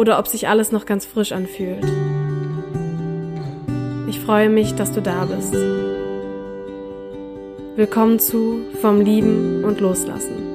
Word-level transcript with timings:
oder 0.00 0.18
ob 0.18 0.26
sich 0.26 0.48
alles 0.48 0.72
noch 0.72 0.86
ganz 0.86 1.04
frisch 1.04 1.30
anfühlt. 1.32 1.84
Ich 4.08 4.18
freue 4.18 4.48
mich, 4.48 4.74
dass 4.74 4.92
du 4.92 5.02
da 5.02 5.26
bist. 5.26 5.52
Willkommen 7.76 8.18
zu 8.18 8.62
Vom 8.80 9.02
Lieben 9.02 9.62
und 9.62 9.78
Loslassen. 9.80 10.48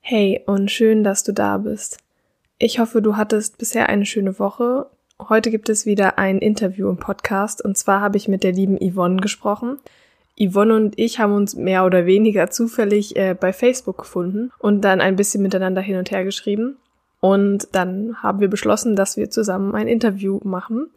Hey 0.00 0.40
und 0.46 0.70
schön, 0.70 1.04
dass 1.04 1.22
du 1.22 1.32
da 1.32 1.58
bist. 1.58 1.98
Ich 2.58 2.78
hoffe, 2.78 3.02
du 3.02 3.18
hattest 3.18 3.58
bisher 3.58 3.90
eine 3.90 4.06
schöne 4.06 4.38
Woche 4.38 4.86
Heute 5.28 5.52
gibt 5.52 5.68
es 5.68 5.86
wieder 5.86 6.18
ein 6.18 6.38
Interview 6.38 6.88
im 6.90 6.96
Podcast 6.96 7.64
und 7.64 7.78
zwar 7.78 8.00
habe 8.00 8.16
ich 8.16 8.26
mit 8.26 8.42
der 8.42 8.50
lieben 8.50 8.78
Yvonne 8.78 9.20
gesprochen. 9.20 9.78
Yvonne 10.38 10.74
und 10.74 10.98
ich 10.98 11.20
haben 11.20 11.32
uns 11.32 11.54
mehr 11.54 11.84
oder 11.84 12.06
weniger 12.06 12.50
zufällig 12.50 13.16
äh, 13.16 13.34
bei 13.38 13.52
Facebook 13.52 13.98
gefunden 13.98 14.50
und 14.58 14.80
dann 14.82 15.00
ein 15.00 15.16
bisschen 15.16 15.42
miteinander 15.42 15.80
hin 15.80 15.96
und 15.96 16.10
her 16.10 16.24
geschrieben. 16.24 16.76
Und 17.20 17.68
dann 17.72 18.22
haben 18.22 18.40
wir 18.40 18.48
beschlossen, 18.48 18.96
dass 18.96 19.16
wir 19.16 19.30
zusammen 19.30 19.74
ein 19.74 19.88
Interview 19.88 20.40
machen. 20.42 20.90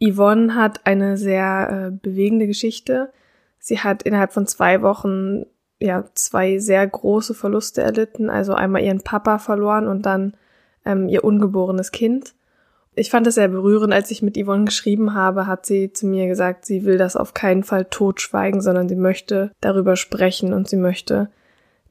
Yvonne 0.00 0.54
hat 0.54 0.86
eine 0.86 1.16
sehr 1.16 1.88
äh, 1.88 1.90
bewegende 1.90 2.46
Geschichte. 2.46 3.10
Sie 3.58 3.80
hat 3.80 4.02
innerhalb 4.02 4.32
von 4.32 4.46
zwei 4.46 4.82
Wochen 4.82 5.46
ja 5.80 6.04
zwei 6.14 6.58
sehr 6.58 6.86
große 6.86 7.34
Verluste 7.34 7.82
erlitten. 7.82 8.30
Also 8.30 8.52
einmal 8.54 8.82
ihren 8.82 9.00
Papa 9.00 9.38
verloren 9.38 9.88
und 9.88 10.06
dann 10.06 10.36
ähm, 10.84 11.08
ihr 11.08 11.24
ungeborenes 11.24 11.90
Kind. 11.90 12.34
Ich 12.98 13.10
fand 13.10 13.26
es 13.26 13.34
sehr 13.34 13.48
berührend, 13.48 13.92
als 13.92 14.10
ich 14.10 14.22
mit 14.22 14.38
Yvonne 14.42 14.64
geschrieben 14.64 15.12
habe, 15.12 15.46
hat 15.46 15.66
sie 15.66 15.92
zu 15.92 16.06
mir 16.06 16.26
gesagt, 16.26 16.64
sie 16.64 16.86
will 16.86 16.96
das 16.96 17.14
auf 17.14 17.34
keinen 17.34 17.62
Fall 17.62 17.84
totschweigen, 17.84 18.62
sondern 18.62 18.88
sie 18.88 18.96
möchte 18.96 19.52
darüber 19.60 19.96
sprechen 19.96 20.54
und 20.54 20.66
sie 20.66 20.78
möchte, 20.78 21.28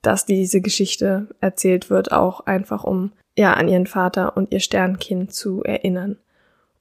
dass 0.01 0.25
diese 0.25 0.61
Geschichte 0.61 1.27
erzählt 1.41 1.91
wird, 1.91 2.11
auch 2.11 2.41
einfach 2.47 2.83
um 2.83 3.11
ja 3.37 3.53
an 3.53 3.67
ihren 3.67 3.85
Vater 3.85 4.35
und 4.35 4.51
ihr 4.51 4.59
Sternkind 4.59 5.31
zu 5.31 5.63
erinnern. 5.63 6.17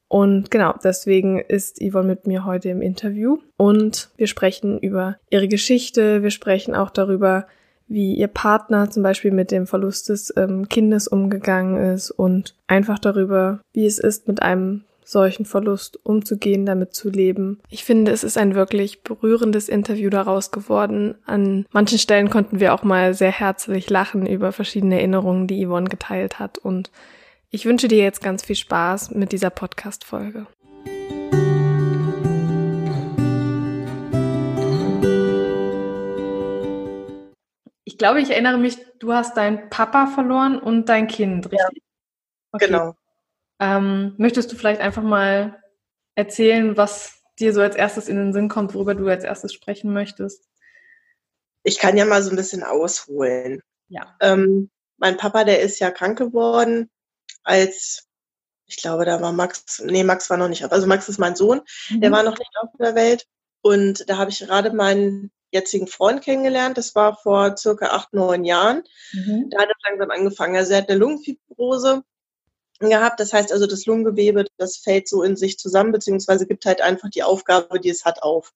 Und 0.08 0.50
genau, 0.50 0.74
deswegen 0.82 1.38
ist 1.38 1.78
Yvonne 1.82 2.08
mit 2.08 2.26
mir 2.26 2.46
heute 2.46 2.70
im 2.70 2.80
Interview 2.80 3.38
und 3.58 4.08
wir 4.16 4.26
sprechen 4.26 4.78
über 4.78 5.16
ihre 5.28 5.48
Geschichte, 5.48 6.22
wir 6.22 6.30
sprechen 6.30 6.74
auch 6.74 6.90
darüber, 6.90 7.46
wie 7.86 8.14
ihr 8.14 8.28
Partner 8.28 8.90
zum 8.90 9.02
Beispiel 9.02 9.30
mit 9.30 9.50
dem 9.50 9.66
Verlust 9.66 10.08
des 10.08 10.32
ähm, 10.36 10.68
Kindes 10.68 11.08
umgegangen 11.08 11.94
ist 11.94 12.10
und 12.10 12.54
einfach 12.66 12.98
darüber, 12.98 13.60
wie 13.72 13.86
es 13.86 13.98
ist, 13.98 14.26
mit 14.26 14.42
einem 14.42 14.84
solchen 15.04 15.44
Verlust 15.44 15.98
umzugehen, 16.02 16.64
damit 16.64 16.94
zu 16.94 17.10
leben. 17.10 17.60
Ich 17.68 17.84
finde, 17.84 18.10
es 18.10 18.24
ist 18.24 18.38
ein 18.38 18.54
wirklich 18.54 19.02
berührendes 19.02 19.68
Interview 19.68 20.08
daraus 20.10 20.50
geworden. 20.50 21.14
An 21.26 21.66
manchen 21.72 21.98
Stellen 21.98 22.30
konnten 22.30 22.58
wir 22.58 22.74
auch 22.74 22.82
mal 22.82 23.14
sehr 23.14 23.32
herzlich 23.32 23.90
lachen 23.90 24.26
über 24.26 24.50
verschiedene 24.52 24.96
Erinnerungen, 24.96 25.46
die 25.46 25.64
Yvonne 25.66 25.88
geteilt 25.88 26.38
hat. 26.38 26.58
Und 26.58 26.90
ich 27.50 27.66
wünsche 27.66 27.88
dir 27.88 27.98
jetzt 27.98 28.22
ganz 28.22 28.42
viel 28.42 28.56
Spaß 28.56 29.10
mit 29.10 29.32
dieser 29.32 29.50
Podcast-Folge. 29.50 30.46
Ich 37.84 37.98
glaube, 37.98 38.20
ich 38.20 38.30
erinnere 38.30 38.58
mich, 38.58 38.78
du 38.98 39.12
hast 39.12 39.36
deinen 39.36 39.68
Papa 39.68 40.06
verloren 40.06 40.58
und 40.58 40.88
dein 40.88 41.06
Kind, 41.06 41.46
richtig? 41.46 41.60
Ja, 41.60 41.80
okay. 42.52 42.66
genau. 42.66 42.94
Ähm, 43.60 44.14
möchtest 44.16 44.50
du 44.50 44.56
vielleicht 44.56 44.80
einfach 44.80 45.02
mal 45.02 45.62
erzählen, 46.14 46.76
was 46.76 47.22
dir 47.38 47.52
so 47.52 47.60
als 47.60 47.76
erstes 47.76 48.08
in 48.08 48.16
den 48.16 48.32
Sinn 48.32 48.48
kommt, 48.48 48.74
worüber 48.74 48.94
du 48.94 49.06
als 49.08 49.24
erstes 49.24 49.52
sprechen 49.52 49.92
möchtest? 49.92 50.48
Ich 51.62 51.78
kann 51.78 51.96
ja 51.96 52.04
mal 52.04 52.22
so 52.22 52.30
ein 52.30 52.36
bisschen 52.36 52.62
ausholen. 52.62 53.62
Ja. 53.88 54.16
Ähm, 54.20 54.70
mein 54.96 55.16
Papa, 55.16 55.44
der 55.44 55.60
ist 55.60 55.78
ja 55.80 55.90
krank 55.90 56.18
geworden, 56.18 56.90
als 57.42 58.06
ich 58.66 58.76
glaube, 58.76 59.04
da 59.04 59.20
war 59.20 59.32
Max, 59.32 59.82
nee, 59.84 60.04
Max 60.04 60.30
war 60.30 60.36
noch 60.36 60.48
nicht, 60.48 60.64
also 60.64 60.86
Max 60.86 61.08
ist 61.08 61.18
mein 61.18 61.36
Sohn, 61.36 61.60
mhm. 61.90 62.00
der 62.00 62.10
war 62.10 62.22
noch 62.22 62.38
nicht 62.38 62.50
auf 62.60 62.70
der 62.78 62.94
Welt. 62.94 63.26
Und 63.60 64.08
da 64.08 64.18
habe 64.18 64.30
ich 64.30 64.40
gerade 64.40 64.72
meinen 64.72 65.30
jetzigen 65.54 65.86
Freund 65.86 66.22
kennengelernt. 66.22 66.76
Das 66.76 66.94
war 66.94 67.16
vor 67.16 67.56
circa 67.56 67.86
acht, 67.86 68.12
neun 68.12 68.44
Jahren. 68.44 68.82
Mhm. 69.12 69.48
Da 69.50 69.62
hat 69.62 69.68
er 69.68 69.90
langsam 69.90 70.10
angefangen. 70.10 70.56
Also 70.56 70.72
er 70.72 70.82
hat 70.82 70.90
eine 70.90 70.98
Lungenfibrose 70.98 72.02
gehabt. 72.80 73.20
Das 73.20 73.32
heißt 73.32 73.52
also, 73.52 73.66
das 73.66 73.86
Lungengewebe, 73.86 74.46
das 74.58 74.76
fällt 74.76 75.08
so 75.08 75.22
in 75.22 75.36
sich 75.36 75.58
zusammen, 75.58 75.92
beziehungsweise 75.92 76.46
gibt 76.46 76.66
halt 76.66 76.80
einfach 76.82 77.08
die 77.08 77.22
Aufgabe, 77.22 77.80
die 77.80 77.88
es 77.88 78.04
hat, 78.04 78.22
auf. 78.22 78.52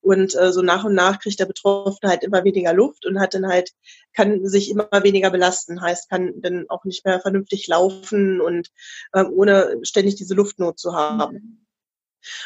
Und 0.00 0.34
äh, 0.34 0.52
so 0.52 0.62
nach 0.62 0.84
und 0.84 0.94
nach 0.94 1.20
kriegt 1.20 1.40
der 1.40 1.46
Betroffene 1.46 2.10
halt 2.10 2.24
immer 2.24 2.44
weniger 2.44 2.72
Luft 2.72 3.06
und 3.06 3.20
hat 3.20 3.34
dann 3.34 3.46
halt, 3.46 3.70
kann 4.12 4.46
sich 4.46 4.70
immer 4.70 4.88
weniger 5.02 5.30
belasten, 5.30 5.80
heißt, 5.80 6.10
kann 6.10 6.32
dann 6.42 6.66
auch 6.68 6.84
nicht 6.84 7.04
mehr 7.04 7.20
vernünftig 7.20 7.68
laufen 7.68 8.40
und 8.40 8.70
ähm, 9.14 9.30
ohne 9.32 9.78
ständig 9.82 10.16
diese 10.16 10.34
Luftnot 10.34 10.78
zu 10.78 10.94
haben. 10.94 11.34
Mhm. 11.34 11.59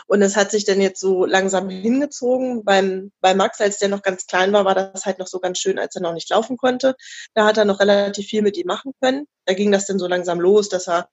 Und 0.07 0.23
es 0.23 0.37
hat 0.37 0.51
sich 0.51 0.65
dann 0.65 0.81
jetzt 0.81 1.01
so 1.01 1.25
langsam 1.25 1.69
hingezogen. 1.69 2.65
Beim, 2.65 3.13
bei 3.21 3.35
Max, 3.35 3.61
als 3.61 3.79
der 3.79 3.89
noch 3.89 4.03
ganz 4.03 4.27
klein 4.27 4.53
war, 4.53 4.65
war 4.65 4.75
das 4.75 5.05
halt 5.05 5.19
noch 5.19 5.27
so 5.27 5.41
ganz 5.41 5.59
schön, 5.59 5.79
als 5.79 5.95
er 5.97 6.03
noch 6.03 6.15
nicht 6.15 6.31
laufen 6.31 6.57
konnte. 6.57 6.95
Da 7.35 7.47
hat 7.47 7.59
er 7.59 7.65
noch 7.65 7.81
relativ 7.81 8.27
viel 8.27 8.43
mit 8.43 8.57
ihm 8.57 8.67
machen 8.67 8.93
können. 9.01 9.27
Da 9.47 9.55
ging 9.55 9.73
das 9.73 9.87
dann 9.87 9.99
so 9.99 10.07
langsam 10.07 10.41
los, 10.41 10.69
dass 10.69 10.89
er 10.89 11.09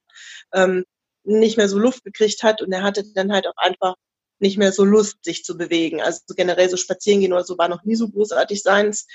ähm, 0.53 0.85
nicht 1.23 1.57
mehr 1.57 1.69
so 1.69 1.77
Luft 1.77 2.03
gekriegt 2.03 2.43
hat 2.43 2.61
und 2.61 2.71
er 2.71 2.83
hatte 2.83 3.03
dann 3.13 3.31
halt 3.31 3.47
auch 3.47 3.57
einfach 3.57 3.95
nicht 4.41 4.57
mehr 4.57 4.71
so 4.71 4.83
Lust, 4.83 5.23
sich 5.23 5.43
zu 5.43 5.55
bewegen. 5.55 6.01
Also 6.01 6.21
generell 6.35 6.69
so 6.69 6.75
spazieren 6.75 7.21
gehen 7.21 7.31
oder 7.31 7.43
so 7.43 7.57
war 7.57 7.69
noch 7.69 7.83
nie 7.83 7.95
so 7.95 8.09
großartig 8.09 8.63
seins. 8.63 9.05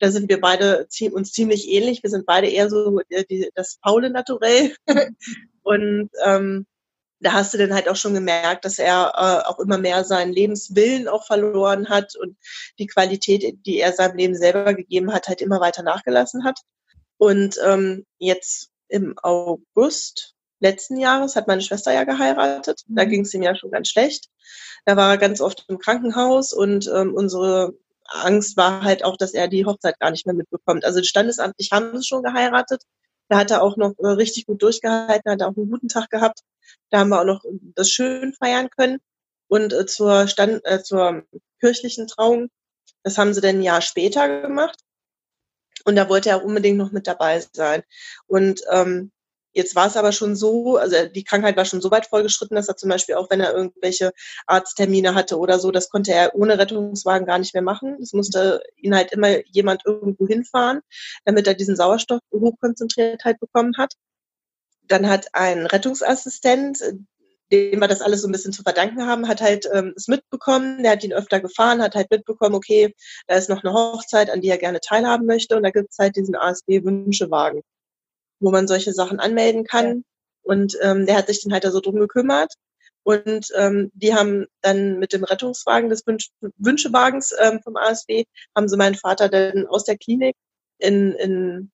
Da 0.00 0.10
sind 0.10 0.28
wir 0.28 0.40
beide 0.40 0.88
uns 1.12 1.32
ziemlich 1.32 1.68
ähnlich. 1.68 2.02
Wir 2.02 2.10
sind 2.10 2.26
beide 2.26 2.48
eher 2.48 2.68
so 2.68 3.00
äh, 3.08 3.50
das 3.54 3.78
faule 3.82 4.10
Naturell. 4.10 4.74
und 5.62 6.10
ähm, 6.24 6.66
da 7.24 7.32
hast 7.32 7.54
du 7.54 7.58
dann 7.58 7.74
halt 7.74 7.88
auch 7.88 7.96
schon 7.96 8.14
gemerkt, 8.14 8.64
dass 8.64 8.78
er 8.78 9.12
äh, 9.16 9.48
auch 9.48 9.58
immer 9.58 9.78
mehr 9.78 10.04
seinen 10.04 10.32
Lebenswillen 10.32 11.08
auch 11.08 11.26
verloren 11.26 11.88
hat 11.88 12.14
und 12.16 12.36
die 12.78 12.86
Qualität, 12.86 13.58
die 13.66 13.78
er 13.78 13.92
seinem 13.92 14.16
Leben 14.16 14.36
selber 14.36 14.74
gegeben 14.74 15.12
hat, 15.12 15.28
halt 15.28 15.40
immer 15.40 15.60
weiter 15.60 15.82
nachgelassen 15.82 16.44
hat. 16.44 16.60
Und 17.16 17.58
ähm, 17.64 18.04
jetzt 18.18 18.70
im 18.88 19.14
August 19.22 20.34
letzten 20.60 20.98
Jahres 20.98 21.34
hat 21.34 21.48
meine 21.48 21.62
Schwester 21.62 21.92
ja 21.92 22.04
geheiratet. 22.04 22.82
Da 22.88 23.04
mhm. 23.04 23.08
ging 23.08 23.20
es 23.22 23.32
ihm 23.32 23.42
ja 23.42 23.56
schon 23.56 23.70
ganz 23.70 23.88
schlecht. 23.88 24.28
Da 24.84 24.96
war 24.96 25.10
er 25.10 25.18
ganz 25.18 25.40
oft 25.40 25.64
im 25.68 25.78
Krankenhaus 25.78 26.52
und 26.52 26.90
ähm, 26.94 27.14
unsere 27.14 27.74
Angst 28.04 28.58
war 28.58 28.82
halt 28.82 29.02
auch, 29.02 29.16
dass 29.16 29.32
er 29.32 29.48
die 29.48 29.64
Hochzeit 29.64 29.98
gar 29.98 30.10
nicht 30.10 30.26
mehr 30.26 30.34
mitbekommt. 30.34 30.84
Also 30.84 31.02
standesamtlich 31.02 31.70
haben 31.72 31.98
sie 31.98 32.06
schon 32.06 32.22
geheiratet. 32.22 32.82
Da 33.28 33.38
hat 33.38 33.50
er 33.50 33.62
auch 33.62 33.78
noch 33.78 33.94
äh, 33.98 34.08
richtig 34.08 34.44
gut 34.44 34.62
durchgehalten, 34.62 35.32
hat 35.32 35.42
auch 35.42 35.56
einen 35.56 35.70
guten 35.70 35.88
Tag 35.88 36.10
gehabt. 36.10 36.40
Da 36.90 37.00
haben 37.00 37.10
wir 37.10 37.20
auch 37.20 37.24
noch 37.24 37.44
das 37.74 37.90
schön 37.90 38.34
feiern 38.34 38.70
können. 38.70 38.98
Und 39.48 39.72
äh, 39.72 39.86
zur, 39.86 40.28
Stand, 40.28 40.62
äh, 40.64 40.82
zur 40.82 41.24
kirchlichen 41.60 42.06
Trauung, 42.06 42.48
das 43.02 43.18
haben 43.18 43.34
sie 43.34 43.40
dann 43.40 43.56
ein 43.56 43.62
Jahr 43.62 43.80
später 43.82 44.42
gemacht. 44.42 44.80
Und 45.84 45.96
da 45.96 46.08
wollte 46.08 46.30
er 46.30 46.44
unbedingt 46.44 46.78
noch 46.78 46.92
mit 46.92 47.06
dabei 47.06 47.44
sein. 47.52 47.82
Und 48.26 48.62
ähm, 48.70 49.12
Jetzt 49.54 49.76
war 49.76 49.86
es 49.86 49.96
aber 49.96 50.10
schon 50.10 50.34
so, 50.34 50.76
also 50.78 50.96
die 51.06 51.22
Krankheit 51.22 51.56
war 51.56 51.64
schon 51.64 51.80
so 51.80 51.90
weit 51.92 52.06
fortgeschritten, 52.06 52.56
dass 52.56 52.68
er 52.68 52.76
zum 52.76 52.88
Beispiel 52.90 53.14
auch, 53.14 53.30
wenn 53.30 53.40
er 53.40 53.54
irgendwelche 53.54 54.12
Arzttermine 54.48 55.14
hatte 55.14 55.38
oder 55.38 55.60
so, 55.60 55.70
das 55.70 55.90
konnte 55.90 56.12
er 56.12 56.34
ohne 56.34 56.58
Rettungswagen 56.58 57.24
gar 57.24 57.38
nicht 57.38 57.54
mehr 57.54 57.62
machen. 57.62 57.96
Es 58.02 58.12
musste 58.12 58.62
ihn 58.76 58.96
halt 58.96 59.12
immer 59.12 59.46
jemand 59.46 59.82
irgendwo 59.86 60.26
hinfahren, 60.26 60.80
damit 61.24 61.46
er 61.46 61.54
diesen 61.54 61.76
Sauerstoff 61.76 62.20
hochkonzentriert 62.32 63.24
halt 63.24 63.38
bekommen 63.38 63.76
hat. 63.78 63.94
Dann 64.86 65.08
hat 65.08 65.28
ein 65.32 65.66
Rettungsassistent, 65.66 66.78
dem 67.52 67.80
wir 67.80 67.88
das 67.88 68.00
alles 68.00 68.22
so 68.22 68.28
ein 68.28 68.32
bisschen 68.32 68.52
zu 68.52 68.62
verdanken 68.62 69.06
haben, 69.06 69.28
hat 69.28 69.40
halt 69.40 69.68
ähm, 69.72 69.92
es 69.96 70.08
mitbekommen, 70.08 70.82
der 70.82 70.92
hat 70.92 71.04
ihn 71.04 71.12
öfter 71.12 71.40
gefahren, 71.40 71.82
hat 71.82 71.94
halt 71.94 72.10
mitbekommen, 72.10 72.54
okay, 72.54 72.94
da 73.26 73.36
ist 73.36 73.50
noch 73.50 73.62
eine 73.62 73.72
Hochzeit, 73.72 74.30
an 74.30 74.40
die 74.40 74.48
er 74.48 74.58
gerne 74.58 74.80
teilhaben 74.80 75.26
möchte 75.26 75.56
und 75.56 75.62
da 75.62 75.70
gibt 75.70 75.90
es 75.90 75.98
halt 75.98 76.16
diesen 76.16 76.36
ASB-Wünschewagen, 76.36 77.62
wo 78.40 78.50
man 78.50 78.66
solche 78.66 78.92
Sachen 78.92 79.20
anmelden 79.20 79.64
kann. 79.64 79.86
Ja. 79.86 80.02
Und 80.42 80.76
ähm, 80.82 81.06
der 81.06 81.16
hat 81.16 81.28
sich 81.28 81.42
dann 81.42 81.52
halt 81.52 81.64
da 81.64 81.70
so 81.70 81.80
drum 81.80 81.96
gekümmert. 81.96 82.52
Und 83.02 83.48
ähm, 83.54 83.90
die 83.94 84.14
haben 84.14 84.46
dann 84.62 84.98
mit 84.98 85.12
dem 85.12 85.24
Rettungswagen 85.24 85.90
des 85.90 86.06
Wünsch 86.06 86.30
Wünschewagens 86.56 87.34
ähm, 87.38 87.60
vom 87.62 87.76
ASB, 87.76 88.24
haben 88.56 88.68
sie 88.68 88.78
meinen 88.78 88.94
Vater 88.94 89.28
dann 89.28 89.66
aus 89.66 89.84
der 89.84 89.98
Klinik 89.98 90.34
in, 90.78 91.12
in 91.12 91.70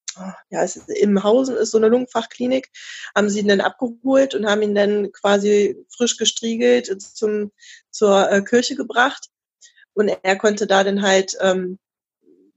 ja, 0.50 0.62
es 0.62 0.76
ist, 0.76 0.88
im 0.88 1.22
Hausen 1.22 1.56
ist 1.56 1.70
so 1.70 1.78
eine 1.78 1.88
Lungenfachklinik, 1.88 2.70
haben 3.14 3.30
sie 3.30 3.40
ihn 3.40 3.48
dann 3.48 3.60
abgeholt 3.60 4.34
und 4.34 4.46
haben 4.46 4.62
ihn 4.62 4.74
dann 4.74 5.12
quasi 5.12 5.76
frisch 5.88 6.16
gestriegelt 6.16 7.00
zum, 7.00 7.52
zur 7.90 8.30
äh, 8.30 8.42
Kirche 8.42 8.76
gebracht. 8.76 9.28
Und 9.92 10.08
er 10.08 10.36
konnte 10.36 10.66
da 10.66 10.84
dann 10.84 11.02
halt, 11.02 11.36
ähm, 11.40 11.78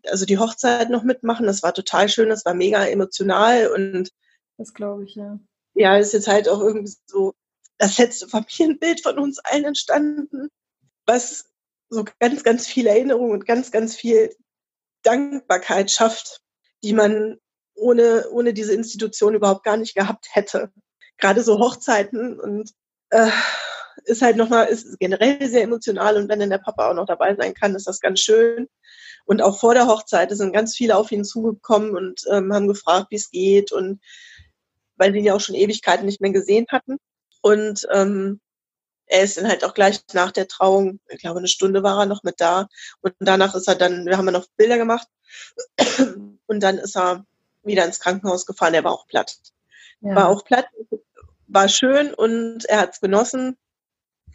also 0.07 0.25
die 0.25 0.37
Hochzeit 0.37 0.89
noch 0.89 1.03
mitmachen. 1.03 1.45
Das 1.45 1.63
war 1.63 1.73
total 1.73 2.09
schön, 2.09 2.29
das 2.29 2.45
war 2.45 2.53
mega 2.53 2.85
emotional 2.85 3.67
und 3.67 4.11
das 4.57 4.73
glaube 4.73 5.05
ich, 5.05 5.15
ja. 5.15 5.39
Ja, 5.73 5.97
ist 5.97 6.13
jetzt 6.13 6.27
halt 6.27 6.47
auch 6.47 6.59
irgendwie 6.59 6.93
so 7.07 7.33
das 7.77 7.97
letzte 7.97 8.27
Familienbild 8.27 9.01
von 9.01 9.17
uns 9.17 9.39
allen 9.39 9.65
entstanden, 9.65 10.49
was 11.05 11.45
so 11.89 12.05
ganz, 12.19 12.43
ganz 12.43 12.67
viel 12.67 12.87
Erinnerung 12.87 13.31
und 13.31 13.45
ganz, 13.45 13.71
ganz 13.71 13.95
viel 13.95 14.35
Dankbarkeit 15.01 15.91
schafft, 15.91 16.41
die 16.83 16.93
man 16.93 17.39
ohne, 17.75 18.29
ohne 18.31 18.53
diese 18.53 18.73
Institution 18.73 19.35
überhaupt 19.35 19.63
gar 19.63 19.77
nicht 19.77 19.95
gehabt 19.95 20.27
hätte. 20.31 20.71
Gerade 21.17 21.43
so 21.43 21.59
Hochzeiten 21.59 22.39
und 22.39 22.71
äh, 23.09 23.29
ist 24.05 24.21
halt 24.21 24.37
nochmal, 24.37 24.67
ist 24.67 24.99
generell 24.99 25.47
sehr 25.47 25.63
emotional 25.63 26.17
und 26.17 26.29
wenn 26.29 26.39
dann 26.39 26.49
der 26.49 26.57
Papa 26.57 26.89
auch 26.89 26.95
noch 26.95 27.05
dabei 27.05 27.35
sein 27.35 27.53
kann, 27.53 27.75
ist 27.75 27.87
das 27.87 27.99
ganz 27.99 28.19
schön. 28.19 28.67
Und 29.25 29.41
auch 29.41 29.59
vor 29.59 29.73
der 29.73 29.87
Hochzeit 29.87 30.31
sind 30.31 30.53
ganz 30.53 30.75
viele 30.75 30.97
auf 30.97 31.11
ihn 31.11 31.23
zugekommen 31.23 31.95
und 31.95 32.21
ähm, 32.29 32.53
haben 32.53 32.67
gefragt, 32.67 33.07
wie 33.09 33.15
es 33.15 33.31
geht 33.31 33.71
und 33.71 34.01
weil 34.97 35.13
sie 35.13 35.19
ihn 35.19 35.25
ja 35.25 35.33
auch 35.33 35.39
schon 35.39 35.55
Ewigkeiten 35.55 36.05
nicht 36.05 36.21
mehr 36.21 36.31
gesehen 36.31 36.65
hatten. 36.69 36.97
Und 37.41 37.87
ähm, 37.91 38.41
er 39.05 39.23
ist 39.23 39.37
dann 39.37 39.47
halt 39.47 39.63
auch 39.63 39.73
gleich 39.73 40.01
nach 40.13 40.31
der 40.31 40.47
Trauung, 40.47 40.99
ich 41.09 41.19
glaube 41.19 41.39
eine 41.39 41.47
Stunde 41.47 41.83
war 41.83 41.99
er 41.99 42.05
noch 42.05 42.23
mit 42.23 42.39
da 42.39 42.67
und 43.01 43.13
danach 43.19 43.53
ist 43.55 43.67
er 43.67 43.75
dann, 43.75 44.05
wir 44.05 44.17
haben 44.17 44.25
ja 44.25 44.31
noch 44.31 44.47
Bilder 44.57 44.77
gemacht 44.77 45.07
und 46.47 46.59
dann 46.63 46.77
ist 46.77 46.95
er 46.95 47.25
wieder 47.63 47.85
ins 47.85 47.99
Krankenhaus 47.99 48.45
gefahren. 48.45 48.73
Er 48.73 48.83
war 48.83 48.93
auch 48.93 49.07
platt. 49.07 49.37
Ja. 50.01 50.15
War 50.15 50.29
auch 50.29 50.43
platt, 50.43 50.67
war 51.47 51.69
schön 51.69 52.13
und 52.13 52.65
er 52.65 52.81
hat 52.81 52.93
es 52.93 53.01
genossen. 53.01 53.57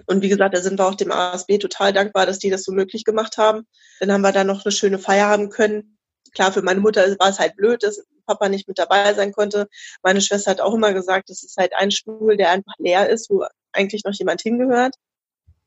Und 0.06 0.22
wie 0.22 0.28
gesagt, 0.28 0.54
da 0.54 0.60
sind 0.60 0.78
wir 0.78 0.86
auch 0.86 0.94
dem 0.94 1.12
ASB 1.12 1.58
total 1.58 1.92
dankbar, 1.92 2.24
dass 2.24 2.38
die 2.38 2.50
das 2.50 2.62
so 2.62 2.72
möglich 2.72 3.04
gemacht 3.04 3.36
haben. 3.36 3.66
Dann 4.00 4.12
haben 4.12 4.22
wir 4.22 4.32
da 4.32 4.44
noch 4.44 4.64
eine 4.64 4.72
schöne 4.72 4.98
Feier 4.98 5.28
haben 5.28 5.50
können. 5.50 5.98
Klar, 6.32 6.52
für 6.52 6.62
meine 6.62 6.80
Mutter 6.80 7.02
war 7.18 7.28
es 7.28 7.38
halt 7.38 7.56
blöd, 7.56 7.82
dass 7.82 8.06
Papa 8.26 8.48
nicht 8.48 8.68
mit 8.68 8.78
dabei 8.78 9.12
sein 9.14 9.32
konnte. 9.32 9.68
Meine 10.02 10.20
Schwester 10.20 10.52
hat 10.52 10.60
auch 10.60 10.74
immer 10.74 10.92
gesagt, 10.92 11.30
es 11.30 11.42
ist 11.42 11.56
halt 11.56 11.72
ein 11.74 11.90
Stuhl, 11.90 12.36
der 12.36 12.50
einfach 12.50 12.74
leer 12.78 13.08
ist, 13.08 13.28
wo 13.30 13.44
eigentlich 13.72 14.04
noch 14.04 14.14
jemand 14.14 14.42
hingehört. 14.42 14.94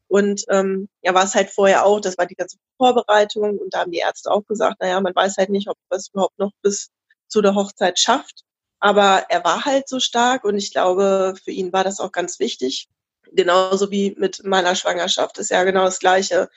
Und 0.08 0.44
ähm, 0.50 0.90
ja, 1.02 1.14
war 1.14 1.24
es 1.24 1.36
halt 1.36 1.50
vorher 1.50 1.86
auch, 1.86 2.00
das 2.00 2.18
war 2.18 2.26
die 2.26 2.36
ganze 2.36 2.58
Vorbereitung 2.78 3.58
und 3.60 3.74
da 3.74 3.80
haben 3.80 3.92
die 3.92 4.00
Ärzte 4.00 4.30
auch 4.30 4.46
gesagt, 4.46 4.82
naja, 4.82 5.00
man 5.00 5.16
weiß 5.16 5.38
halt 5.38 5.50
nicht, 5.50 5.70
ob 5.70 5.78
es 5.90 6.10
überhaupt 6.10 6.38
noch 6.38 6.52
bis 6.62 6.90
zu 7.32 7.42
der 7.42 7.56
Hochzeit 7.56 7.98
schafft. 8.00 8.44
Aber 8.80 9.26
er 9.30 9.44
war 9.44 9.66
halt 9.66 9.88
so 9.88 10.00
stark 10.00 10.44
und 10.44 10.58
ich 10.58 10.72
glaube, 10.72 11.36
für 11.44 11.52
ihn 11.52 11.72
war 11.72 11.84
das 11.84 12.00
auch 12.00 12.12
ganz 12.12 12.40
wichtig. 12.40 12.90
Genauso 13.32 13.92
wie 13.92 14.16
mit 14.18 14.44
meiner 14.44 14.76
Schwangerschaft 14.76 15.38
ist 15.38 15.52
ja 15.52 15.64
genau 15.64 15.86
das 15.86 16.00
Gleiche. 16.00 16.50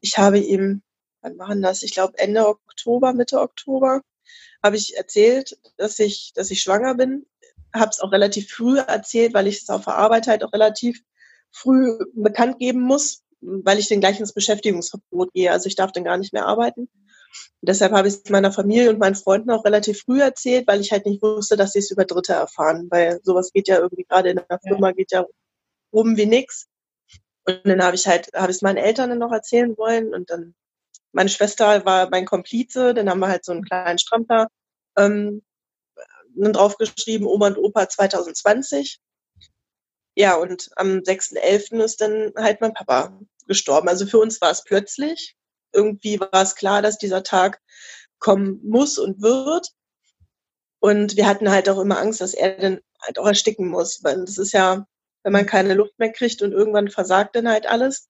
Ich 0.00 0.18
habe 0.18 0.38
ihm, 0.38 0.82
wann 1.22 1.38
waren 1.38 1.62
das? 1.62 1.82
Ich 1.82 1.92
glaube 1.92 2.18
Ende 2.18 2.46
Oktober, 2.46 3.12
Mitte 3.14 3.40
Oktober, 3.40 4.02
habe 4.62 4.76
ich 4.76 4.96
erzählt, 4.96 5.56
dass 5.76 5.98
ich, 5.98 6.32
dass 6.34 6.50
ich 6.50 6.60
schwanger 6.60 6.94
bin. 6.94 7.26
Habe 7.72 7.90
es 7.90 8.00
auch 8.00 8.12
relativ 8.12 8.50
früh 8.50 8.78
erzählt, 8.78 9.32
weil 9.34 9.46
ich 9.46 9.62
es 9.62 9.70
auf 9.70 9.84
der 9.84 9.96
Arbeit 9.96 10.26
halt 10.26 10.44
auch 10.44 10.52
relativ 10.52 11.02
früh 11.52 11.98
bekannt 12.14 12.58
geben 12.58 12.80
muss, 12.80 13.22
weil 13.40 13.78
ich 13.78 13.88
dann 13.88 14.00
gleich 14.00 14.18
ins 14.20 14.34
Beschäftigungsverbot 14.34 15.32
gehe. 15.32 15.52
Also 15.52 15.68
ich 15.68 15.76
darf 15.76 15.92
dann 15.92 16.04
gar 16.04 16.18
nicht 16.18 16.32
mehr 16.32 16.46
arbeiten. 16.46 16.88
Und 17.60 17.68
deshalb 17.68 17.92
habe 17.92 18.08
ich 18.08 18.14
es 18.14 18.30
meiner 18.30 18.52
Familie 18.52 18.90
und 18.90 18.98
meinen 18.98 19.14
Freunden 19.14 19.50
auch 19.50 19.64
relativ 19.64 20.02
früh 20.02 20.20
erzählt, 20.20 20.66
weil 20.66 20.80
ich 20.80 20.92
halt 20.92 21.06
nicht 21.06 21.22
wusste, 21.22 21.56
dass 21.56 21.72
sie 21.72 21.80
es 21.80 21.90
über 21.90 22.04
Dritte 22.04 22.34
erfahren, 22.34 22.88
weil 22.90 23.20
sowas 23.22 23.52
geht 23.52 23.68
ja 23.68 23.78
irgendwie 23.78 24.04
gerade 24.04 24.30
in 24.30 24.40
der 24.48 24.60
Firma 24.60 24.92
geht 24.92 25.12
ja 25.12 25.24
rum 25.92 26.16
wie 26.16 26.26
nix. 26.26 26.66
Und 27.46 27.60
dann 27.64 27.82
habe 27.82 27.96
ich 27.96 28.06
halt, 28.06 28.30
habe 28.34 28.50
ich 28.50 28.56
es 28.56 28.62
meinen 28.62 28.78
Eltern 28.78 29.10
dann 29.10 29.18
noch 29.18 29.32
erzählen 29.32 29.76
wollen 29.76 30.14
und 30.14 30.30
dann 30.30 30.54
meine 31.12 31.28
Schwester 31.28 31.84
war 31.84 32.10
mein 32.10 32.24
Komplize, 32.24 32.92
dann 32.92 33.08
haben 33.08 33.20
wir 33.20 33.28
halt 33.28 33.44
so 33.44 33.52
einen 33.52 33.64
kleinen 33.64 33.98
Strampler 33.98 34.48
ähm, 34.96 35.42
draufgeschrieben, 36.36 37.26
Oma 37.26 37.48
und 37.48 37.58
Opa 37.58 37.88
2020. 37.88 39.00
Ja, 40.16 40.36
und 40.36 40.70
am 40.76 40.98
6.11. 40.98 41.82
ist 41.82 42.00
dann 42.00 42.32
halt 42.36 42.60
mein 42.60 42.74
Papa 42.74 43.18
gestorben. 43.46 43.88
Also 43.88 44.06
für 44.06 44.18
uns 44.18 44.40
war 44.40 44.50
es 44.50 44.64
plötzlich 44.64 45.36
irgendwie 45.74 46.20
war 46.20 46.42
es 46.42 46.54
klar, 46.54 46.82
dass 46.82 46.98
dieser 46.98 47.22
Tag 47.22 47.60
kommen 48.18 48.60
muss 48.62 48.98
und 48.98 49.20
wird. 49.20 49.68
Und 50.80 51.16
wir 51.16 51.26
hatten 51.26 51.50
halt 51.50 51.68
auch 51.68 51.78
immer 51.78 51.98
Angst, 51.98 52.20
dass 52.20 52.34
er 52.34 52.56
dann 52.56 52.80
halt 53.02 53.18
auch 53.18 53.26
ersticken 53.26 53.68
muss, 53.68 54.02
weil 54.02 54.24
das 54.24 54.38
ist 54.38 54.52
ja, 54.52 54.86
wenn 55.22 55.32
man 55.32 55.46
keine 55.46 55.74
Luft 55.74 55.98
mehr 55.98 56.12
kriegt 56.12 56.42
und 56.42 56.52
irgendwann 56.52 56.88
versagt 56.88 57.36
dann 57.36 57.48
halt 57.48 57.66
alles. 57.66 58.08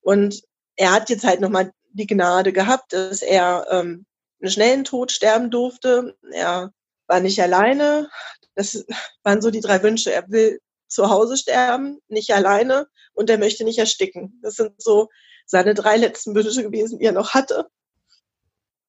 Und 0.00 0.42
er 0.76 0.92
hat 0.92 1.10
jetzt 1.10 1.24
halt 1.24 1.40
nochmal 1.40 1.72
die 1.92 2.06
Gnade 2.06 2.52
gehabt, 2.52 2.92
dass 2.92 3.22
er 3.22 3.66
ähm, 3.70 4.06
einen 4.40 4.50
schnellen 4.50 4.84
Tod 4.84 5.12
sterben 5.12 5.50
durfte. 5.50 6.16
Er 6.32 6.72
war 7.06 7.20
nicht 7.20 7.40
alleine. 7.42 8.08
Das 8.54 8.84
waren 9.22 9.42
so 9.42 9.50
die 9.50 9.60
drei 9.60 9.82
Wünsche. 9.82 10.12
Er 10.12 10.28
will 10.30 10.60
zu 10.88 11.08
Hause 11.10 11.36
sterben, 11.36 12.00
nicht 12.08 12.34
alleine 12.34 12.88
und 13.12 13.30
er 13.30 13.38
möchte 13.38 13.64
nicht 13.64 13.78
ersticken. 13.78 14.38
Das 14.42 14.56
sind 14.56 14.80
so 14.80 15.08
seine 15.50 15.74
drei 15.74 15.96
letzten 15.96 16.32
Wünsche 16.36 16.62
gewesen, 16.62 17.00
die 17.00 17.06
er 17.06 17.12
noch 17.12 17.34
hatte. 17.34 17.68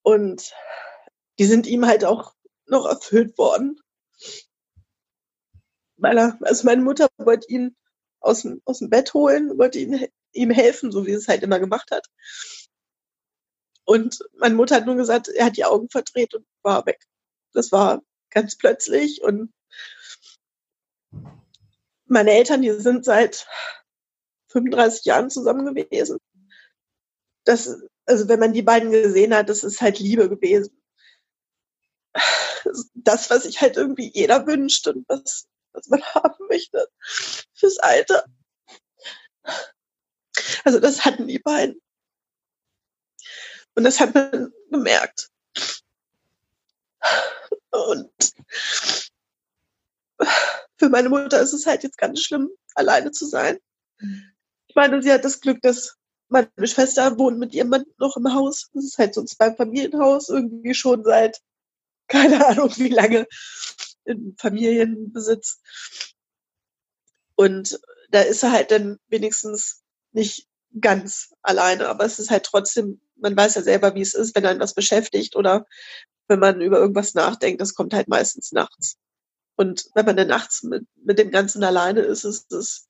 Und 0.04 0.54
die 1.40 1.46
sind 1.46 1.66
ihm 1.66 1.88
halt 1.88 2.06
auch 2.06 2.36
noch 2.68 2.86
erfüllt 2.86 3.36
worden. 3.40 3.82
Weil 5.98 6.20
er, 6.20 6.38
also 6.42 6.66
meine 6.66 6.84
Mutter 6.84 7.10
wollte 7.18 7.48
ihn 7.48 7.76
aus 8.20 8.44
dem, 8.44 8.62
aus 8.66 8.78
dem 8.78 8.92
Bett 8.92 9.16
holen, 9.16 9.58
wollte 9.58 9.80
ihn, 9.80 10.08
ihm 10.34 10.52
helfen, 10.52 10.92
so 10.92 11.08
wie 11.08 11.14
es 11.14 11.28
halt 11.28 11.42
immer 11.42 11.60
gemacht 11.60 11.90
hat. 11.90 12.06
Und 13.84 14.20
meine 14.38 14.54
Mutter 14.54 14.76
hat 14.76 14.86
nur 14.86 14.96
gesagt, 14.96 15.30
er 15.30 15.46
hat 15.46 15.58
die 15.58 15.66
Augen 15.66 15.90
verdreht 15.90 16.36
und 16.36 16.46
war 16.62 16.86
weg. 16.86 17.04
Das 17.54 17.72
war 17.72 18.04
ganz 18.30 18.56
plötzlich 18.56 19.24
und 19.24 19.52
meine 22.06 22.32
Eltern, 22.32 22.62
die 22.62 22.72
sind 22.72 23.04
seit 23.04 23.48
35 24.50 25.06
Jahren 25.06 25.32
zusammen 25.32 25.66
gewesen 25.66 26.20
das, 27.44 27.82
also 28.06 28.28
wenn 28.28 28.40
man 28.40 28.54
die 28.54 28.62
beiden 28.62 28.92
gesehen 28.92 29.34
hat, 29.34 29.50
das 29.50 29.64
ist 29.64 29.82
halt 29.82 30.00
Liebe 30.00 30.30
gewesen. 30.30 30.82
Das, 32.94 33.30
was 33.30 33.44
sich 33.44 33.62
halt 33.62 33.78
irgendwie 33.78 34.12
jeder 34.14 34.46
wünscht 34.46 34.88
und 34.88 35.08
was, 35.08 35.48
was 35.74 35.88
man 35.88 36.04
haben 36.14 36.48
möchte 36.48 36.88
fürs 37.54 37.80
Alter. 37.80 38.26
Also 40.64 40.80
das 40.80 41.06
hatten 41.06 41.28
die 41.28 41.40
beiden. 41.40 41.82
Und 43.76 43.84
das 43.84 44.00
hat 44.00 44.14
man 44.14 44.54
gemerkt. 44.70 45.30
Und 47.72 48.12
für 50.78 50.90
meine 50.90 51.10
Mutter 51.10 51.40
ist 51.42 51.54
es 51.54 51.66
halt 51.66 51.84
jetzt 51.84 51.98
ganz 51.98 52.22
schlimm, 52.22 52.50
alleine 52.76 53.12
zu 53.12 53.26
sein. 53.26 53.60
Ich 54.68 54.76
meine, 54.76 55.02
sie 55.02 55.12
hat 55.12 55.26
das 55.26 55.42
Glück, 55.42 55.62
dass 55.62 55.98
meine 56.32 56.50
Schwester 56.64 57.18
wohnt 57.18 57.38
mit 57.40 57.54
ihrem 57.54 57.70
Mann 57.70 57.86
noch 57.98 58.18
im 58.18 58.34
Haus. 58.34 58.70
Das 58.74 58.86
ist 58.86 58.98
halt 58.98 59.14
so 59.14 59.22
ein 59.22 59.28
Zwei-Familienhaus, 59.28 60.30
irgendwie 60.30 60.74
schon 60.74 61.04
seit, 61.04 61.40
keine 62.08 62.46
Ahnung 62.48 62.72
wie 62.78 62.90
lange, 62.90 63.28
in 64.06 64.36
Familienbesitz. 64.38 65.62
Und 67.36 67.80
da 68.10 68.22
ist 68.22 68.44
er 68.44 68.52
halt 68.52 68.72
dann 68.72 68.98
wenigstens 69.08 69.82
nicht 70.12 70.48
ganz 70.80 71.34
alleine, 71.42 71.88
aber 71.90 72.06
es 72.06 72.20
ist 72.20 72.30
halt 72.30 72.44
trotzdem, 72.44 73.02
man 73.16 73.36
weiß 73.36 73.56
ja 73.56 73.62
selber, 73.62 73.94
wie 73.96 74.02
es 74.02 74.14
ist, 74.14 74.36
wenn 74.36 74.46
einen 74.46 74.60
was 74.60 74.74
beschäftigt 74.74 75.36
oder 75.36 75.66
wenn 76.28 76.40
man 76.40 76.62
über 76.62 76.78
irgendwas 76.78 77.14
nachdenkt, 77.14 77.60
das 77.60 77.74
kommt 77.74 77.94
halt 77.94 78.08
meistens 78.08 78.52
nachts. 78.54 78.98
Und 79.58 79.90
wenn 79.96 80.06
man 80.06 80.16
dann 80.16 80.30
nachts 80.30 80.64
mit, 80.64 80.86
mit 80.96 81.20
dem 81.20 81.30
Ganzen 81.30 81.64
alleine 81.64 82.02
ist, 82.02 82.24
ist 82.24 82.52
es, 82.54 82.88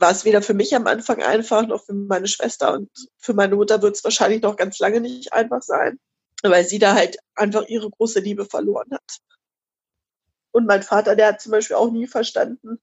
war 0.00 0.10
es 0.10 0.24
weder 0.24 0.42
für 0.42 0.54
mich 0.54 0.74
am 0.74 0.86
Anfang 0.86 1.22
einfach, 1.22 1.66
noch 1.66 1.84
für 1.84 1.94
meine 1.94 2.28
Schwester 2.28 2.74
und 2.74 2.90
für 3.18 3.34
meine 3.34 3.56
Mutter 3.56 3.82
wird 3.82 3.96
es 3.96 4.04
wahrscheinlich 4.04 4.42
noch 4.42 4.56
ganz 4.56 4.78
lange 4.78 5.00
nicht 5.00 5.32
einfach 5.32 5.62
sein, 5.62 5.98
weil 6.42 6.64
sie 6.64 6.78
da 6.78 6.94
halt 6.94 7.18
einfach 7.34 7.66
ihre 7.68 7.90
große 7.90 8.20
Liebe 8.20 8.44
verloren 8.44 8.90
hat. 8.92 9.18
Und 10.50 10.66
mein 10.66 10.82
Vater, 10.82 11.16
der 11.16 11.28
hat 11.28 11.40
zum 11.40 11.52
Beispiel 11.52 11.76
auch 11.76 11.90
nie 11.90 12.06
verstanden, 12.06 12.80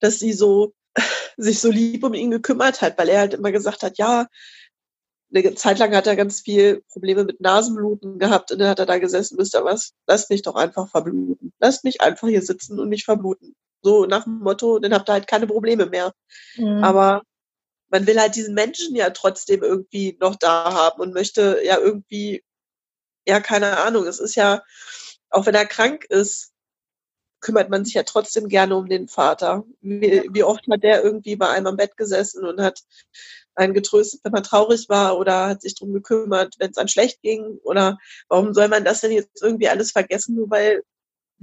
dass 0.00 0.18
sie 0.18 0.32
so 0.32 0.74
sich 1.36 1.60
so 1.60 1.70
lieb 1.70 2.04
um 2.04 2.14
ihn 2.14 2.30
gekümmert 2.30 2.82
hat, 2.82 2.98
weil 2.98 3.08
er 3.08 3.20
halt 3.20 3.34
immer 3.34 3.52
gesagt 3.52 3.82
hat, 3.82 3.98
ja, 3.98 4.28
eine 5.34 5.54
Zeit 5.54 5.78
lang 5.78 5.94
hat 5.94 6.06
er 6.06 6.16
ganz 6.16 6.40
viel 6.42 6.82
Probleme 6.92 7.24
mit 7.24 7.40
Nasenbluten 7.40 8.18
gehabt 8.18 8.52
und 8.52 8.58
dann 8.58 8.68
hat 8.68 8.78
er 8.78 8.86
da 8.86 8.98
gesessen, 8.98 9.38
ihr 9.38 9.64
was, 9.64 9.94
lasst 10.06 10.30
mich 10.30 10.42
doch 10.42 10.56
einfach 10.56 10.90
verbluten. 10.90 11.52
Lasst 11.58 11.84
mich 11.84 12.02
einfach 12.02 12.28
hier 12.28 12.42
sitzen 12.42 12.78
und 12.78 12.90
mich 12.90 13.04
verbluten. 13.04 13.54
So 13.82 14.06
nach 14.06 14.24
dem 14.24 14.38
Motto, 14.38 14.78
dann 14.78 14.94
habt 14.94 15.08
ihr 15.08 15.14
halt 15.14 15.26
keine 15.26 15.46
Probleme 15.46 15.86
mehr. 15.86 16.12
Mhm. 16.56 16.84
Aber 16.84 17.22
man 17.90 18.06
will 18.06 18.18
halt 18.18 18.36
diesen 18.36 18.54
Menschen 18.54 18.96
ja 18.96 19.10
trotzdem 19.10 19.62
irgendwie 19.62 20.16
noch 20.20 20.36
da 20.36 20.72
haben 20.72 21.00
und 21.00 21.12
möchte 21.12 21.60
ja 21.64 21.78
irgendwie, 21.78 22.42
ja, 23.26 23.40
keine 23.40 23.78
Ahnung, 23.78 24.06
es 24.06 24.18
ist 24.18 24.34
ja, 24.34 24.62
auch 25.30 25.46
wenn 25.46 25.54
er 25.54 25.66
krank 25.66 26.04
ist, 26.08 26.52
kümmert 27.40 27.70
man 27.70 27.84
sich 27.84 27.94
ja 27.94 28.04
trotzdem 28.04 28.48
gerne 28.48 28.76
um 28.76 28.88
den 28.88 29.08
Vater. 29.08 29.64
Wie, 29.80 30.28
wie 30.32 30.44
oft 30.44 30.64
hat 30.70 30.82
der 30.82 31.02
irgendwie 31.04 31.36
bei 31.36 31.48
einem 31.48 31.66
am 31.66 31.76
Bett 31.76 31.96
gesessen 31.96 32.46
und 32.46 32.60
hat 32.60 32.82
einen 33.54 33.74
getröstet, 33.74 34.20
wenn 34.24 34.32
man 34.32 34.44
traurig 34.44 34.88
war 34.88 35.18
oder 35.18 35.48
hat 35.48 35.62
sich 35.62 35.74
drum 35.74 35.92
gekümmert, 35.92 36.54
wenn 36.58 36.70
es 36.70 36.78
einem 36.78 36.88
schlecht 36.88 37.20
ging? 37.20 37.58
Oder 37.64 37.98
warum 38.28 38.54
soll 38.54 38.68
man 38.68 38.84
das 38.84 39.00
denn 39.00 39.12
jetzt 39.12 39.42
irgendwie 39.42 39.68
alles 39.68 39.90
vergessen, 39.90 40.36
nur 40.36 40.48
weil 40.50 40.82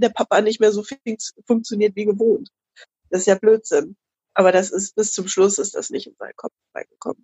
der 0.01 0.09
Papa 0.09 0.41
nicht 0.41 0.59
mehr 0.59 0.71
so 0.71 0.83
funktioniert 1.45 1.95
wie 1.95 2.05
gewohnt? 2.05 2.49
Das 3.09 3.21
ist 3.21 3.27
ja 3.27 3.35
Blödsinn. 3.35 3.95
Aber 4.33 4.51
das 4.51 4.71
ist 4.71 4.95
bis 4.95 5.11
zum 5.11 5.27
Schluss 5.27 5.57
ist 5.57 5.75
das 5.75 5.89
nicht 5.89 6.07
in 6.07 6.15
seinen 6.17 6.35
Kopf 6.35 6.53
reingekommen. 6.73 7.23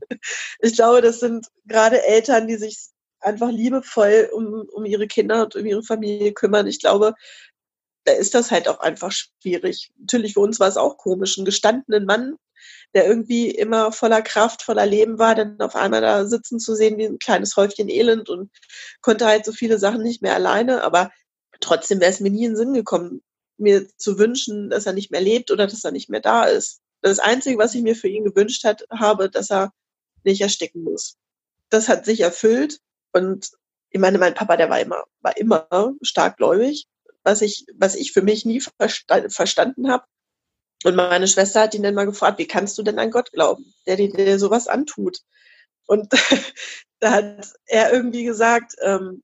Ich 0.60 0.74
glaube, 0.74 1.02
das 1.02 1.20
sind 1.20 1.46
gerade 1.66 2.02
Eltern, 2.02 2.48
die 2.48 2.56
sich 2.56 2.88
einfach 3.20 3.50
liebevoll 3.50 4.30
um, 4.32 4.66
um 4.72 4.84
ihre 4.84 5.06
Kinder 5.06 5.44
und 5.44 5.56
um 5.56 5.66
ihre 5.66 5.82
Familie 5.82 6.32
kümmern. 6.32 6.66
Ich 6.66 6.80
glaube, 6.80 7.14
da 8.04 8.12
ist 8.12 8.34
das 8.34 8.50
halt 8.50 8.68
auch 8.68 8.80
einfach 8.80 9.12
schwierig. 9.12 9.92
Natürlich 9.98 10.34
für 10.34 10.40
uns 10.40 10.58
war 10.58 10.68
es 10.68 10.76
auch 10.76 10.96
komisch, 10.96 11.38
einen 11.38 11.44
gestandenen 11.44 12.06
Mann, 12.06 12.36
der 12.94 13.06
irgendwie 13.06 13.50
immer 13.50 13.92
voller 13.92 14.22
Kraft, 14.22 14.62
voller 14.62 14.86
Leben 14.86 15.18
war, 15.18 15.34
dann 15.34 15.60
auf 15.60 15.76
einmal 15.76 16.00
da 16.00 16.26
sitzen 16.26 16.58
zu 16.58 16.74
sehen 16.74 16.98
wie 16.98 17.06
ein 17.06 17.18
kleines 17.18 17.56
Häufchen 17.56 17.88
Elend 17.88 18.28
und 18.28 18.50
konnte 19.00 19.26
halt 19.26 19.44
so 19.44 19.52
viele 19.52 19.78
Sachen 19.78 20.02
nicht 20.02 20.22
mehr 20.22 20.34
alleine. 20.34 20.82
Aber 20.82 21.10
trotzdem 21.60 22.00
wäre 22.00 22.10
es 22.10 22.20
mir 22.20 22.30
nie 22.30 22.44
in 22.44 22.52
den 22.52 22.56
Sinn 22.56 22.74
gekommen, 22.74 23.22
mir 23.56 23.88
zu 23.96 24.18
wünschen, 24.18 24.70
dass 24.70 24.86
er 24.86 24.92
nicht 24.92 25.10
mehr 25.10 25.20
lebt 25.20 25.50
oder 25.50 25.66
dass 25.66 25.84
er 25.84 25.92
nicht 25.92 26.08
mehr 26.08 26.20
da 26.20 26.44
ist. 26.44 26.80
Das 27.02 27.18
Einzige, 27.18 27.58
was 27.58 27.74
ich 27.74 27.82
mir 27.82 27.96
für 27.96 28.08
ihn 28.08 28.24
gewünscht 28.24 28.64
hat, 28.64 28.86
habe, 28.90 29.30
dass 29.30 29.50
er 29.50 29.72
nicht 30.24 30.40
ersticken 30.40 30.82
muss. 30.82 31.16
Das 31.70 31.88
hat 31.88 32.04
sich 32.04 32.20
erfüllt 32.20 32.80
und 33.12 33.50
ich 33.90 34.00
meine, 34.00 34.18
mein 34.18 34.34
Papa, 34.34 34.56
der 34.56 34.70
war 34.70 34.80
immer, 34.80 35.02
war 35.20 35.36
immer 35.36 35.94
stark 36.02 36.36
gläubig 36.36 36.86
was 37.22 37.42
ich, 37.42 37.66
was 37.76 37.94
ich 37.94 38.12
für 38.12 38.22
mich 38.22 38.44
nie 38.44 38.60
versta 38.60 39.28
verstanden 39.28 39.90
habe. 39.90 40.04
Und 40.84 40.96
meine 40.96 41.28
Schwester 41.28 41.62
hat 41.62 41.74
ihn 41.74 41.82
dann 41.82 41.94
mal 41.94 42.06
gefragt, 42.06 42.38
wie 42.38 42.46
kannst 42.46 42.78
du 42.78 42.82
denn 42.82 42.98
an 42.98 43.10
Gott 43.10 43.32
glauben, 43.32 43.74
der 43.86 43.96
dir, 43.96 44.10
dir 44.10 44.38
sowas 44.38 44.66
antut? 44.66 45.18
Und 45.86 46.12
da 47.00 47.10
hat 47.10 47.52
er 47.66 47.92
irgendwie 47.92 48.24
gesagt, 48.24 48.74
ähm, 48.80 49.22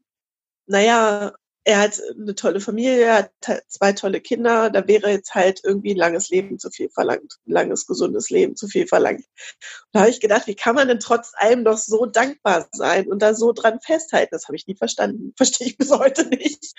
naja, 0.67 1.35
er 1.67 1.81
hat 1.81 2.01
eine 2.13 2.37
tolle 2.37 2.61
Familie, 2.61 3.01
er 3.01 3.15
hat 3.17 3.65
zwei 3.67 3.93
tolle 3.93 4.21
Kinder, 4.21 4.71
da 4.71 4.87
wäre 4.87 5.11
jetzt 5.11 5.35
halt 5.35 5.63
irgendwie 5.65 5.95
ein 5.95 5.97
langes 5.97 6.29
Leben 6.29 6.61
zu 6.61 6.71
viel 6.71 6.89
verlangt, 6.91 7.41
ein 7.45 7.51
langes, 7.51 7.87
gesundes 7.87 8.31
Leben 8.31 8.55
zu 8.55 8.69
viel 8.69 8.87
verlangt. 8.87 9.25
Und 9.25 9.89
da 9.91 10.01
habe 10.03 10.11
ich 10.11 10.21
gedacht, 10.21 10.47
wie 10.47 10.55
kann 10.55 10.77
man 10.77 10.87
denn 10.87 11.01
trotz 11.01 11.33
allem 11.35 11.65
doch 11.65 11.77
so 11.77 12.07
dankbar 12.07 12.69
sein 12.71 13.09
und 13.09 13.21
da 13.21 13.35
so 13.35 13.53
dran 13.53 13.81
festhalten? 13.81 14.29
Das 14.31 14.45
habe 14.45 14.55
ich 14.55 14.69
nie 14.69 14.77
verstanden, 14.77 15.33
verstehe 15.37 15.67
ich 15.67 15.77
bis 15.77 15.91
heute 15.91 16.27
nicht. 16.29 16.73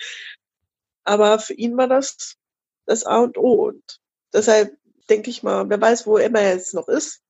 Aber 1.04 1.38
für 1.38 1.52
ihn 1.52 1.76
war 1.76 1.88
das 1.88 2.36
das 2.86 3.04
A 3.04 3.18
und 3.18 3.36
O. 3.36 3.66
Und 3.66 4.00
deshalb 4.32 4.74
denke 5.10 5.28
ich 5.28 5.42
mal, 5.42 5.68
wer 5.68 5.80
weiß, 5.82 6.06
wo 6.06 6.16
immer 6.16 6.40
er 6.40 6.54
jetzt 6.54 6.72
noch 6.72 6.88
ist. 6.88 7.20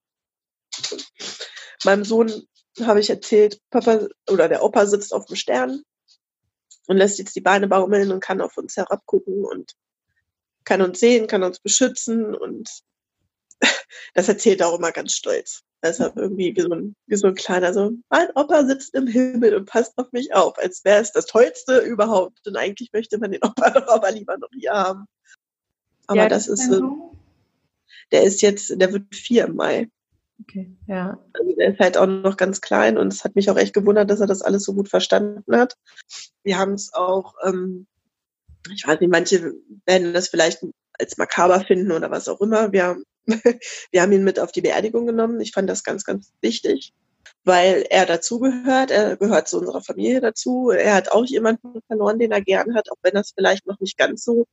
Meinem 1.83 2.05
Sohn 2.05 2.47
habe 2.79 3.01
ich 3.01 3.09
erzählt, 3.09 3.59
Papa 3.69 4.07
oder 4.29 4.47
der 4.47 4.63
Opa 4.63 4.85
sitzt 4.85 5.13
auf 5.13 5.25
dem 5.25 5.35
Stern 5.35 5.83
und 6.89 6.97
lässt 6.97 7.19
jetzt 7.19 7.35
die 7.35 7.41
Beine 7.41 7.67
baumeln 7.67 8.11
und 8.11 8.19
kann 8.19 8.41
auf 8.41 8.57
uns 8.57 8.75
herabgucken 8.75 9.45
und 9.45 9.75
kann 10.63 10.81
uns 10.81 10.99
sehen, 10.99 11.27
kann 11.27 11.43
uns 11.43 11.59
beschützen 11.59 12.33
und 12.35 12.67
das 14.15 14.27
erzählt 14.27 14.59
er 14.59 14.69
auch 14.69 14.79
immer 14.79 14.91
ganz 14.91 15.13
stolz. 15.13 15.61
Deshalb 15.83 16.17
irgendwie 16.17 16.55
wie 16.55 16.61
so, 16.61 16.71
ein, 16.71 16.95
wie 17.05 17.15
so 17.15 17.27
ein 17.27 17.35
kleiner, 17.35 17.73
so, 17.73 17.91
mein 18.09 18.29
Opa 18.33 18.65
sitzt 18.65 18.95
im 18.95 19.05
Himmel 19.05 19.55
und 19.55 19.65
passt 19.65 19.97
auf 19.97 20.11
mich 20.11 20.33
auf, 20.33 20.57
als 20.57 20.83
wäre 20.83 20.99
es 20.99 21.11
das 21.11 21.27
Tollste 21.27 21.77
überhaupt. 21.79 22.45
Und 22.47 22.57
eigentlich 22.57 22.91
möchte 22.91 23.19
man 23.19 23.31
den 23.31 23.43
Opa 23.43 23.69
doch 23.69 23.87
aber 23.87 24.11
lieber 24.11 24.37
noch 24.37 24.49
hier 24.51 24.71
haben. 24.71 25.05
Aber 26.07 26.23
ja, 26.23 26.27
das, 26.27 26.47
das 26.47 26.59
ist, 26.59 26.71
so, 26.71 27.15
der 28.11 28.23
ist 28.23 28.41
jetzt, 28.41 28.73
der 28.81 28.91
wird 28.91 29.13
vier 29.15 29.45
im 29.45 29.55
Mai. 29.55 29.89
Okay, 30.41 30.75
ja. 30.87 31.19
Also 31.33 31.55
der 31.55 31.73
ist 31.73 31.79
halt 31.79 31.97
auch 31.97 32.07
noch 32.07 32.37
ganz 32.37 32.61
klein 32.61 32.97
und 32.97 33.11
es 33.11 33.23
hat 33.23 33.35
mich 33.35 33.49
auch 33.49 33.57
echt 33.57 33.73
gewundert, 33.73 34.09
dass 34.09 34.21
er 34.21 34.27
das 34.27 34.41
alles 34.41 34.63
so 34.63 34.73
gut 34.73 34.89
verstanden 34.89 35.55
hat. 35.55 35.75
Wir 36.43 36.57
haben 36.57 36.73
es 36.73 36.93
auch, 36.93 37.35
ähm, 37.45 37.87
ich 38.73 38.87
weiß 38.87 38.99
nicht, 38.99 39.11
manche 39.11 39.53
werden 39.85 40.13
das 40.13 40.29
vielleicht 40.29 40.63
als 40.97 41.17
makaber 41.17 41.61
finden 41.61 41.91
oder 41.91 42.09
was 42.11 42.27
auch 42.27 42.41
immer. 42.41 42.71
Wir 42.71 42.85
haben 42.85 43.03
wir 43.91 44.01
haben 44.01 44.11
ihn 44.11 44.23
mit 44.23 44.39
auf 44.39 44.51
die 44.51 44.61
Beerdigung 44.61 45.05
genommen. 45.05 45.39
Ich 45.39 45.51
fand 45.51 45.69
das 45.69 45.83
ganz, 45.83 46.03
ganz 46.03 46.31
wichtig, 46.41 46.93
weil 47.43 47.85
er 47.89 48.05
dazugehört. 48.05 48.91
Er 48.91 49.17
gehört 49.17 49.47
zu 49.47 49.59
unserer 49.59 49.81
Familie 49.81 50.21
dazu. 50.21 50.71
Er 50.71 50.95
hat 50.95 51.11
auch 51.11 51.25
jemanden 51.25 51.81
verloren, 51.87 52.19
den 52.19 52.31
er 52.31 52.41
gern 52.41 52.75
hat, 52.75 52.91
auch 52.91 52.97
wenn 53.01 53.13
das 53.13 53.31
vielleicht 53.35 53.67
noch 53.67 53.79
nicht 53.79 53.97
ganz 53.97 54.23
so, 54.23 54.45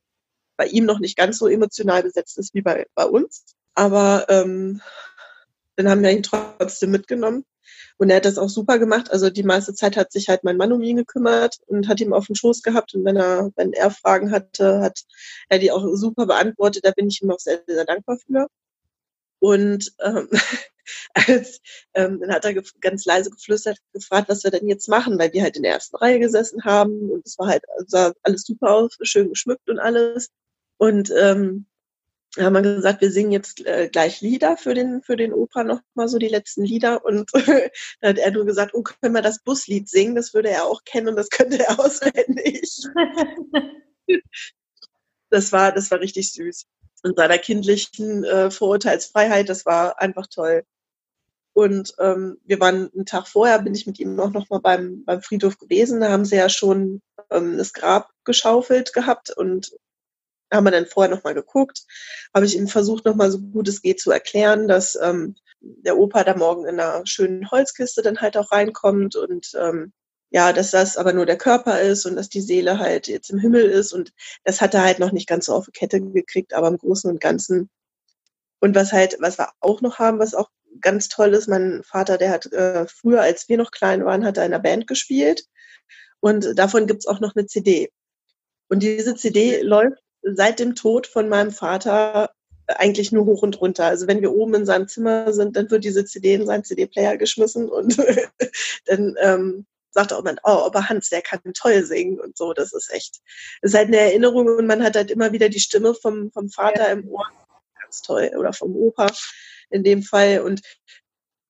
bei 0.57 0.67
ihm 0.67 0.85
noch 0.85 1.01
nicht 1.01 1.17
ganz 1.17 1.39
so 1.39 1.49
emotional 1.49 2.03
besetzt 2.03 2.39
ist 2.39 2.55
wie 2.55 2.63
bei, 2.63 2.87
bei 2.95 3.05
uns. 3.05 3.45
Aber 3.75 4.27
ähm, 4.29 4.81
dann 5.77 5.89
haben 5.89 6.03
wir 6.03 6.11
ihn 6.11 6.23
trotzdem 6.23 6.91
mitgenommen. 6.91 7.45
Und 7.99 8.11
er 8.11 8.17
hat 8.17 8.25
das 8.25 8.39
auch 8.39 8.49
super 8.49 8.79
gemacht. 8.79 9.11
Also 9.11 9.31
die 9.31 9.43
meiste 9.43 9.75
Zeit 9.75 9.97
hat 9.97 10.13
sich 10.13 10.29
halt 10.29 10.45
mein 10.45 10.57
Mann 10.57 10.73
um 10.73 10.83
ihn 10.83 10.97
gekümmert 10.97 11.59
und 11.67 11.89
hat 11.89 12.01
ihm 12.01 12.13
auf 12.13 12.27
den 12.27 12.37
Schoß 12.37 12.63
gehabt. 12.63 12.95
Und 12.95 13.05
wenn 13.05 13.17
er, 13.17 13.51
wenn 13.57 13.73
er 13.73 13.91
Fragen 13.91 14.31
hatte, 14.31 14.81
hat 14.81 15.01
er 15.49 15.59
die 15.59 15.71
auch 15.73 15.85
super 15.95 16.27
beantwortet. 16.27 16.85
Da 16.85 16.93
bin 16.93 17.09
ich 17.09 17.23
ihm 17.23 17.31
auch 17.31 17.39
sehr, 17.39 17.63
sehr 17.67 17.85
dankbar 17.85 18.19
für. 18.19 18.49
Und 19.39 19.93
ähm, 20.01 20.29
als, 21.15 21.61
ähm, 21.95 22.21
dann 22.21 22.33
hat 22.33 22.45
er 22.45 22.55
ganz 22.81 23.05
leise 23.05 23.31
geflüstert, 23.31 23.79
gefragt, 23.93 24.29
was 24.29 24.45
wir 24.45 24.51
denn 24.51 24.69
jetzt 24.69 24.89
machen, 24.89 25.19
weil 25.19 25.33
wir 25.33 25.43
halt 25.43 25.57
in 25.57 25.63
der 25.63 25.73
ersten 25.73 25.97
Reihe 25.97 26.21
gesessen 26.21 26.65
haben 26.65 27.11
und 27.11 27.27
es 27.27 27.39
war 27.39 27.49
halt, 27.49 27.65
sah 27.87 28.13
alles 28.23 28.43
super 28.43 28.73
aus, 28.73 28.97
schön 29.03 29.31
geschmückt 29.31 29.69
und 29.69 29.79
alles. 29.79 30.31
Und 30.79 31.13
ähm, 31.19 31.67
haben 32.45 32.53
wir 32.53 32.63
gesagt, 32.63 33.01
wir 33.01 33.11
singen 33.11 33.33
jetzt 33.33 33.65
äh, 33.65 33.89
gleich 33.91 34.21
Lieder 34.21 34.57
für 34.57 34.75
den, 34.75 35.03
für 35.03 35.17
den 35.17 35.33
Opa 35.33 35.65
noch 35.65 35.81
mal 35.95 36.09
so 36.09 36.19
die 36.19 36.29
letzten 36.29 36.65
Lieder. 36.65 37.05
Und 37.05 37.31
da 38.01 38.09
hat 38.09 38.19
er 38.19 38.31
nur 38.31 38.45
gesagt, 38.45 38.75
oh, 38.75 38.83
können 38.83 39.15
wir 39.15 39.23
das 39.23 39.43
Buslied 39.43 39.89
singen? 39.89 40.15
Das 40.15 40.35
würde 40.35 40.51
er 40.51 40.65
auch 40.65 40.85
kennen 40.85 41.09
und 41.09 41.17
das 41.17 41.31
könnte 41.31 41.59
er 41.59 41.79
auswendig. 41.81 42.71
das 45.31 45.53
war, 45.53 45.73
das 45.73 45.91
war 45.91 46.01
richtig 46.01 46.33
süß 46.33 46.67
und 47.03 47.17
seiner 47.17 47.39
kindlichen 47.39 48.25
äh, 48.25 48.51
Vorurteilsfreiheit. 48.51 49.49
Das 49.49 49.65
war 49.65 50.01
einfach 50.01 50.27
toll. 50.27 50.65
Und 51.55 51.95
ähm, 51.99 52.39
wir 52.45 52.61
waren 52.61 52.91
einen 52.93 53.07
Tag 53.07 53.29
vorher, 53.29 53.61
bin 53.61 53.75
ich 53.75 53.87
mit 53.87 53.99
ihm 53.99 54.21
auch 54.21 54.31
noch 54.31 54.51
mal 54.51 54.61
beim, 54.61 55.05
beim 55.05 55.23
Friedhof 55.23 55.57
gewesen. 55.57 56.01
Da 56.01 56.11
haben 56.11 56.27
sie 56.27 56.37
ja 56.37 56.51
schon 56.51 57.01
ähm, 57.31 57.57
das 57.57 57.73
Grab 57.73 58.11
geschaufelt 58.25 58.93
gehabt 58.93 59.31
und 59.31 59.73
haben 60.53 60.65
wir 60.65 60.71
dann 60.71 60.87
vorher 60.87 61.15
noch 61.15 61.25
mal 61.25 61.35
geguckt. 61.35 61.85
Habe 62.35 62.47
ich 62.47 62.57
ihm 62.57 62.69
versucht, 62.69 63.05
noch 63.05 63.15
mal 63.15 63.31
so 63.31 63.39
gut 63.39 63.69
es 63.69 63.83
geht 63.83 64.01
zu 64.01 64.11
erklären, 64.11 64.69
dass 64.69 64.99
ähm, 65.01 65.37
der 65.61 65.99
Opa 65.99 66.25
da 66.25 66.37
morgen 66.37 66.67
in 66.67 66.81
einer 66.81 67.03
schönen 67.07 67.51
Holzkiste 67.51 68.03
dann 68.03 68.21
halt 68.21 68.37
auch 68.37 68.53
reinkommt 68.53 69.17
und 69.17 69.53
ähm, 69.59 69.93
ja, 70.31 70.53
dass 70.53 70.71
das 70.71 70.97
aber 70.97 71.13
nur 71.13 71.27
der 71.27 71.39
Körper 71.39 71.81
ist 71.81 72.05
und 72.05 72.17
dass 72.17 72.29
die 72.29 72.41
Seele 72.41 72.79
halt 72.79 73.09
jetzt 73.09 73.31
im 73.31 73.39
Himmel 73.39 73.65
ist 73.65 73.93
und 73.93 74.13
das 74.45 74.61
hat 74.61 74.75
er 74.75 74.83
halt 74.83 74.99
noch 74.99 75.13
nicht 75.13 75.29
ganz 75.29 75.47
so 75.47 75.55
auf 75.55 75.67
die 75.67 75.73
Kette 75.73 76.01
gekriegt, 76.01 76.53
aber 76.53 76.69
im 76.69 76.79
Großen 76.79 77.11
und 77.11 77.21
Ganzen. 77.21 77.71
Und 78.61 78.75
was 78.75 78.93
halt, 78.93 79.17
was 79.21 79.39
wir 79.39 79.51
auch 79.61 79.81
noch 79.83 79.99
haben, 79.99 80.19
was 80.19 80.35
auch 80.35 80.51
ganz 80.81 81.09
toll 81.09 81.33
ist, 81.35 81.49
mein 81.49 81.83
Vater, 81.85 82.19
der 82.19 82.31
hat 82.31 82.47
äh, 82.53 82.87
früher, 82.89 83.23
als 83.23 83.49
wir 83.49 83.57
noch 83.57 83.71
klein 83.71 84.05
waren, 84.05 84.25
hat 84.25 84.37
er 84.37 84.47
in 84.47 84.53
einer 84.53 84.63
Band 84.63 84.87
gespielt 84.87 85.45
und 86.21 86.59
davon 86.59 86.87
gibt's 86.87 87.07
auch 87.07 87.21
noch 87.21 87.37
eine 87.37 87.47
CD. 87.47 87.91
Und 88.69 88.83
diese 88.83 89.15
CD 89.15 89.61
läuft 89.63 90.03
seit 90.35 90.59
dem 90.59 90.75
Tod 90.75 91.07
von 91.07 91.29
meinem 91.29 91.53
Vater 91.53 92.31
eigentlich 92.67 93.13
nur 93.13 93.27
hoch 93.27 93.43
und 93.43 93.61
runter. 93.61 93.85
Also 93.85 94.09
wenn 94.09 94.23
wir 94.23 94.33
oben 94.33 94.55
in 94.55 94.67
seinem 94.67 94.89
Zimmer 94.89 95.33
sind, 95.33 95.57
dann 95.57 95.71
wird 95.71 95.85
diese 95.85 96.05
CD 96.05 96.35
in 96.35 96.47
seinen 96.47 96.65
CD-Player 96.65 97.17
geschmissen 97.17 97.69
und 97.69 97.97
dann 98.87 99.15
ähm, 99.21 99.67
sagt 99.91 100.13
auch 100.13 100.25
man, 100.25 100.39
oh, 100.43 100.65
aber 100.65 100.89
Hans, 100.89 101.09
der 101.09 101.23
kann 101.23 101.41
toll 101.55 101.85
singen 101.85 102.21
und 102.21 102.37
so. 102.37 102.53
Das 102.53 102.73
ist 102.73 102.93
echt, 102.93 103.21
das 103.63 103.73
ist 103.73 103.77
halt 103.77 103.89
eine 103.89 103.99
Erinnerung 103.99 104.47
und 104.47 104.67
man 104.67 104.83
hat 104.83 104.97
halt 104.97 105.11
immer 105.11 105.33
wieder 105.33 105.49
die 105.49 105.61
Stimme 105.61 105.95
vom, 105.95 106.31
vom 106.33 106.49
Vater 106.49 106.89
ja. 106.89 106.93
im 106.93 107.09
Ohr. 107.09 107.27
Ganz 107.81 108.03
toll. 108.03 108.33
Oder 108.37 108.53
vom 108.53 108.75
Opa 108.75 109.13
in 109.71 109.85
dem 109.85 110.03
Fall. 110.03 110.41
Und 110.41 110.61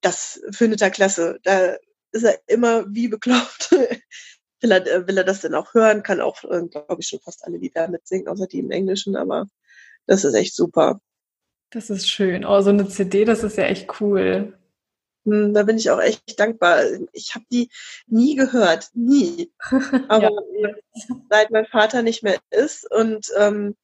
das 0.02 0.40
findet 0.52 0.82
er 0.82 0.90
klasse. 0.90 1.38
Da 1.42 1.76
ist 2.12 2.24
er 2.24 2.38
immer 2.46 2.84
wie 2.88 3.08
bekloppt. 3.08 3.74
will, 4.60 4.72
er, 4.72 4.86
äh, 4.86 5.06
will 5.06 5.18
er 5.18 5.24
das 5.24 5.40
denn 5.40 5.54
auch 5.54 5.74
hören? 5.74 6.02
Kann 6.02 6.20
auch, 6.20 6.42
äh, 6.44 6.66
glaube 6.66 6.96
ich, 7.00 7.08
schon 7.08 7.20
fast 7.20 7.44
alle 7.44 7.58
Lieder 7.58 7.88
mitsingen, 7.88 8.28
außer 8.28 8.46
die 8.46 8.60
im 8.60 8.70
Englischen, 8.70 9.16
aber 9.16 9.46
das 10.06 10.24
ist 10.24 10.34
echt 10.34 10.54
super. 10.54 11.00
Das 11.70 11.90
ist 11.90 12.08
schön. 12.08 12.44
Oh, 12.44 12.60
so 12.60 12.70
eine 12.70 12.88
CD, 12.88 13.24
das 13.24 13.42
ist 13.42 13.56
ja 13.56 13.64
echt 13.64 14.00
cool. 14.00 14.56
Hm, 15.24 15.52
da 15.52 15.64
bin 15.64 15.76
ich 15.76 15.90
auch 15.90 16.00
echt 16.00 16.38
dankbar. 16.38 16.82
Ich 17.12 17.34
habe 17.34 17.44
die 17.50 17.68
nie 18.06 18.36
gehört, 18.36 18.90
nie. 18.94 19.52
Aber 20.08 20.30
ja. 20.60 20.74
seit 21.28 21.50
mein 21.50 21.66
Vater 21.66 22.02
nicht 22.02 22.22
mehr 22.22 22.38
ist 22.50 22.90
und 22.90 23.26
ähm, 23.36 23.76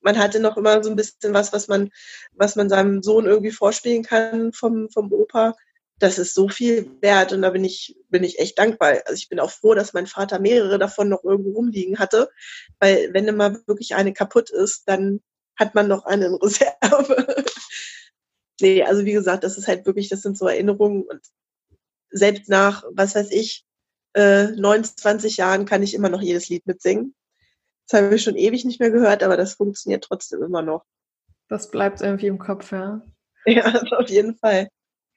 man 0.00 0.18
hatte 0.18 0.38
noch 0.38 0.56
immer 0.56 0.84
so 0.84 0.90
ein 0.90 0.96
bisschen 0.96 1.34
was, 1.34 1.52
was 1.52 1.66
man, 1.66 1.90
was 2.32 2.54
man 2.54 2.68
seinem 2.68 3.02
Sohn 3.02 3.26
irgendwie 3.26 3.50
vorspielen 3.50 4.04
kann 4.04 4.52
vom, 4.52 4.88
vom 4.90 5.12
Opa. 5.12 5.54
Das 5.98 6.18
ist 6.18 6.34
so 6.34 6.48
viel 6.48 6.90
wert 7.00 7.32
und 7.32 7.42
da 7.42 7.50
bin 7.50 7.64
ich, 7.64 7.96
bin 8.10 8.22
ich 8.22 8.38
echt 8.38 8.58
dankbar. 8.58 9.00
Also 9.06 9.14
ich 9.14 9.28
bin 9.28 9.40
auch 9.40 9.50
froh, 9.50 9.74
dass 9.74 9.94
mein 9.94 10.06
Vater 10.06 10.38
mehrere 10.38 10.78
davon 10.78 11.08
noch 11.08 11.24
irgendwo 11.24 11.52
rumliegen 11.52 11.98
hatte, 11.98 12.30
weil 12.80 13.12
wenn 13.12 13.28
immer 13.28 13.56
wirklich 13.66 13.94
eine 13.94 14.12
kaputt 14.12 14.50
ist, 14.50 14.84
dann 14.86 15.20
hat 15.56 15.74
man 15.74 15.88
noch 15.88 16.04
eine 16.04 16.26
in 16.26 16.34
Reserve. 16.34 17.44
nee, 18.60 18.82
also 18.82 19.04
wie 19.04 19.12
gesagt, 19.12 19.42
das 19.42 19.56
ist 19.56 19.68
halt 19.68 19.86
wirklich, 19.86 20.08
das 20.08 20.22
sind 20.22 20.36
so 20.36 20.46
Erinnerungen 20.46 21.02
und 21.02 21.20
selbst 22.10 22.48
nach, 22.48 22.84
was 22.92 23.14
weiß 23.14 23.30
ich, 23.30 23.64
äh, 24.14 24.48
29 24.48 25.36
Jahren 25.36 25.66
kann 25.66 25.82
ich 25.82 25.94
immer 25.94 26.08
noch 26.08 26.22
jedes 26.22 26.48
Lied 26.48 26.66
mitsingen. 26.66 27.14
Das 27.88 28.02
habe 28.02 28.14
ich 28.14 28.22
schon 28.22 28.36
ewig 28.36 28.64
nicht 28.64 28.80
mehr 28.80 28.90
gehört, 28.90 29.22
aber 29.22 29.36
das 29.36 29.54
funktioniert 29.54 30.04
trotzdem 30.04 30.42
immer 30.42 30.62
noch. 30.62 30.84
Das 31.48 31.70
bleibt 31.70 32.00
irgendwie 32.00 32.26
im 32.26 32.38
Kopf, 32.38 32.72
ja. 32.72 33.02
Ja, 33.48 33.80
auf 33.92 34.08
jeden 34.08 34.36
Fall. 34.36 34.68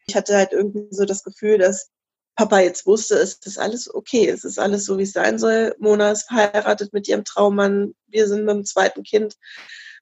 Ich 0.10 0.16
hatte 0.16 0.36
halt 0.36 0.54
irgendwie 0.54 0.88
so 0.90 1.06
das 1.06 1.24
Gefühl, 1.24 1.60
dass 1.60 1.92
Papa 2.36 2.62
jetzt 2.62 2.88
wusste, 2.88 3.16
es 3.16 3.36
ist 3.46 3.60
alles 3.60 3.94
okay, 3.94 4.28
es 4.28 4.44
ist 4.44 4.58
alles 4.58 4.86
so, 4.86 4.98
wie 4.98 5.04
es 5.04 5.12
sein 5.12 5.38
soll. 5.38 5.76
Mona 5.78 6.12
ist 6.12 6.24
verheiratet 6.28 6.94
mit 6.94 7.08
ihrem 7.08 7.24
Traummann, 7.24 7.94
wir 8.08 8.28
sind 8.28 8.46
mit 8.46 8.56
dem 8.56 8.66
zweiten 8.66 9.04
Kind 9.04 9.36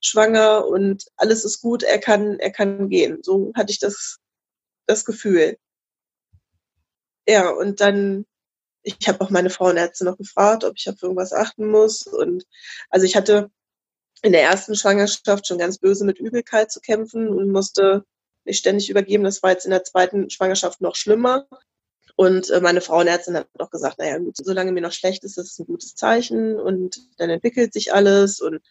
schwanger 0.01 0.65
und 0.65 1.03
alles 1.17 1.43
ist 1.43 1.59
gut, 1.59 1.83
er 1.83 1.99
kann, 1.99 2.39
er 2.39 2.51
kann 2.51 2.87
gehen. 2.87 3.19
So 3.21 3.51
hatte 3.53 3.71
ich 3.73 3.79
das, 3.79 4.19
das 4.85 5.03
Gefühl. 5.03 5.57
Ja, 7.27 7.49
und 7.49 7.81
dann, 7.81 8.25
ich 8.83 9.09
habe 9.09 9.19
auch 9.19 9.29
meine 9.29 9.49
Frauenärzte 9.49 10.05
noch 10.05 10.17
gefragt, 10.17 10.63
ob 10.63 10.75
ich 10.77 10.87
auf 10.87 11.03
irgendwas 11.03 11.33
achten 11.33 11.69
muss. 11.69 12.07
Und 12.07 12.45
also 12.89 13.05
ich 13.05 13.17
hatte 13.17 13.51
in 14.21 14.31
der 14.31 14.43
ersten 14.43 14.75
Schwangerschaft 14.75 15.47
schon 15.47 15.57
ganz 15.57 15.79
böse 15.79 16.05
mit 16.05 16.19
Übelkeit 16.19 16.71
zu 16.71 16.79
kämpfen 16.79 17.27
und 17.27 17.51
musste 17.51 18.05
mich 18.47 18.57
ständig 18.57 18.89
übergeben. 18.89 19.23
Das 19.23 19.43
war 19.43 19.51
jetzt 19.51 19.65
in 19.65 19.71
der 19.71 19.83
zweiten 19.83 20.29
Schwangerschaft 20.29 20.81
noch 20.81 20.95
schlimmer. 20.95 21.47
Und 22.15 22.49
äh, 22.49 22.61
meine 22.61 22.81
Frauenärztin 22.81 23.37
hat 23.37 23.47
auch 23.59 23.69
gesagt, 23.69 23.99
naja, 23.99 24.17
gut, 24.17 24.35
solange 24.37 24.71
mir 24.71 24.81
noch 24.81 24.91
schlecht 24.91 25.23
ist, 25.23 25.37
das 25.37 25.51
ist 25.51 25.59
ein 25.59 25.67
gutes 25.67 25.93
Zeichen 25.93 26.59
und 26.59 26.99
dann 27.17 27.29
entwickelt 27.29 27.73
sich 27.73 27.93
alles 27.93 28.41
und 28.41 28.61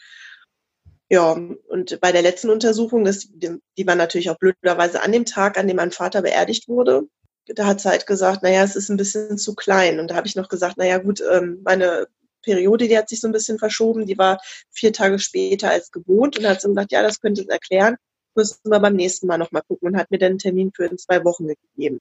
ja, 1.08 1.32
und 1.68 2.00
bei 2.00 2.10
der 2.10 2.22
letzten 2.22 2.50
Untersuchung, 2.50 3.04
das, 3.04 3.28
die 3.30 3.86
war 3.86 3.94
natürlich 3.94 4.28
auch 4.30 4.38
blöderweise 4.38 5.02
an 5.02 5.12
dem 5.12 5.24
Tag, 5.24 5.56
an 5.56 5.68
dem 5.68 5.76
mein 5.76 5.92
Vater 5.92 6.22
beerdigt 6.22 6.68
wurde. 6.68 7.02
Da 7.46 7.66
hat 7.66 7.80
sie 7.80 7.88
halt 7.88 8.06
gesagt, 8.08 8.42
naja, 8.42 8.64
es 8.64 8.74
ist 8.74 8.88
ein 8.88 8.96
bisschen 8.96 9.38
zu 9.38 9.54
klein. 9.54 10.00
Und 10.00 10.10
da 10.10 10.16
habe 10.16 10.26
ich 10.26 10.34
noch 10.34 10.48
gesagt, 10.48 10.78
naja 10.78 10.98
gut, 10.98 11.22
ähm, 11.32 11.60
meine 11.64 12.08
Periode, 12.42 12.88
die 12.88 12.98
hat 12.98 13.08
sich 13.08 13.20
so 13.20 13.28
ein 13.28 13.32
bisschen 13.32 13.60
verschoben, 13.60 14.06
die 14.06 14.18
war 14.18 14.40
vier 14.70 14.92
Tage 14.92 15.20
später 15.20 15.70
als 15.70 15.92
gewohnt. 15.92 16.36
Und 16.36 16.42
da 16.42 16.50
hat 16.50 16.60
sie 16.60 16.68
gesagt, 16.68 16.90
ja, 16.90 17.02
das 17.02 17.20
könnte 17.20 17.42
es 17.42 17.48
erklären, 17.48 17.96
müssen 18.36 18.70
wir 18.70 18.80
beim 18.80 18.94
nächsten 18.94 19.26
Mal 19.26 19.38
nochmal 19.38 19.62
gucken 19.66 19.88
und 19.88 19.96
hat 19.96 20.10
mir 20.10 20.18
dann 20.18 20.32
einen 20.32 20.38
Termin 20.38 20.72
für 20.74 20.86
in 20.86 20.98
zwei 20.98 21.24
Wochen 21.24 21.48
gegeben. 21.48 22.00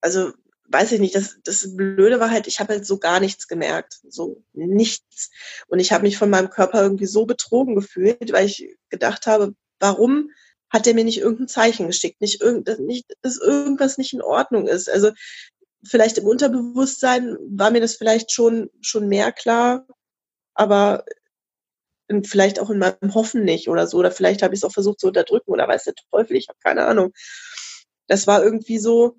Also 0.00 0.32
weiß 0.68 0.92
ich 0.92 1.00
nicht, 1.00 1.14
das, 1.14 1.38
das 1.44 1.76
Blöde 1.76 2.18
war 2.18 2.30
halt, 2.30 2.46
ich 2.46 2.60
habe 2.60 2.72
halt 2.74 2.86
so 2.86 2.98
gar 2.98 3.20
nichts 3.20 3.46
gemerkt, 3.48 4.00
so 4.08 4.42
nichts. 4.52 5.30
Und 5.68 5.80
ich 5.80 5.92
habe 5.92 6.02
mich 6.02 6.16
von 6.16 6.30
meinem 6.30 6.50
Körper 6.50 6.82
irgendwie 6.82 7.06
so 7.06 7.26
betrogen 7.26 7.74
gefühlt, 7.74 8.32
weil 8.32 8.46
ich 8.46 8.76
gedacht 8.88 9.26
habe, 9.26 9.54
warum 9.80 10.30
hat 10.70 10.86
er 10.86 10.94
mir 10.94 11.04
nicht 11.04 11.18
irgendein 11.18 11.48
Zeichen 11.48 11.86
geschickt, 11.86 12.20
nicht, 12.20 12.40
irgend, 12.40 12.78
nicht 12.80 13.06
dass 13.20 13.36
irgendwas 13.36 13.98
nicht 13.98 14.14
in 14.14 14.22
Ordnung 14.22 14.66
ist. 14.66 14.88
Also 14.88 15.10
vielleicht 15.84 16.18
im 16.18 16.26
Unterbewusstsein 16.26 17.36
war 17.50 17.70
mir 17.70 17.80
das 17.80 17.96
vielleicht 17.96 18.32
schon, 18.32 18.70
schon 18.80 19.08
mehr 19.08 19.32
klar, 19.32 19.86
aber 20.54 21.04
vielleicht 22.24 22.60
auch 22.60 22.70
in 22.70 22.78
meinem 22.78 23.14
Hoffen 23.14 23.44
nicht 23.44 23.68
oder 23.68 23.86
so. 23.86 23.98
Oder 23.98 24.10
vielleicht 24.10 24.42
habe 24.42 24.54
ich 24.54 24.60
es 24.60 24.64
auch 24.64 24.72
versucht 24.72 25.00
zu 25.00 25.08
unterdrücken 25.08 25.50
oder 25.50 25.68
weiß 25.68 25.84
der 25.84 25.94
Teufel, 26.10 26.36
ich 26.36 26.48
habe 26.48 26.58
keine 26.62 26.86
Ahnung. 26.86 27.12
Das 28.06 28.26
war 28.26 28.42
irgendwie 28.42 28.78
so, 28.78 29.16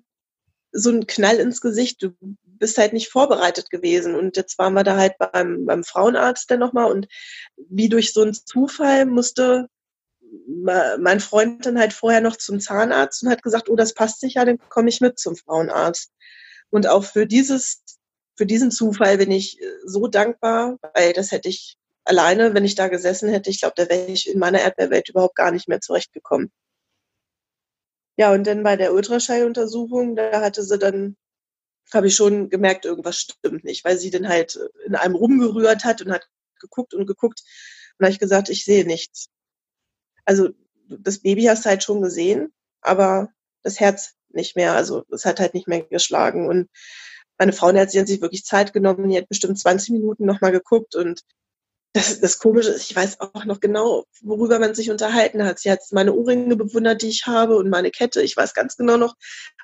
so 0.72 0.90
ein 0.90 1.06
Knall 1.06 1.36
ins 1.36 1.60
Gesicht. 1.60 2.02
Du 2.02 2.14
bist 2.42 2.78
halt 2.78 2.92
nicht 2.92 3.08
vorbereitet 3.08 3.70
gewesen. 3.70 4.14
Und 4.14 4.36
jetzt 4.36 4.58
waren 4.58 4.74
wir 4.74 4.84
da 4.84 4.96
halt 4.96 5.14
beim, 5.18 5.66
beim 5.66 5.84
Frauenarzt 5.84 6.50
dann 6.50 6.60
nochmal 6.60 6.90
und 6.90 7.08
wie 7.56 7.88
durch 7.88 8.12
so 8.12 8.22
einen 8.22 8.34
Zufall 8.34 9.06
musste 9.06 9.68
mein 10.46 11.20
Freund 11.20 11.64
dann 11.66 11.78
halt 11.78 11.92
vorher 11.92 12.20
noch 12.20 12.36
zum 12.36 12.60
Zahnarzt 12.60 13.22
und 13.22 13.30
hat 13.30 13.42
gesagt, 13.42 13.68
oh, 13.68 13.76
das 13.76 13.94
passt 13.94 14.20
sich 14.20 14.34
ja, 14.34 14.44
dann 14.44 14.58
komme 14.68 14.88
ich 14.88 15.00
mit 15.00 15.18
zum 15.18 15.36
Frauenarzt. 15.36 16.12
Und 16.70 16.88
auch 16.88 17.04
für 17.04 17.26
dieses, 17.26 17.82
für 18.36 18.46
diesen 18.46 18.70
Zufall 18.70 19.18
bin 19.18 19.30
ich 19.30 19.60
so 19.84 20.08
dankbar, 20.08 20.78
weil 20.94 21.12
das 21.12 21.30
hätte 21.30 21.48
ich 21.48 21.76
alleine, 22.04 22.54
wenn 22.54 22.64
ich 22.64 22.74
da 22.74 22.88
gesessen 22.88 23.28
hätte, 23.30 23.50
ich 23.50 23.60
glaube, 23.60 23.74
da 23.76 23.88
wäre 23.88 24.06
ich 24.06 24.28
in 24.28 24.38
meiner 24.38 24.60
Erdbeerwelt 24.60 25.08
überhaupt 25.08 25.36
gar 25.36 25.50
nicht 25.50 25.68
mehr 25.68 25.80
zurechtgekommen. 25.80 26.52
Ja, 28.16 28.32
und 28.32 28.46
dann 28.46 28.62
bei 28.62 28.76
der 28.76 28.92
Ultraschalluntersuchung, 28.94 30.14
da 30.14 30.40
hatte 30.40 30.62
sie 30.62 30.78
dann, 30.78 31.16
habe 31.92 32.06
ich 32.06 32.14
schon 32.14 32.48
gemerkt, 32.48 32.84
irgendwas 32.84 33.18
stimmt 33.18 33.64
nicht, 33.64 33.84
weil 33.84 33.98
sie 33.98 34.10
dann 34.10 34.28
halt 34.28 34.58
in 34.86 34.94
einem 34.94 35.16
rumgerührt 35.16 35.84
hat 35.84 36.00
und 36.02 36.12
hat 36.12 36.28
geguckt 36.60 36.94
und 36.94 37.06
geguckt. 37.06 37.40
Und 37.40 38.04
da 38.04 38.06
habe 38.06 38.12
ich 38.12 38.20
gesagt, 38.20 38.48
ich 38.50 38.64
sehe 38.64 38.86
nichts. 38.86 39.28
Also 40.24 40.50
das 40.88 41.20
Baby 41.20 41.44
hast 41.44 41.64
du 41.64 41.70
halt 41.70 41.82
schon 41.82 42.02
gesehen, 42.02 42.52
aber 42.80 43.30
das 43.62 43.80
Herz 43.80 44.14
nicht 44.28 44.56
mehr. 44.56 44.74
Also 44.74 45.04
es 45.10 45.24
hat 45.24 45.40
halt 45.40 45.54
nicht 45.54 45.68
mehr 45.68 45.82
geschlagen. 45.82 46.48
Und 46.48 46.68
meine 47.38 47.52
Frauenärztin 47.52 48.02
hat 48.02 48.08
sich 48.08 48.20
wirklich 48.20 48.44
Zeit 48.44 48.72
genommen, 48.72 49.08
die 49.08 49.16
hat 49.18 49.28
bestimmt 49.28 49.58
20 49.58 49.90
Minuten 49.90 50.24
nochmal 50.24 50.52
geguckt 50.52 50.94
und 50.94 51.22
das, 51.94 52.18
das 52.20 52.40
Komische 52.40 52.70
ist, 52.70 52.90
ich 52.90 52.96
weiß 52.96 53.20
auch 53.20 53.44
noch 53.44 53.60
genau, 53.60 54.04
worüber 54.20 54.58
man 54.58 54.74
sich 54.74 54.90
unterhalten 54.90 55.44
hat. 55.44 55.60
Sie 55.60 55.70
hat 55.70 55.80
meine 55.92 56.12
Ohrringe 56.12 56.56
bewundert, 56.56 57.02
die 57.02 57.08
ich 57.08 57.26
habe 57.26 57.56
und 57.56 57.70
meine 57.70 57.92
Kette. 57.92 58.20
Ich 58.20 58.36
weiß 58.36 58.52
ganz 58.52 58.76
genau 58.76 58.96
noch, 58.96 59.14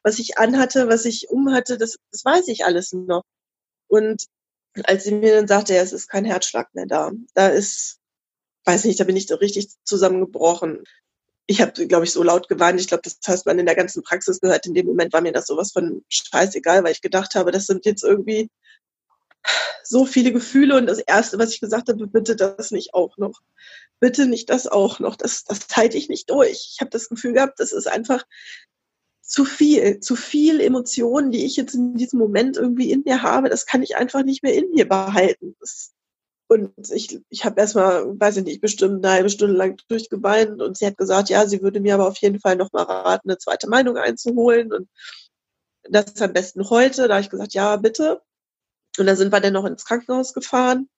was 0.05 0.21
ich 0.21 0.38
anhatte, 0.38 0.88
was 0.88 1.05
ich 1.07 1.29
umhatte. 1.29 1.77
Das, 1.77 1.97
das 2.12 2.25
weiß 2.25 2.47
ich 2.47 2.64
alles 2.64 2.93
noch. 2.93 3.25
Und 3.88 4.27
als 4.85 5.05
sie 5.05 5.12
mir 5.12 5.35
dann 5.35 5.49
sagte, 5.49 5.75
ja, 5.75 5.83
es 5.83 5.93
ist 5.93 6.07
kein 6.09 6.25
Herzschlag 6.25 6.73
mehr 6.73 6.87
da, 6.87 7.11
da 7.35 7.49
ist, 7.49 7.99
weiß 8.64 8.85
nicht, 8.85 9.01
da 9.01 9.05
bin 9.05 9.16
ich 9.16 9.27
so 9.27 9.35
richtig 9.35 9.71
zusammengebrochen. 9.83 10.85
Ich 11.47 11.61
habe, 11.61 11.88
glaube 11.88 12.05
ich, 12.05 12.12
so 12.12 12.23
laut 12.23 12.49
geweint. 12.49 12.81
Ich 12.81 12.87
glaube, 12.87 13.03
das 13.03 13.19
hast 13.27 13.45
man 13.45 13.59
in 13.59 13.66
der 13.66 13.75
ganzen 13.75 14.05
Praxis 14.05 14.40
gehört. 14.40 14.66
In 14.66 14.75
dem 14.75 14.87
Moment 14.87 15.12
war 15.12 15.21
mir 15.21 15.33
das 15.33 15.49
sowas 15.49 15.73
von 15.73 16.05
scheißegal, 16.09 16.85
weil 16.85 16.93
ich 16.93 17.03
gedacht 17.03 17.35
habe, 17.35 17.51
das 17.51 17.66
sind 17.66 17.87
jetzt 17.87 18.05
irgendwie 18.05 18.51
so 19.85 20.07
viele 20.07 20.33
Gefühle 20.33 20.76
und 20.76 20.87
das 20.87 20.98
Erste, 20.98 21.38
was 21.38 21.53
ich 21.53 21.61
gesagt 21.61 21.88
habe, 21.88 22.07
bitte 22.07 22.37
das 22.37 22.70
nicht 22.70 22.94
auch 22.94 23.16
noch. 23.18 23.40
Bitte 23.98 24.26
nicht 24.26 24.48
das 24.48 24.66
auch 24.66 25.00
noch. 25.00 25.16
Das, 25.16 25.44
das 25.44 25.66
halte 25.74 25.96
ich 25.96 26.09
nicht 26.09 26.31
durch. 26.31 26.70
Ich 26.74 26.81
habe 26.81 26.90
das 26.90 27.09
Gefühl 27.09 27.33
gehabt, 27.33 27.61
das 27.61 27.72
ist 27.72 27.88
einfach 27.88 28.24
zu 29.20 29.44
viel, 29.44 30.00
zu 30.00 30.16
viel 30.16 30.61
Emotionen, 30.61 31.31
die 31.31 31.44
ich 31.44 31.57
jetzt 31.57 31.74
in 31.74 31.94
diesem 31.94 32.18
Moment 32.18 32.57
irgendwie 32.57 32.90
in 32.90 33.03
mir 33.05 33.22
habe. 33.22 33.48
Das 33.48 33.66
kann 33.66 33.83
ich 33.83 33.96
einfach 33.96 34.22
nicht 34.24 34.42
mehr 34.42 34.55
in 34.55 34.70
mir 34.70 34.88
behalten. 34.88 35.57
Das, 35.61 35.92
und 36.48 36.72
ich, 36.92 37.20
ich 37.29 37.44
habe 37.44 37.61
erstmal, 37.61 38.18
weiß 38.18 38.38
ich 38.38 38.44
nicht, 38.44 38.61
bestimmt 38.61 39.05
eine 39.05 39.14
halbe 39.14 39.31
Stunde 39.31 39.55
lang 39.55 39.81
durchgeweint 39.88 40.61
und 40.61 40.76
sie 40.76 40.87
hat 40.87 40.96
gesagt, 40.96 41.29
ja, 41.29 41.46
sie 41.46 41.62
würde 41.62 41.79
mir 41.79 41.94
aber 41.94 42.09
auf 42.09 42.18
jeden 42.18 42.40
Fall 42.40 42.57
nochmal 42.57 42.85
raten, 42.85 43.31
eine 43.31 43.38
zweite 43.38 43.68
Meinung 43.68 43.96
einzuholen 43.96 44.72
und 44.72 44.88
das 45.88 46.07
ist 46.07 46.22
am 46.22 46.33
besten 46.33 46.68
heute. 46.68 47.07
Da 47.07 47.14
habe 47.14 47.22
ich 47.22 47.31
gesagt, 47.31 47.55
ja, 47.55 47.76
bitte. 47.76 48.20
Und 48.98 49.07
da 49.07 49.16
sind 49.16 49.33
wir 49.33 49.40
dann 49.40 49.53
noch 49.53 49.64
ins 49.64 49.85
Krankenhaus 49.85 50.35
gefahren. 50.35 50.88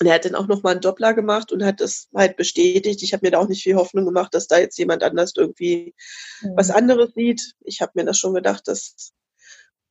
Und 0.00 0.06
er 0.06 0.14
hat 0.14 0.24
dann 0.24 0.34
auch 0.34 0.48
noch 0.48 0.62
mal 0.62 0.70
einen 0.70 0.80
Doppler 0.80 1.14
gemacht 1.14 1.52
und 1.52 1.64
hat 1.64 1.80
das 1.80 2.08
halt 2.14 2.36
bestätigt. 2.36 3.02
Ich 3.02 3.12
habe 3.12 3.24
mir 3.26 3.30
da 3.30 3.38
auch 3.38 3.48
nicht 3.48 3.62
viel 3.62 3.76
Hoffnung 3.76 4.04
gemacht, 4.04 4.34
dass 4.34 4.48
da 4.48 4.58
jetzt 4.58 4.78
jemand 4.78 5.02
anders 5.02 5.32
irgendwie 5.36 5.94
mhm. 6.40 6.56
was 6.56 6.70
anderes 6.70 7.12
sieht. 7.14 7.54
Ich 7.60 7.80
habe 7.80 7.92
mir 7.94 8.04
das 8.04 8.18
schon 8.18 8.34
gedacht, 8.34 8.66
dass 8.66 9.12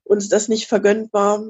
uns 0.03 0.27
das 0.27 0.49
nicht 0.49 0.67
vergönnt 0.67 1.13
war. 1.13 1.45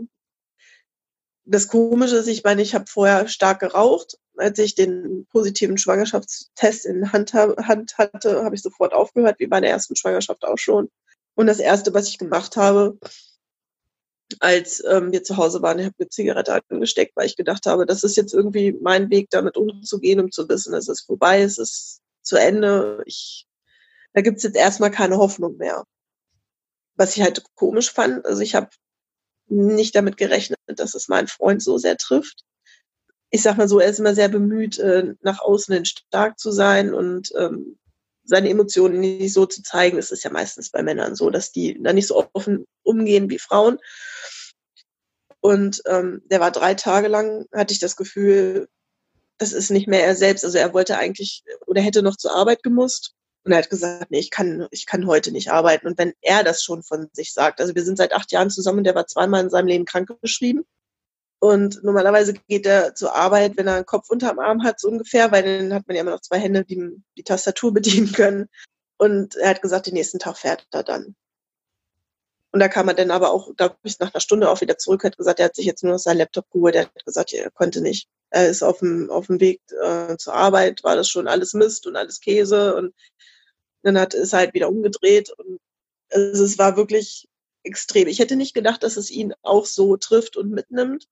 Das 1.45 1.67
Komische 1.67 2.17
ist, 2.17 2.27
ich 2.27 2.43
meine, 2.43 2.61
ich 2.61 2.75
habe 2.75 2.85
vorher 2.87 3.27
stark 3.27 3.61
geraucht. 3.61 4.19
Als 4.37 4.59
ich 4.59 4.75
den 4.75 5.25
positiven 5.31 5.77
Schwangerschaftstest 5.77 6.85
in 6.85 7.11
Hand, 7.11 7.33
Hand 7.33 7.97
hatte, 7.97 8.43
habe 8.43 8.55
ich 8.55 8.61
sofort 8.61 8.93
aufgehört, 8.93 9.39
wie 9.39 9.47
bei 9.47 9.59
der 9.59 9.71
ersten 9.71 9.95
Schwangerschaft 9.95 10.45
auch 10.45 10.57
schon. 10.57 10.89
Und 11.33 11.47
das 11.47 11.59
Erste, 11.59 11.93
was 11.93 12.07
ich 12.07 12.17
gemacht 12.17 12.57
habe, 12.57 12.97
als 14.39 14.83
ähm, 14.85 15.11
wir 15.11 15.23
zu 15.23 15.37
Hause 15.37 15.61
waren, 15.61 15.79
ich 15.79 15.85
habe 15.85 15.95
eine 15.99 16.09
Zigarette 16.09 16.61
angesteckt, 16.69 17.15
weil 17.15 17.25
ich 17.25 17.35
gedacht 17.35 17.65
habe, 17.65 17.85
das 17.85 18.03
ist 18.03 18.17
jetzt 18.17 18.33
irgendwie 18.33 18.73
mein 18.81 19.09
Weg, 19.09 19.29
damit 19.29 19.57
umzugehen, 19.57 20.19
um 20.19 20.31
zu 20.31 20.47
wissen, 20.49 20.73
es 20.73 20.87
ist 20.87 21.05
vorbei, 21.05 21.41
es 21.41 21.57
ist 21.57 22.01
zu 22.21 22.37
Ende. 22.37 23.03
Ich, 23.05 23.47
da 24.13 24.21
gibt's 24.21 24.43
jetzt 24.43 24.55
erstmal 24.55 24.91
keine 24.91 25.17
Hoffnung 25.17 25.57
mehr. 25.57 25.85
Was 26.95 27.15
ich 27.15 27.23
halt 27.23 27.43
komisch 27.55 27.91
fand, 27.91 28.25
also 28.25 28.41
ich 28.41 28.55
habe 28.55 28.69
nicht 29.47 29.95
damit 29.95 30.17
gerechnet, 30.17 30.59
dass 30.67 30.95
es 30.95 31.07
meinen 31.07 31.27
Freund 31.27 31.61
so 31.61 31.77
sehr 31.77 31.97
trifft. 31.97 32.43
Ich 33.29 33.41
sag 33.41 33.57
mal 33.57 33.67
so, 33.67 33.79
er 33.79 33.89
ist 33.89 33.99
immer 33.99 34.15
sehr 34.15 34.29
bemüht, 34.29 34.77
äh, 34.79 35.13
nach 35.21 35.41
außen 35.41 35.73
hin 35.73 35.85
stark 35.85 36.39
zu 36.39 36.51
sein 36.51 36.93
und 36.93 37.31
ähm, 37.37 37.77
seine 38.23 38.49
Emotionen 38.49 38.99
nicht 38.99 39.33
so 39.33 39.45
zu 39.45 39.61
zeigen. 39.63 39.97
Es 39.97 40.11
ist 40.11 40.23
ja 40.23 40.31
meistens 40.31 40.69
bei 40.69 40.83
Männern 40.83 41.15
so, 41.15 41.29
dass 41.29 41.51
die 41.51 41.81
da 41.81 41.93
nicht 41.93 42.07
so 42.07 42.25
offen 42.33 42.65
umgehen 42.83 43.29
wie 43.29 43.39
Frauen. 43.39 43.77
Und 45.41 45.81
ähm, 45.87 46.21
der 46.25 46.39
war 46.39 46.51
drei 46.51 46.75
Tage 46.75 47.07
lang, 47.07 47.45
hatte 47.53 47.73
ich 47.73 47.79
das 47.79 47.95
Gefühl, 47.95 48.69
das 49.39 49.53
ist 49.53 49.71
nicht 49.71 49.87
mehr 49.87 50.05
er 50.05 50.15
selbst. 50.15 50.45
Also 50.45 50.57
er 50.57 50.73
wollte 50.73 50.97
eigentlich 50.97 51.43
oder 51.65 51.81
hätte 51.81 52.03
noch 52.03 52.15
zur 52.15 52.35
Arbeit 52.35 52.63
gemusst. 52.63 53.15
Und 53.43 53.51
er 53.51 53.57
hat 53.57 53.71
gesagt, 53.71 54.11
nee, 54.11 54.19
ich 54.19 54.29
kann, 54.29 54.67
ich 54.69 54.85
kann 54.85 55.07
heute 55.07 55.31
nicht 55.31 55.51
arbeiten. 55.51 55.87
Und 55.87 55.97
wenn 55.97 56.13
er 56.21 56.43
das 56.43 56.63
schon 56.63 56.83
von 56.83 57.07
sich 57.13 57.33
sagt, 57.33 57.59
also 57.59 57.73
wir 57.73 57.83
sind 57.83 57.97
seit 57.97 58.13
acht 58.13 58.31
Jahren 58.31 58.51
zusammen 58.51 58.83
der 58.83 58.93
war 58.93 59.07
zweimal 59.07 59.41
in 59.43 59.49
seinem 59.49 59.67
Leben 59.67 59.85
krank 59.85 60.09
geschrieben. 60.21 60.63
Und 61.39 61.83
normalerweise 61.83 62.33
geht 62.33 62.67
er 62.67 62.93
zur 62.93 63.15
Arbeit, 63.15 63.57
wenn 63.57 63.65
er 63.65 63.77
einen 63.77 63.85
Kopf 63.87 64.11
unterm 64.11 64.37
Arm 64.37 64.63
hat, 64.63 64.79
so 64.79 64.89
ungefähr, 64.89 65.31
weil 65.31 65.41
dann 65.41 65.73
hat 65.73 65.87
man 65.87 65.95
ja 65.95 66.01
immer 66.01 66.11
noch 66.11 66.21
zwei 66.21 66.37
Hände, 66.37 66.63
die 66.63 67.01
die 67.17 67.23
Tastatur 67.23 67.73
bedienen 67.73 68.11
können. 68.11 68.47
Und 68.99 69.35
er 69.37 69.49
hat 69.49 69.63
gesagt, 69.63 69.87
den 69.87 69.95
nächsten 69.95 70.19
Tag 70.19 70.37
fährt 70.37 70.67
er 70.71 70.83
dann. 70.83 71.15
Und 72.51 72.59
da 72.59 72.67
kam 72.67 72.87
er 72.89 72.93
dann 72.93 73.11
aber 73.11 73.31
auch, 73.31 73.55
glaube 73.55 73.77
ich, 73.83 73.99
nach 73.99 74.13
einer 74.13 74.21
Stunde 74.21 74.49
auch 74.49 74.61
wieder 74.61 74.77
zurück, 74.77 75.03
hat 75.03 75.17
gesagt, 75.17 75.39
er 75.39 75.45
hat 75.45 75.55
sich 75.55 75.65
jetzt 75.65 75.83
nur 75.83 75.97
sein 75.99 76.17
Laptop 76.17 76.49
geholt, 76.51 76.75
er 76.75 76.83
hat 76.85 77.05
gesagt, 77.05 77.33
er 77.33 77.49
konnte 77.51 77.81
nicht. 77.81 78.07
Er 78.29 78.49
ist 78.49 78.63
auf 78.63 78.79
dem, 78.79 79.09
auf 79.09 79.27
dem 79.27 79.39
Weg 79.39 79.61
äh, 79.81 80.17
zur 80.17 80.33
Arbeit, 80.33 80.83
war 80.83 80.95
das 80.95 81.09
schon 81.09 81.27
alles 81.27 81.53
Mist 81.53 81.87
und 81.87 81.95
alles 81.95 82.19
Käse 82.19 82.75
und 82.75 82.93
dann 83.83 83.99
hat 83.99 84.13
es 84.13 84.33
halt 84.33 84.53
wieder 84.53 84.69
umgedreht 84.69 85.31
und 85.31 85.59
also 86.11 86.43
es 86.43 86.57
war 86.57 86.77
wirklich 86.77 87.27
extrem. 87.63 88.07
Ich 88.07 88.19
hätte 88.19 88.35
nicht 88.35 88.53
gedacht, 88.53 88.83
dass 88.83 88.97
es 88.97 89.09
ihn 89.11 89.33
auch 89.43 89.65
so 89.65 89.97
trifft 89.97 90.37
und 90.37 90.51
mitnimmt 90.51 91.07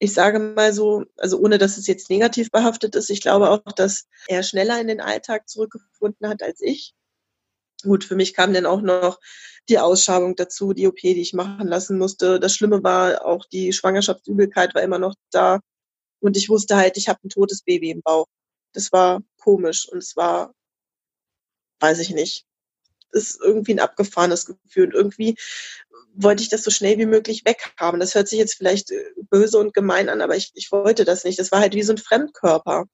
ich 0.00 0.14
sage 0.14 0.38
mal 0.38 0.72
so, 0.72 1.04
also 1.18 1.38
ohne 1.38 1.58
dass 1.58 1.76
es 1.76 1.86
jetzt 1.86 2.08
negativ 2.08 2.50
behaftet 2.50 2.96
ist, 2.96 3.10
ich 3.10 3.20
glaube 3.20 3.50
auch, 3.50 3.60
dass 3.76 4.08
er 4.28 4.42
schneller 4.42 4.80
in 4.80 4.88
den 4.88 5.00
Alltag 5.00 5.48
zurückgefunden 5.48 6.26
hat 6.26 6.42
als 6.42 6.62
ich. 6.62 6.94
Gut, 7.82 8.04
für 8.04 8.16
mich 8.16 8.34
kam 8.34 8.52
dann 8.52 8.66
auch 8.66 8.82
noch 8.82 9.18
die 9.68 9.78
Ausschabung 9.78 10.36
dazu, 10.36 10.72
die 10.72 10.86
OP, 10.86 11.00
die 11.00 11.20
ich 11.20 11.32
machen 11.32 11.66
lassen 11.66 11.98
musste. 11.98 12.40
Das 12.40 12.54
Schlimme 12.54 12.82
war 12.82 13.24
auch 13.24 13.44
die 13.46 13.72
Schwangerschaftsübelkeit 13.72 14.74
war 14.74 14.82
immer 14.82 14.98
noch 14.98 15.14
da. 15.30 15.60
Und 16.20 16.36
ich 16.36 16.48
wusste 16.48 16.76
halt, 16.76 16.96
ich 16.96 17.08
habe 17.08 17.20
ein 17.24 17.30
totes 17.30 17.62
Baby 17.62 17.90
im 17.90 18.02
Bauch. 18.02 18.26
Das 18.72 18.92
war 18.92 19.22
komisch 19.38 19.88
und 19.88 19.98
es 19.98 20.16
war, 20.16 20.54
weiß 21.80 21.98
ich 22.00 22.10
nicht, 22.10 22.44
ist 23.12 23.40
irgendwie 23.40 23.74
ein 23.74 23.80
abgefahrenes 23.80 24.46
Gefühl. 24.46 24.86
Und 24.86 24.94
irgendwie 24.94 25.36
wollte 26.14 26.42
ich 26.42 26.48
das 26.48 26.62
so 26.62 26.70
schnell 26.70 26.98
wie 26.98 27.06
möglich 27.06 27.44
weghaben. 27.44 28.00
Das 28.00 28.14
hört 28.14 28.28
sich 28.28 28.38
jetzt 28.38 28.54
vielleicht 28.54 28.90
äh, 28.90 29.04
böse 29.30 29.58
und 29.58 29.74
gemein 29.74 30.08
an, 30.08 30.20
aber 30.20 30.36
ich, 30.36 30.52
ich 30.54 30.70
wollte 30.72 31.04
das 31.04 31.24
nicht. 31.24 31.38
Das 31.38 31.52
war 31.52 31.60
halt 31.60 31.74
wie 31.74 31.82
so 31.82 31.92
ein 31.92 31.98
Fremdkörper. 31.98 32.86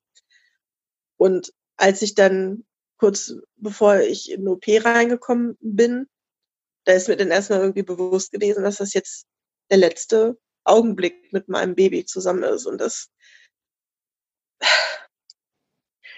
Und 1.17 1.53
als 1.77 2.03
ich 2.03 2.15
dann 2.15 2.65
kurz 2.99 3.35
bevor 3.57 4.01
ich 4.01 4.31
in 4.31 4.49
OP 4.49 4.65
reingekommen 4.69 5.57
bin, 5.61 6.09
da 6.85 6.93
ist 6.93 7.09
mir 7.09 7.17
dann 7.17 7.31
erstmal 7.31 7.61
irgendwie 7.61 7.83
bewusst 7.83 8.33
gewesen, 8.33 8.63
dass 8.63 8.77
das 8.77 8.95
jetzt 8.95 9.27
der 9.71 9.79
letzte 9.79 10.39
Augenblick 10.65 11.33
mit 11.33 11.49
meinem 11.49 11.75
Baby 11.75 12.05
zusammen 12.05 12.43
ist 12.45 12.67
und 12.67 12.79
dass 12.79 13.11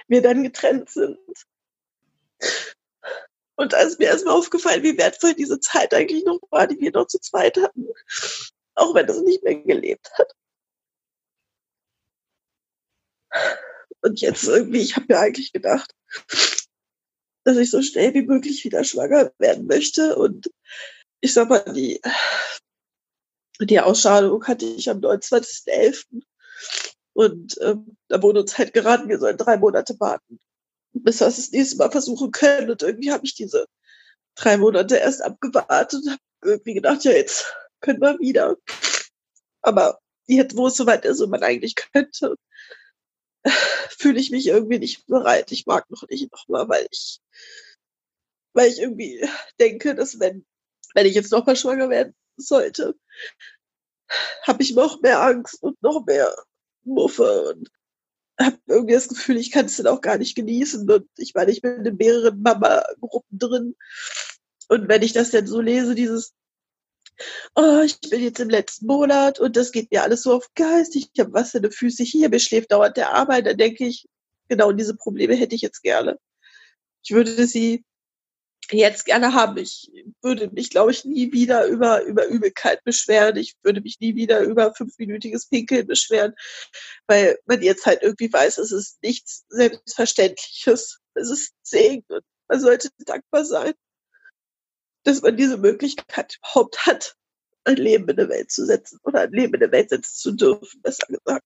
wir 0.08 0.22
dann 0.22 0.42
getrennt 0.42 0.90
sind. 0.90 1.18
Und 3.56 3.72
da 3.72 3.80
ist 3.80 3.98
mir 3.98 4.06
erstmal 4.06 4.36
aufgefallen, 4.36 4.82
wie 4.82 4.96
wertvoll 4.96 5.34
diese 5.34 5.58
Zeit 5.58 5.92
eigentlich 5.92 6.24
noch 6.24 6.38
war, 6.50 6.66
die 6.66 6.78
wir 6.80 6.92
noch 6.92 7.06
zu 7.06 7.18
zweit 7.18 7.56
hatten. 7.56 7.88
Auch 8.74 8.94
wenn 8.94 9.08
es 9.08 9.20
nicht 9.22 9.42
mehr 9.42 9.56
gelebt 9.56 10.10
hat. 10.16 10.32
Und 14.00 14.20
jetzt 14.20 14.44
irgendwie, 14.44 14.80
ich 14.80 14.96
habe 14.96 15.06
mir 15.08 15.18
eigentlich 15.18 15.52
gedacht, 15.52 15.92
dass 17.48 17.56
ich 17.56 17.70
so 17.70 17.82
schnell 17.82 18.14
wie 18.14 18.22
möglich 18.22 18.64
wieder 18.64 18.84
schwanger 18.84 19.32
werden 19.38 19.66
möchte. 19.66 20.16
Und 20.16 20.50
ich 21.20 21.32
sag 21.32 21.48
mal, 21.48 21.64
die, 21.72 22.00
die 23.60 23.80
Ausstrahlung 23.80 24.46
hatte 24.46 24.66
ich 24.66 24.88
am 24.90 24.98
29.11. 24.98 26.22
Und 27.14 27.56
ähm, 27.62 27.96
da 28.08 28.22
wurde 28.22 28.40
uns 28.40 28.58
halt 28.58 28.72
geraten, 28.72 29.08
wir 29.08 29.18
sollen 29.18 29.36
drei 29.36 29.56
Monate 29.56 29.98
warten 29.98 30.38
bis 30.92 31.20
wir 31.20 31.26
es 31.26 31.36
das 31.36 31.50
nächste 31.50 31.76
Mal 31.76 31.90
versuchen 31.90 32.30
können. 32.30 32.70
Und 32.70 32.82
irgendwie 32.82 33.12
habe 33.12 33.24
ich 33.24 33.34
diese 33.34 33.66
drei 34.34 34.56
Monate 34.56 34.96
erst 34.96 35.22
abgewartet 35.22 36.02
und 36.04 36.10
habe 36.12 36.20
irgendwie 36.42 36.74
gedacht, 36.74 37.04
ja, 37.04 37.12
jetzt 37.12 37.46
können 37.80 38.00
wir 38.00 38.18
wieder. 38.18 38.56
Aber 39.62 39.98
jetzt, 40.26 40.56
wo 40.56 40.68
es 40.68 40.76
soweit 40.76 41.04
ist 41.04 41.20
und 41.20 41.30
man 41.30 41.42
eigentlich 41.42 41.74
könnte, 41.74 42.36
fühle 43.98 44.20
ich 44.20 44.30
mich 44.30 44.46
irgendwie 44.46 44.78
nicht 44.78 45.06
bereit. 45.06 45.52
Ich 45.52 45.66
mag 45.66 45.88
noch 45.90 46.08
nicht 46.08 46.30
nochmal, 46.32 46.68
weil 46.68 46.86
ich, 46.90 47.20
weil 48.52 48.68
ich 48.68 48.80
irgendwie 48.80 49.26
denke, 49.60 49.94
dass 49.94 50.20
wenn, 50.20 50.46
wenn 50.94 51.06
ich 51.06 51.14
jetzt 51.14 51.32
nochmal 51.32 51.56
schwanger 51.56 51.90
werden 51.90 52.14
sollte, 52.36 52.94
habe 54.42 54.62
ich 54.62 54.74
noch 54.74 55.00
mehr 55.00 55.20
Angst 55.20 55.62
und 55.62 55.82
noch 55.82 56.04
mehr 56.06 56.34
Muffe 56.84 57.50
und 57.50 57.70
habe 58.40 58.58
irgendwie 58.66 58.94
das 58.94 59.08
Gefühl, 59.08 59.36
ich 59.36 59.50
kann 59.50 59.66
es 59.66 59.76
dann 59.76 59.88
auch 59.88 60.00
gar 60.00 60.16
nicht 60.16 60.34
genießen. 60.34 60.88
Und 60.88 61.08
ich 61.16 61.34
meine, 61.34 61.50
ich 61.50 61.60
bin 61.60 61.84
in 61.84 61.96
mehreren 61.96 62.40
Mama-Gruppen 62.40 63.38
drin. 63.38 63.76
Und 64.68 64.88
wenn 64.88 65.02
ich 65.02 65.12
das 65.12 65.30
dann 65.30 65.46
so 65.46 65.60
lese, 65.60 65.94
dieses, 65.94 66.34
oh, 67.54 67.82
ich 67.84 67.98
bin 68.00 68.22
jetzt 68.22 68.40
im 68.40 68.50
letzten 68.50 68.86
Monat 68.86 69.40
und 69.40 69.56
das 69.56 69.72
geht 69.72 69.90
mir 69.90 70.02
alles 70.02 70.22
so 70.22 70.34
auf 70.34 70.48
Geist, 70.54 70.96
ich 70.96 71.10
habe 71.18 71.32
was 71.32 71.54
in 71.54 71.62
den 71.62 71.72
Füßen 71.72 72.04
hier, 72.04 72.28
mir 72.28 72.40
schläft 72.40 72.72
dauernd 72.72 72.96
der 72.96 73.14
Arbeit, 73.14 73.46
dann 73.46 73.56
denke 73.56 73.84
ich, 73.86 74.06
genau 74.48 74.72
diese 74.72 74.96
Probleme 74.96 75.34
hätte 75.34 75.54
ich 75.54 75.62
jetzt 75.62 75.82
gerne. 75.82 76.18
Ich 77.02 77.12
würde 77.12 77.46
sie 77.46 77.84
jetzt 78.70 79.04
gerne 79.06 79.34
haben. 79.34 79.56
Ich 79.56 79.90
würde 80.22 80.50
mich, 80.50 80.70
glaube 80.70 80.90
ich, 80.90 81.04
nie 81.04 81.32
wieder 81.32 81.66
über, 81.66 82.02
über 82.02 82.26
Übelkeit 82.26 82.84
beschweren. 82.84 83.36
Ich 83.36 83.54
würde 83.62 83.80
mich 83.80 83.98
nie 84.00 84.14
wieder 84.14 84.40
über 84.40 84.74
fünfminütiges 84.74 85.48
Pinkeln 85.48 85.86
beschweren, 85.86 86.34
weil 87.06 87.38
man 87.46 87.62
jetzt 87.62 87.86
halt 87.86 88.02
irgendwie 88.02 88.32
weiß, 88.32 88.58
es 88.58 88.72
ist 88.72 89.02
nichts 89.02 89.44
Selbstverständliches. 89.48 90.98
Es 91.14 91.30
ist 91.30 91.52
Segen 91.62 92.04
und 92.08 92.22
man 92.48 92.60
sollte 92.60 92.90
dankbar 92.98 93.44
sein, 93.44 93.72
dass 95.08 95.22
man 95.22 95.36
diese 95.36 95.58
Möglichkeit 95.58 96.38
überhaupt 96.38 96.86
hat, 96.86 97.16
ein 97.64 97.76
Leben 97.76 98.08
in 98.08 98.16
der 98.16 98.28
Welt 98.28 98.50
zu 98.50 98.64
setzen 98.64 98.98
oder 99.02 99.22
ein 99.22 99.32
Leben 99.32 99.54
in 99.54 99.60
der 99.60 99.72
Welt 99.72 99.90
setzen 99.90 100.14
zu 100.14 100.32
dürfen, 100.32 100.80
besser 100.82 101.06
gesagt. 101.08 101.44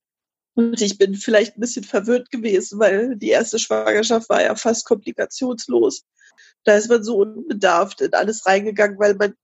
Und 0.55 0.81
ich 0.81 0.99
bin 0.99 1.15
vielleicht 1.15 1.57
ein 1.57 1.61
bisschen 1.61 1.85
verwirrt 1.85 2.31
gewesen, 2.31 2.79
weil 2.79 3.17
die 3.17 3.31
erste 3.31 3.59
Schwangerschaft 3.59 4.29
war 4.29 4.43
ja 4.43 4.55
fast 4.55 4.85
komplikationslos 4.85 6.05
da 6.65 6.77
ist 6.77 6.89
man 6.89 7.03
so 7.03 7.19
unbedarft 7.19 8.01
in 8.01 8.13
alles 8.13 8.47
reingegangen, 8.47 8.99
weil 8.99 9.15
man 9.15 9.35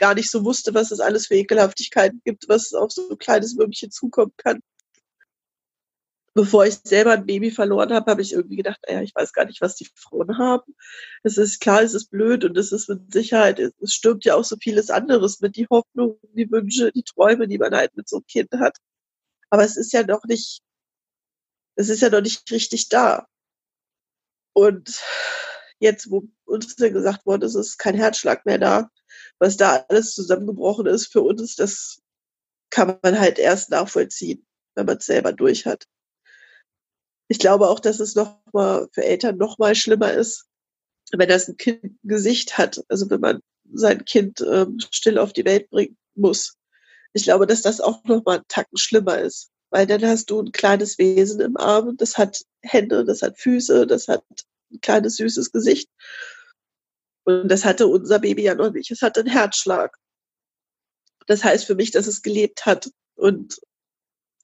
gar 0.00 0.14
nicht 0.14 0.30
so 0.30 0.44
wusste, 0.44 0.74
was 0.74 0.90
es 0.90 1.00
alles 1.00 1.28
für 1.28 1.34
Ekelhaftigkeiten 1.34 2.20
gibt, 2.24 2.48
was 2.48 2.72
auf 2.72 2.92
so 2.92 3.08
ein 3.08 3.18
kleines 3.18 3.56
Würmchen 3.56 3.90
zukommen 3.90 4.32
kann. 4.36 4.60
Bevor 6.34 6.64
ich 6.64 6.76
selber 6.82 7.12
ein 7.12 7.26
Baby 7.26 7.50
verloren 7.50 7.92
habe, 7.92 8.10
habe 8.10 8.22
ich 8.22 8.32
irgendwie 8.32 8.56
gedacht, 8.56 8.80
naja, 8.86 9.02
ich 9.02 9.14
weiß 9.14 9.34
gar 9.34 9.44
nicht, 9.44 9.60
was 9.60 9.76
die 9.76 9.88
Frauen 9.94 10.38
haben. 10.38 10.74
Es 11.22 11.36
ist 11.36 11.60
klar, 11.60 11.82
es 11.82 11.92
ist 11.92 12.10
blöd 12.10 12.44
und 12.44 12.56
es 12.56 12.72
ist 12.72 12.88
mit 12.88 13.12
Sicherheit, 13.12 13.58
es 13.58 13.92
stirbt 13.92 14.24
ja 14.24 14.34
auch 14.36 14.44
so 14.44 14.56
vieles 14.60 14.88
anderes 14.88 15.40
mit, 15.40 15.56
die 15.56 15.66
Hoffnung, 15.68 16.18
die 16.34 16.50
Wünsche, 16.50 16.90
die 16.92 17.02
Träume, 17.02 17.48
die 17.48 17.58
man 17.58 17.74
halt 17.74 17.94
mit 17.96 18.08
so 18.08 18.16
einem 18.16 18.26
Kind 18.26 18.50
hat. 18.52 18.78
Aber 19.50 19.64
es 19.64 19.76
ist 19.76 19.92
ja 19.92 20.04
noch 20.04 20.24
nicht, 20.24 20.62
es 21.76 21.90
ist 21.90 22.00
ja 22.00 22.08
noch 22.08 22.22
nicht 22.22 22.50
richtig 22.50 22.88
da. 22.88 23.26
Und 24.54 25.02
jetzt, 25.80 26.10
wo 26.10 26.28
uns 26.44 26.76
ja 26.78 26.88
gesagt 26.88 27.26
worden 27.26 27.42
ist, 27.42 27.54
ist 27.54 27.78
kein 27.78 27.94
Herzschlag 27.94 28.46
mehr 28.46 28.58
da, 28.58 28.90
was 29.38 29.56
da 29.58 29.84
alles 29.88 30.14
zusammengebrochen 30.14 30.86
ist 30.86 31.12
für 31.12 31.22
uns, 31.22 31.56
das 31.56 32.00
kann 32.70 32.98
man 33.02 33.20
halt 33.20 33.38
erst 33.38 33.70
nachvollziehen, 33.70 34.46
wenn 34.74 34.86
man 34.86 34.96
es 34.98 35.06
selber 35.06 35.32
durch 35.32 35.66
hat. 35.66 35.86
Ich 37.28 37.38
glaube 37.38 37.68
auch, 37.68 37.80
dass 37.80 38.00
es 38.00 38.14
noch 38.14 38.38
mal 38.52 38.88
für 38.92 39.04
Eltern 39.04 39.36
noch 39.36 39.58
mal 39.58 39.74
schlimmer 39.74 40.12
ist, 40.12 40.46
wenn 41.12 41.28
das 41.28 41.48
ein 41.48 41.56
Kind 41.56 41.84
ein 41.84 41.98
Gesicht 42.02 42.58
hat, 42.58 42.82
also 42.88 43.08
wenn 43.10 43.20
man 43.20 43.40
sein 43.72 44.04
Kind 44.04 44.40
ähm, 44.40 44.78
still 44.90 45.18
auf 45.18 45.32
die 45.32 45.44
Welt 45.44 45.70
bringen 45.70 45.96
muss. 46.14 46.56
Ich 47.12 47.24
glaube, 47.24 47.46
dass 47.46 47.62
das 47.62 47.80
auch 47.80 48.02
noch 48.04 48.24
mal 48.24 48.36
einen 48.36 48.48
Tacken 48.48 48.76
schlimmer 48.76 49.18
ist, 49.18 49.50
weil 49.70 49.86
dann 49.86 50.04
hast 50.04 50.30
du 50.30 50.40
ein 50.40 50.52
kleines 50.52 50.98
Wesen 50.98 51.40
im 51.40 51.56
Arm, 51.56 51.96
das 51.96 52.18
hat 52.18 52.42
Hände, 52.62 53.04
das 53.04 53.22
hat 53.22 53.38
Füße, 53.38 53.86
das 53.86 54.08
hat 54.08 54.24
ein 54.70 54.80
kleines 54.80 55.16
süßes 55.16 55.52
Gesicht. 55.52 55.88
Und 57.24 57.48
das 57.48 57.64
hatte 57.64 57.86
unser 57.86 58.18
Baby 58.18 58.42
ja 58.42 58.54
noch 58.54 58.72
nicht. 58.72 58.90
Es 58.90 59.02
hatte 59.02 59.20
einen 59.20 59.30
Herzschlag. 59.30 59.96
Das 61.26 61.44
heißt 61.44 61.66
für 61.66 61.74
mich, 61.74 61.90
dass 61.92 62.06
es 62.06 62.22
gelebt 62.22 62.66
hat. 62.66 62.90
Und 63.14 63.60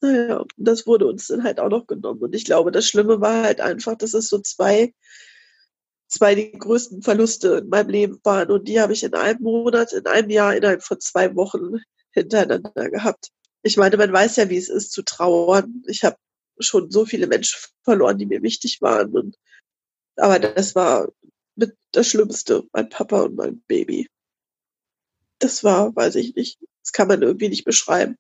naja, 0.00 0.44
das 0.56 0.87
wurde 0.87 1.06
uns 1.06 1.26
dann 1.26 1.42
halt 1.42 1.61
auch 1.61 1.68
noch 1.68 1.87
genommen. 1.87 2.20
Und 2.20 2.34
ich 2.34 2.44
glaube, 2.44 2.70
das 2.72 2.87
Schlimme 2.87 3.20
war 3.20 3.42
halt 3.42 3.61
einfach, 3.61 3.96
dass 3.96 4.14
es 4.14 4.28
so 4.28 4.38
zwei, 4.38 4.94
zwei 6.06 6.34
die 6.34 6.52
größten 6.52 7.02
Verluste 7.02 7.58
in 7.58 7.68
meinem 7.68 7.90
Leben 7.90 8.20
waren. 8.22 8.50
Und 8.50 8.68
die 8.68 8.80
habe 8.80 8.92
ich 8.92 9.02
in 9.02 9.14
einem 9.14 9.42
Monat, 9.42 9.92
in 9.92 10.06
einem 10.06 10.30
Jahr, 10.30 10.54
innerhalb 10.54 10.82
von 10.82 11.00
zwei 11.00 11.34
Wochen 11.34 11.82
hintereinander 12.12 12.90
gehabt. 12.90 13.30
Ich 13.62 13.76
meine, 13.76 13.96
man 13.96 14.12
weiß 14.12 14.37
ja, 14.37 14.48
wie 14.50 14.56
es 14.56 14.68
ist 14.68 14.92
zu 14.92 15.02
trauern. 15.02 15.82
Ich 15.87 16.04
habe 16.04 16.16
schon 16.61 16.90
so 16.90 17.04
viele 17.04 17.26
Menschen 17.26 17.58
verloren, 17.82 18.18
die 18.18 18.26
mir 18.26 18.42
wichtig 18.42 18.80
waren. 18.80 19.12
Und, 19.12 19.37
aber 20.16 20.38
das 20.38 20.74
war 20.74 21.08
mit 21.56 21.76
das 21.92 22.08
Schlimmste, 22.08 22.64
mein 22.72 22.88
Papa 22.88 23.22
und 23.22 23.37
mein 23.37 23.61
Baby. 23.66 24.08
Das 25.40 25.64
war, 25.64 25.94
weiß 25.94 26.16
ich 26.16 26.34
nicht, 26.34 26.58
das 26.88 26.92
kann 26.92 27.09
man 27.09 27.20
irgendwie 27.20 27.51
nicht 27.51 27.64
beschreiben. 27.64 28.16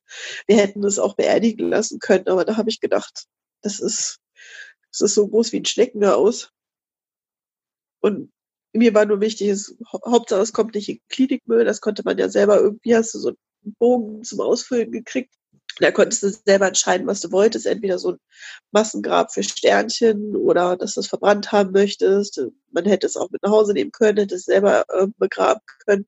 Wir 0.46 0.58
hätten 0.58 0.84
es 0.84 0.98
auch 0.98 1.14
beerdigen 1.16 1.70
lassen 1.70 2.00
können, 2.00 2.28
aber 2.28 2.44
da 2.44 2.58
habe 2.58 2.68
ich 2.68 2.80
gedacht, 2.80 3.24
das 3.62 3.80
ist, 3.80 4.18
das 4.92 5.00
ist 5.00 5.14
so 5.14 5.26
groß 5.26 5.52
wie 5.52 5.60
ein 5.60 5.64
Schneckenhaus. 5.64 6.50
Und 8.00 8.30
mir 8.74 8.92
war 8.92 9.06
nur 9.06 9.22
wichtig, 9.22 9.48
es, 9.48 9.74
Hauptsache 9.90 10.42
es 10.42 10.52
kommt 10.52 10.74
nicht 10.74 10.88
in 10.90 11.00
Klinikmüll, 11.08 11.64
das 11.64 11.80
konnte 11.80 12.02
man 12.04 12.18
ja 12.18 12.28
selber 12.28 12.60
irgendwie, 12.60 12.94
hast 12.94 13.14
du 13.14 13.18
so 13.18 13.28
einen 13.28 13.74
Bogen 13.78 14.22
zum 14.22 14.40
Ausfüllen 14.40 14.92
gekriegt. 14.92 15.32
Da 15.80 15.90
konntest 15.90 16.22
du 16.22 16.28
selber 16.30 16.66
entscheiden, 16.66 17.06
was 17.06 17.20
du 17.20 17.30
wolltest. 17.30 17.64
Entweder 17.64 17.98
so 17.98 18.12
ein 18.12 18.18
Massengrab 18.72 19.32
für 19.32 19.42
Sternchen 19.44 20.36
oder 20.36 20.76
dass 20.76 20.94
du 20.94 21.00
es 21.00 21.06
verbrannt 21.06 21.52
haben 21.52 21.72
möchtest. 21.72 22.42
Man 22.72 22.84
hätte 22.84 23.06
es 23.06 23.16
auch 23.16 23.30
mit 23.30 23.42
nach 23.42 23.50
Hause 23.50 23.72
nehmen 23.72 23.92
können, 23.92 24.18
hätte 24.18 24.34
es 24.34 24.44
selber 24.44 24.84
äh, 24.88 25.06
begraben 25.16 25.60
können. 25.86 26.06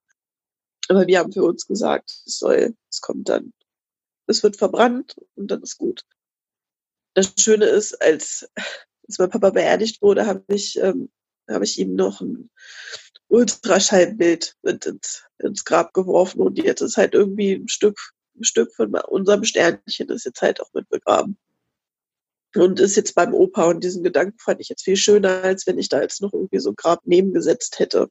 Aber 0.91 1.07
wir 1.07 1.21
haben 1.21 1.33
für 1.33 1.45
uns 1.45 1.69
gesagt, 1.69 2.11
es 2.27 2.41
soll, 2.41 2.75
es 2.91 3.01
kommt 3.01 3.29
dann, 3.29 3.53
es 4.27 4.43
wird 4.43 4.57
verbrannt 4.57 5.15
und 5.37 5.49
dann 5.49 5.63
ist 5.63 5.79
gut. 5.79 6.05
Das 7.15 7.33
Schöne 7.39 7.67
ist, 7.67 7.95
als, 8.03 8.51
als 8.57 9.19
mein 9.21 9.31
Papa 9.31 9.51
beerdigt 9.51 10.03
wurde, 10.03 10.27
habe 10.27 10.43
ich, 10.49 10.77
ähm, 10.81 11.09
habe 11.49 11.65
ich 11.65 11.79
ihm 11.79 11.95
noch 11.95 12.21
ein 12.21 12.51
Ultraschallbild 13.29 14.57
mit 14.63 14.85
ins, 14.87 15.23
ins 15.39 15.65
Grab 15.65 15.95
geworfen 15.95 16.41
und 16.41 16.59
jetzt 16.59 16.81
ist 16.81 16.97
halt 16.97 17.15
irgendwie 17.15 17.53
ein 17.53 17.69
Stück, 17.69 17.97
ein 18.37 18.43
Stück 18.43 18.75
von 18.75 18.93
unserem 18.93 19.45
Sternchen 19.45 20.09
ist 20.09 20.25
jetzt 20.25 20.43
halt 20.43 20.61
auch 20.61 20.73
mit 20.73 20.89
begraben. 20.89 21.39
Und 22.57 22.81
ist 22.81 22.97
jetzt 22.97 23.15
beim 23.15 23.33
Opa 23.33 23.67
und 23.67 23.85
diesen 23.85 24.03
Gedanken 24.03 24.41
fand 24.41 24.61
ich 24.61 24.69
jetzt 24.69 24.83
viel 24.83 24.97
schöner, 24.97 25.45
als 25.45 25.69
wenn 25.69 25.79
ich 25.79 25.89
da 25.89 26.01
jetzt 26.01 26.21
noch 26.21 26.33
irgendwie 26.33 26.59
so 26.59 26.71
ein 26.71 26.77
Grab 26.77 27.07
nebengesetzt 27.07 27.79
hätte. 27.79 28.11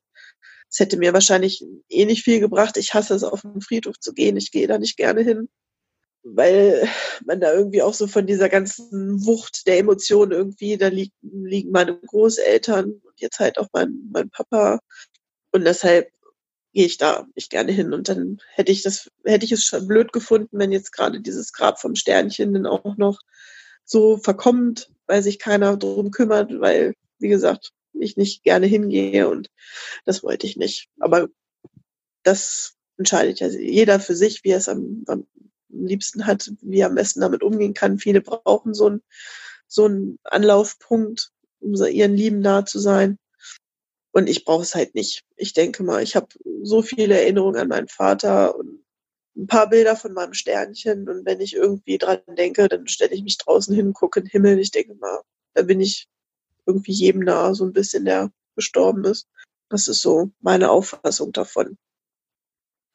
Es 0.69 0.79
hätte 0.79 0.97
mir 0.97 1.13
wahrscheinlich 1.13 1.65
eh 1.89 2.05
nicht 2.05 2.23
viel 2.23 2.39
gebracht. 2.39 2.77
Ich 2.77 2.93
hasse 2.93 3.15
es, 3.15 3.23
auf 3.23 3.41
den 3.41 3.61
Friedhof 3.61 3.99
zu 3.99 4.13
gehen. 4.13 4.37
Ich 4.37 4.51
gehe 4.51 4.67
da 4.67 4.77
nicht 4.77 4.97
gerne 4.97 5.21
hin, 5.21 5.49
weil 6.23 6.87
man 7.25 7.39
da 7.41 7.53
irgendwie 7.53 7.81
auch 7.81 7.93
so 7.93 8.07
von 8.07 8.27
dieser 8.27 8.49
ganzen 8.49 9.25
Wucht 9.25 9.67
der 9.67 9.79
Emotionen 9.79 10.31
irgendwie, 10.31 10.77
da 10.77 10.87
liegt, 10.87 11.15
liegen 11.21 11.71
meine 11.71 11.97
Großeltern 11.97 12.85
und 12.85 13.13
jetzt 13.19 13.39
halt 13.39 13.57
auch 13.57 13.67
mein, 13.73 14.09
mein 14.11 14.29
Papa. 14.29 14.79
Und 15.51 15.65
deshalb 15.65 16.11
gehe 16.73 16.85
ich 16.85 16.97
da 16.97 17.25
nicht 17.35 17.49
gerne 17.49 17.71
hin. 17.71 17.93
Und 17.93 18.09
dann 18.09 18.39
hätte 18.53 18.71
ich 18.71 18.83
das, 18.83 19.09
hätte 19.25 19.45
ich 19.45 19.51
es 19.51 19.63
schon 19.63 19.87
blöd 19.87 20.13
gefunden, 20.13 20.59
wenn 20.59 20.71
jetzt 20.71 20.91
gerade 20.91 21.19
dieses 21.21 21.51
Grab 21.53 21.79
vom 21.79 21.95
Sternchen 21.95 22.53
dann 22.53 22.67
auch 22.67 22.97
noch 22.97 23.19
so 23.85 24.17
verkommt, 24.17 24.91
weil 25.07 25.23
sich 25.23 25.39
keiner 25.39 25.77
drum 25.77 26.11
kümmert, 26.11 26.51
weil, 26.59 26.93
wie 27.17 27.29
gesagt, 27.29 27.71
ich 27.93 28.17
nicht 28.17 28.43
gerne 28.43 28.67
hingehe 28.67 29.27
und 29.29 29.49
das 30.05 30.23
wollte 30.23 30.47
ich 30.47 30.57
nicht. 30.57 30.89
Aber 30.99 31.29
das 32.23 32.75
entscheidet 32.97 33.39
ja 33.39 33.47
jeder 33.47 33.99
für 33.99 34.15
sich, 34.15 34.43
wie 34.43 34.49
er 34.49 34.57
es 34.57 34.69
am, 34.69 35.03
am 35.07 35.25
liebsten 35.69 36.25
hat, 36.25 36.51
wie 36.61 36.79
er 36.79 36.87
am 36.87 36.95
besten 36.95 37.21
damit 37.21 37.43
umgehen 37.43 37.73
kann. 37.73 37.99
Viele 37.99 38.21
brauchen 38.21 38.73
so 38.73 38.87
einen, 38.87 39.01
so 39.67 39.85
einen 39.85 40.19
Anlaufpunkt, 40.23 41.31
um 41.59 41.73
ihren 41.75 42.15
Lieben 42.15 42.39
nahe 42.39 42.65
zu 42.65 42.79
sein. 42.79 43.17
Und 44.11 44.27
ich 44.27 44.43
brauche 44.43 44.63
es 44.63 44.75
halt 44.75 44.95
nicht. 44.95 45.23
Ich 45.35 45.53
denke 45.53 45.83
mal, 45.83 46.01
ich 46.01 46.15
habe 46.15 46.27
so 46.63 46.81
viele 46.81 47.19
Erinnerungen 47.19 47.59
an 47.59 47.67
meinen 47.67 47.87
Vater 47.87 48.55
und 48.55 48.83
ein 49.37 49.47
paar 49.47 49.69
Bilder 49.69 49.95
von 49.95 50.13
meinem 50.13 50.33
Sternchen. 50.33 51.07
Und 51.07 51.25
wenn 51.25 51.39
ich 51.39 51.55
irgendwie 51.55 51.97
dran 51.97 52.19
denke, 52.27 52.67
dann 52.67 52.87
stelle 52.87 53.13
ich 53.13 53.23
mich 53.23 53.37
draußen 53.37 53.73
hin, 53.73 53.93
gucke 53.93 54.19
in 54.19 54.25
den 54.25 54.31
Himmel. 54.31 54.59
Ich 54.59 54.71
denke 54.71 54.95
mal, 54.95 55.21
da 55.53 55.61
bin 55.61 55.79
ich 55.79 56.07
irgendwie 56.69 56.93
jedem 56.93 57.21
nahe, 57.21 57.55
so 57.55 57.65
ein 57.65 57.73
bisschen, 57.73 58.05
der 58.05 58.31
gestorben 58.55 59.03
ist. 59.05 59.27
Das 59.69 59.87
ist 59.87 60.01
so 60.01 60.31
meine 60.39 60.69
Auffassung 60.69 61.31
davon. 61.31 61.77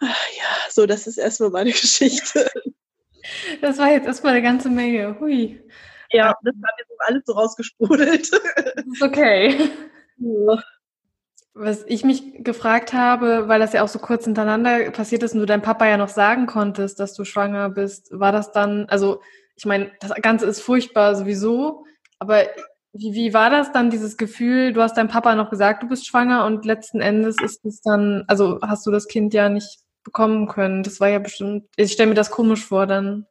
Ach 0.00 0.26
ja, 0.36 0.70
so, 0.70 0.86
das 0.86 1.06
ist 1.06 1.18
erstmal 1.18 1.50
meine 1.50 1.70
Geschichte. 1.72 2.50
Das 3.60 3.78
war 3.78 3.90
jetzt 3.90 4.06
erstmal 4.06 4.34
eine 4.34 4.42
ganze 4.42 4.68
Menge. 4.68 5.18
Hui. 5.18 5.60
Ja, 6.10 6.34
das 6.42 6.54
hat 6.62 6.74
jetzt 6.78 6.92
alles 6.98 7.22
so 7.26 7.32
rausgesprudelt. 7.32 8.32
Das 8.32 8.84
ist 8.86 9.02
okay. 9.02 9.70
Ja. 10.18 10.62
Was 11.54 11.84
ich 11.86 12.04
mich 12.04 12.44
gefragt 12.44 12.92
habe, 12.92 13.48
weil 13.48 13.60
das 13.60 13.72
ja 13.72 13.82
auch 13.82 13.88
so 13.88 13.98
kurz 13.98 14.24
hintereinander 14.24 14.90
passiert 14.90 15.22
ist 15.22 15.34
und 15.34 15.40
du 15.40 15.46
deinem 15.46 15.62
Papa 15.62 15.86
ja 15.86 15.96
noch 15.96 16.08
sagen 16.08 16.46
konntest, 16.46 16.98
dass 16.98 17.14
du 17.14 17.24
schwanger 17.24 17.70
bist, 17.70 18.08
war 18.10 18.32
das 18.32 18.52
dann, 18.52 18.86
also 18.88 19.20
ich 19.56 19.64
meine, 19.64 19.92
das 20.00 20.12
Ganze 20.20 20.46
ist 20.46 20.60
furchtbar 20.60 21.14
sowieso, 21.14 21.86
aber 22.18 22.44
wie, 22.94 23.12
wie 23.12 23.34
war 23.34 23.50
das 23.50 23.72
dann, 23.72 23.90
dieses 23.90 24.16
Gefühl, 24.16 24.72
du 24.72 24.80
hast 24.80 24.96
deinem 24.96 25.08
Papa 25.08 25.34
noch 25.34 25.50
gesagt, 25.50 25.82
du 25.82 25.88
bist 25.88 26.06
schwanger 26.06 26.46
und 26.46 26.64
letzten 26.64 27.00
Endes 27.00 27.36
ist 27.42 27.64
es 27.64 27.80
dann, 27.82 28.24
also 28.28 28.60
hast 28.62 28.86
du 28.86 28.92
das 28.92 29.08
Kind 29.08 29.34
ja 29.34 29.48
nicht 29.48 29.80
bekommen 30.04 30.46
können. 30.46 30.84
Das 30.84 31.00
war 31.00 31.08
ja 31.08 31.18
bestimmt, 31.18 31.68
ich 31.76 31.92
stelle 31.92 32.10
mir 32.10 32.14
das 32.14 32.30
komisch 32.30 32.64
vor 32.64 32.86
dann. 32.86 33.26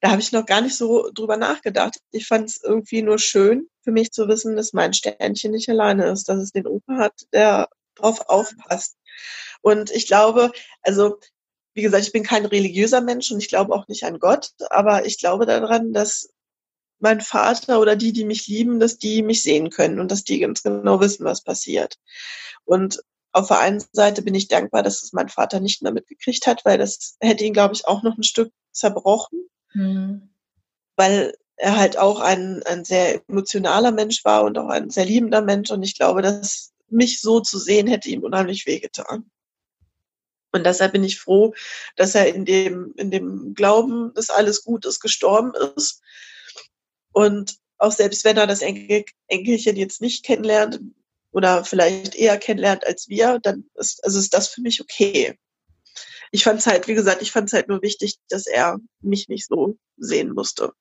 Da 0.00 0.10
habe 0.10 0.20
ich 0.20 0.30
noch 0.30 0.46
gar 0.46 0.60
nicht 0.60 0.76
so 0.76 1.10
drüber 1.12 1.36
nachgedacht. 1.36 1.98
Ich 2.12 2.28
fand 2.28 2.48
es 2.48 2.62
irgendwie 2.62 3.02
nur 3.02 3.18
schön 3.18 3.66
für 3.82 3.90
mich 3.90 4.12
zu 4.12 4.28
wissen, 4.28 4.54
dass 4.54 4.72
mein 4.72 4.92
Sternchen 4.92 5.50
nicht 5.50 5.68
alleine 5.68 6.06
ist, 6.06 6.28
dass 6.28 6.38
es 6.38 6.52
den 6.52 6.68
Opa 6.68 6.98
hat, 6.98 7.14
der 7.32 7.68
drauf 7.96 8.28
aufpasst. 8.28 8.96
Und 9.60 9.90
ich 9.90 10.06
glaube, 10.06 10.52
also 10.82 11.18
wie 11.74 11.82
gesagt, 11.82 12.04
ich 12.04 12.12
bin 12.12 12.22
kein 12.22 12.46
religiöser 12.46 13.00
Mensch 13.00 13.32
und 13.32 13.38
ich 13.38 13.48
glaube 13.48 13.74
auch 13.74 13.88
nicht 13.88 14.04
an 14.04 14.20
Gott, 14.20 14.50
aber 14.70 15.04
ich 15.04 15.18
glaube 15.18 15.46
daran, 15.46 15.92
dass 15.92 16.28
mein 17.00 17.20
Vater 17.20 17.80
oder 17.80 17.96
die, 17.96 18.12
die 18.12 18.24
mich 18.24 18.46
lieben, 18.46 18.80
dass 18.80 18.98
die 18.98 19.22
mich 19.22 19.42
sehen 19.42 19.70
können 19.70 20.00
und 20.00 20.10
dass 20.10 20.24
die 20.24 20.40
ganz 20.40 20.62
genau 20.62 21.00
wissen, 21.00 21.24
was 21.24 21.42
passiert. 21.42 21.98
Und 22.64 23.02
auf 23.32 23.48
der 23.48 23.60
einen 23.60 23.82
Seite 23.92 24.22
bin 24.22 24.34
ich 24.34 24.48
dankbar, 24.48 24.82
dass 24.82 25.02
es 25.02 25.12
mein 25.12 25.28
Vater 25.28 25.60
nicht 25.60 25.82
mehr 25.82 25.92
mitgekriegt 25.92 26.46
hat, 26.46 26.64
weil 26.64 26.78
das 26.78 27.16
hätte 27.20 27.44
ihn, 27.44 27.52
glaube 27.52 27.74
ich, 27.74 27.86
auch 27.86 28.02
noch 28.02 28.16
ein 28.16 28.22
Stück 28.22 28.52
zerbrochen. 28.72 29.48
Mhm. 29.74 30.30
Weil 30.96 31.34
er 31.56 31.76
halt 31.76 31.98
auch 31.98 32.20
ein, 32.20 32.62
ein 32.64 32.84
sehr 32.84 33.22
emotionaler 33.28 33.92
Mensch 33.92 34.24
war 34.24 34.44
und 34.44 34.58
auch 34.58 34.68
ein 34.68 34.90
sehr 34.90 35.04
liebender 35.04 35.42
Mensch. 35.42 35.70
Und 35.70 35.82
ich 35.82 35.96
glaube, 35.96 36.22
dass 36.22 36.72
mich 36.88 37.20
so 37.20 37.40
zu 37.40 37.58
sehen, 37.58 37.86
hätte 37.86 38.08
ihm 38.08 38.22
unheimlich 38.22 38.66
wehgetan. 38.66 39.30
Und 40.50 40.64
deshalb 40.64 40.92
bin 40.92 41.04
ich 41.04 41.20
froh, 41.20 41.54
dass 41.96 42.14
er 42.14 42.34
in 42.34 42.44
dem, 42.44 42.94
in 42.96 43.10
dem 43.10 43.54
Glauben, 43.54 44.14
dass 44.14 44.30
alles 44.30 44.64
gut 44.64 44.86
ist, 44.86 45.00
gestorben 45.00 45.52
ist 45.76 46.00
und 47.18 47.58
auch 47.78 47.90
selbst 47.90 48.24
wenn 48.24 48.36
er 48.36 48.46
das 48.46 48.62
Enkel, 48.62 49.04
Enkelchen 49.26 49.74
jetzt 49.74 50.00
nicht 50.00 50.24
kennenlernt 50.24 50.78
oder 51.32 51.64
vielleicht 51.64 52.14
eher 52.14 52.38
kennenlernt 52.38 52.86
als 52.86 53.08
wir, 53.08 53.40
dann 53.40 53.64
ist, 53.74 54.04
also 54.04 54.20
ist 54.20 54.32
das 54.34 54.46
für 54.46 54.60
mich 54.60 54.80
okay. 54.80 55.36
Ich 56.30 56.44
fand 56.44 56.60
es 56.60 56.68
halt, 56.68 56.86
wie 56.86 56.94
gesagt, 56.94 57.20
ich 57.20 57.32
fand 57.32 57.48
es 57.48 57.54
halt 57.54 57.66
nur 57.66 57.82
wichtig, 57.82 58.18
dass 58.28 58.46
er 58.46 58.78
mich 59.00 59.28
nicht 59.28 59.48
so 59.48 59.76
sehen 59.96 60.32
musste. 60.32 60.72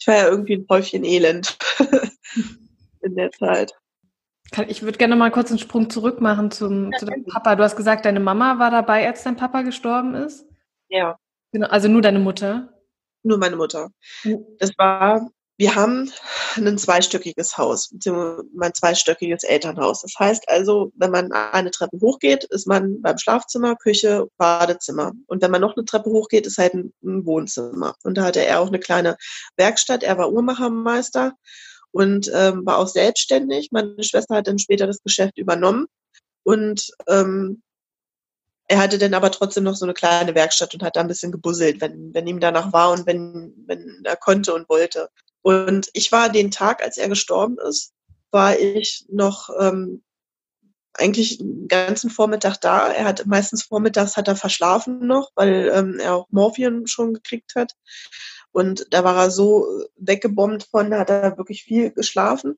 Ich 0.00 0.08
war 0.08 0.16
ja 0.16 0.26
irgendwie 0.26 0.54
ein 0.54 0.66
Häufchen 0.68 1.04
Elend 1.04 1.56
in 3.02 3.14
der 3.14 3.30
Zeit. 3.30 3.74
Ich 4.66 4.82
würde 4.82 4.98
gerne 4.98 5.14
mal 5.14 5.30
kurz 5.30 5.50
einen 5.50 5.60
Sprung 5.60 5.88
zurück 5.88 6.20
machen 6.20 6.50
zum, 6.50 6.90
zu 6.98 7.06
deinem 7.06 7.26
Papa. 7.26 7.54
Du 7.54 7.62
hast 7.62 7.76
gesagt, 7.76 8.06
deine 8.06 8.18
Mama 8.18 8.58
war 8.58 8.72
dabei, 8.72 9.06
als 9.06 9.22
dein 9.22 9.36
Papa 9.36 9.62
gestorben 9.62 10.16
ist? 10.16 10.46
Ja. 10.88 11.16
Genau, 11.52 11.68
also 11.68 11.86
nur 11.86 12.02
deine 12.02 12.18
Mutter? 12.18 12.74
Nur 13.22 13.38
meine 13.38 13.54
Mutter. 13.54 13.92
Das 14.58 14.76
war 14.76 15.30
wir 15.56 15.76
haben 15.76 16.10
ein 16.56 16.78
zweistöckiges 16.78 17.56
Haus, 17.56 17.90
beziehungsweise 17.90 18.44
mein 18.54 18.74
zweistöckiges 18.74 19.44
Elternhaus. 19.44 20.02
Das 20.02 20.14
heißt 20.18 20.48
also, 20.48 20.92
wenn 20.96 21.12
man 21.12 21.30
eine 21.30 21.70
Treppe 21.70 21.98
hochgeht, 22.00 22.44
ist 22.44 22.66
man 22.66 23.00
beim 23.02 23.18
Schlafzimmer, 23.18 23.76
Küche, 23.76 24.26
Badezimmer. 24.36 25.12
Und 25.26 25.42
wenn 25.42 25.52
man 25.52 25.60
noch 25.60 25.76
eine 25.76 25.84
Treppe 25.84 26.10
hochgeht, 26.10 26.46
ist 26.46 26.58
halt 26.58 26.74
ein, 26.74 26.92
Wohnzimmer. 27.02 27.94
Und 28.02 28.18
da 28.18 28.24
hatte 28.24 28.44
er 28.44 28.60
auch 28.60 28.66
eine 28.66 28.80
kleine 28.80 29.16
Werkstatt. 29.56 30.02
Er 30.02 30.18
war 30.18 30.32
Uhrmachermeister 30.32 31.34
und 31.92 32.30
ähm, 32.34 32.66
war 32.66 32.78
auch 32.78 32.88
selbstständig. 32.88 33.68
Meine 33.70 34.02
Schwester 34.02 34.36
hat 34.36 34.48
dann 34.48 34.58
später 34.58 34.88
das 34.88 35.02
Geschäft 35.02 35.38
übernommen. 35.38 35.86
Und 36.42 36.90
ähm, 37.08 37.62
er 38.66 38.78
hatte 38.78 38.98
dann 38.98 39.14
aber 39.14 39.30
trotzdem 39.30 39.64
noch 39.64 39.76
so 39.76 39.84
eine 39.84 39.94
kleine 39.94 40.34
Werkstatt 40.34 40.74
und 40.74 40.82
hat 40.82 40.96
da 40.96 41.00
ein 41.00 41.08
bisschen 41.08 41.30
gebusselt, 41.30 41.80
wenn, 41.80 42.12
wenn 42.14 42.26
ihm 42.26 42.40
danach 42.40 42.72
war 42.72 42.90
und 42.92 43.06
wenn, 43.06 43.52
wenn 43.66 44.02
er 44.04 44.16
konnte 44.16 44.54
und 44.54 44.68
wollte. 44.68 45.10
Und 45.44 45.90
ich 45.92 46.10
war 46.10 46.30
den 46.30 46.50
Tag, 46.50 46.82
als 46.82 46.96
er 46.96 47.10
gestorben 47.10 47.58
ist, 47.58 47.92
war 48.30 48.58
ich 48.58 49.04
noch 49.10 49.50
ähm, 49.60 50.02
eigentlich 50.94 51.36
den 51.36 51.68
ganzen 51.68 52.08
Vormittag 52.08 52.56
da. 52.62 52.88
Er 52.88 53.04
hat 53.04 53.26
meistens 53.26 53.62
vormittags 53.62 54.16
hat 54.16 54.26
er 54.26 54.36
verschlafen 54.36 55.06
noch, 55.06 55.32
weil 55.34 55.70
ähm, 55.74 55.98
er 56.00 56.14
auch 56.14 56.28
Morphium 56.30 56.86
schon 56.86 57.12
gekriegt 57.12 57.56
hat. 57.56 57.74
Und 58.52 58.86
da 58.90 59.04
war 59.04 59.16
er 59.18 59.30
so 59.30 59.66
weggebombt 59.96 60.64
von, 60.70 60.90
da 60.90 61.00
hat 61.00 61.10
er 61.10 61.36
wirklich 61.36 61.62
viel 61.62 61.90
geschlafen. 61.90 62.56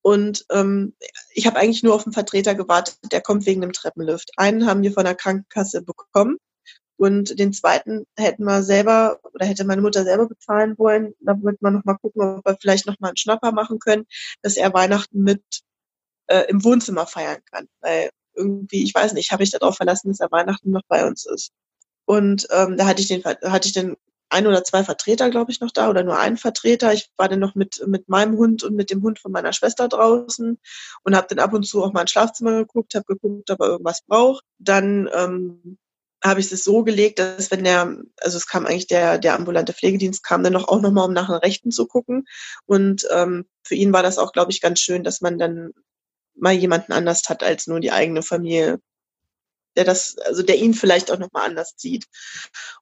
Und 0.00 0.46
ähm, 0.50 0.96
ich 1.34 1.46
habe 1.46 1.58
eigentlich 1.58 1.82
nur 1.82 1.94
auf 1.94 2.06
einen 2.06 2.14
Vertreter 2.14 2.54
gewartet, 2.54 2.96
der 3.12 3.20
kommt 3.20 3.44
wegen 3.44 3.60
dem 3.60 3.74
Treppenlift. 3.74 4.30
Einen 4.38 4.66
haben 4.66 4.82
wir 4.82 4.92
von 4.92 5.04
der 5.04 5.16
Krankenkasse 5.16 5.82
bekommen 5.82 6.38
und 7.04 7.38
den 7.38 7.52
zweiten 7.52 8.06
hätten 8.16 8.44
wir 8.44 8.62
selber 8.62 9.20
oder 9.34 9.44
hätte 9.44 9.64
meine 9.64 9.82
Mutter 9.82 10.04
selber 10.04 10.26
bezahlen 10.26 10.78
wollen. 10.78 11.14
Da 11.20 11.34
wird 11.42 11.60
man 11.60 11.74
noch 11.74 11.84
mal 11.84 11.98
gucken, 11.98 12.22
ob 12.22 12.46
wir 12.46 12.56
vielleicht 12.58 12.86
noch 12.86 12.98
mal 12.98 13.08
einen 13.08 13.18
Schnapper 13.18 13.52
machen 13.52 13.78
können, 13.78 14.06
dass 14.40 14.56
er 14.56 14.72
Weihnachten 14.72 15.22
mit 15.22 15.42
äh, 16.28 16.44
im 16.48 16.64
Wohnzimmer 16.64 17.06
feiern 17.06 17.42
kann. 17.52 17.68
Weil 17.80 18.10
irgendwie, 18.34 18.82
ich 18.84 18.94
weiß 18.94 19.12
nicht, 19.12 19.32
habe 19.32 19.42
ich 19.42 19.50
darauf 19.50 19.76
verlassen, 19.76 20.08
dass 20.08 20.20
er 20.20 20.32
Weihnachten 20.32 20.70
noch 20.70 20.80
bei 20.88 21.06
uns 21.06 21.26
ist. 21.26 21.50
Und 22.06 22.46
ähm, 22.50 22.78
da 22.78 22.86
hatte 22.86 23.02
ich 23.02 23.08
den, 23.08 23.22
hatte 23.22 23.68
ich 23.68 23.74
den 23.74 23.96
ein 24.30 24.46
oder 24.46 24.64
zwei 24.64 24.82
Vertreter, 24.82 25.30
glaube 25.30 25.52
ich, 25.52 25.60
noch 25.60 25.72
da 25.72 25.90
oder 25.90 26.04
nur 26.04 26.18
einen 26.18 26.38
Vertreter. 26.38 26.94
Ich 26.94 27.10
war 27.18 27.28
dann 27.28 27.40
noch 27.40 27.54
mit, 27.54 27.82
mit 27.86 28.08
meinem 28.08 28.38
Hund 28.38 28.62
und 28.62 28.74
mit 28.74 28.90
dem 28.90 29.02
Hund 29.02 29.18
von 29.18 29.30
meiner 29.30 29.52
Schwester 29.52 29.88
draußen 29.88 30.58
und 31.02 31.16
habe 31.16 31.26
dann 31.28 31.38
ab 31.38 31.52
und 31.52 31.64
zu 31.64 31.84
auch 31.84 31.92
mal 31.92 32.02
ins 32.02 32.12
Schlafzimmer 32.12 32.52
geguckt, 32.52 32.94
habe 32.94 33.04
geguckt, 33.04 33.50
ob 33.50 33.60
er 33.60 33.68
irgendwas 33.68 34.00
braucht. 34.06 34.44
Dann 34.58 35.08
ähm, 35.14 35.78
habe 36.24 36.40
ich 36.40 36.50
es 36.50 36.64
so 36.64 36.82
gelegt, 36.82 37.18
dass 37.18 37.50
wenn 37.50 37.64
der, 37.64 37.98
also 38.20 38.36
es 38.38 38.46
kam 38.46 38.64
eigentlich 38.64 38.86
der, 38.86 39.18
der 39.18 39.34
ambulante 39.34 39.74
Pflegedienst 39.74 40.24
kam 40.24 40.42
dann 40.42 40.56
auch 40.56 40.80
nochmal, 40.80 41.06
um 41.06 41.12
nach 41.12 41.26
den 41.26 41.36
Rechten 41.36 41.70
zu 41.70 41.86
gucken. 41.86 42.24
Und 42.64 43.06
ähm, 43.10 43.46
für 43.62 43.74
ihn 43.74 43.92
war 43.92 44.02
das 44.02 44.18
auch, 44.18 44.32
glaube 44.32 44.50
ich, 44.50 44.62
ganz 44.62 44.80
schön, 44.80 45.04
dass 45.04 45.20
man 45.20 45.38
dann 45.38 45.72
mal 46.34 46.54
jemanden 46.54 46.92
anders 46.92 47.22
hat 47.28 47.42
als 47.42 47.66
nur 47.66 47.78
die 47.78 47.92
eigene 47.92 48.22
Familie, 48.22 48.80
der 49.76 49.84
das, 49.84 50.16
also 50.18 50.42
der 50.42 50.56
ihn 50.56 50.72
vielleicht 50.72 51.12
auch 51.12 51.18
nochmal 51.18 51.46
anders 51.46 51.74
sieht. 51.76 52.06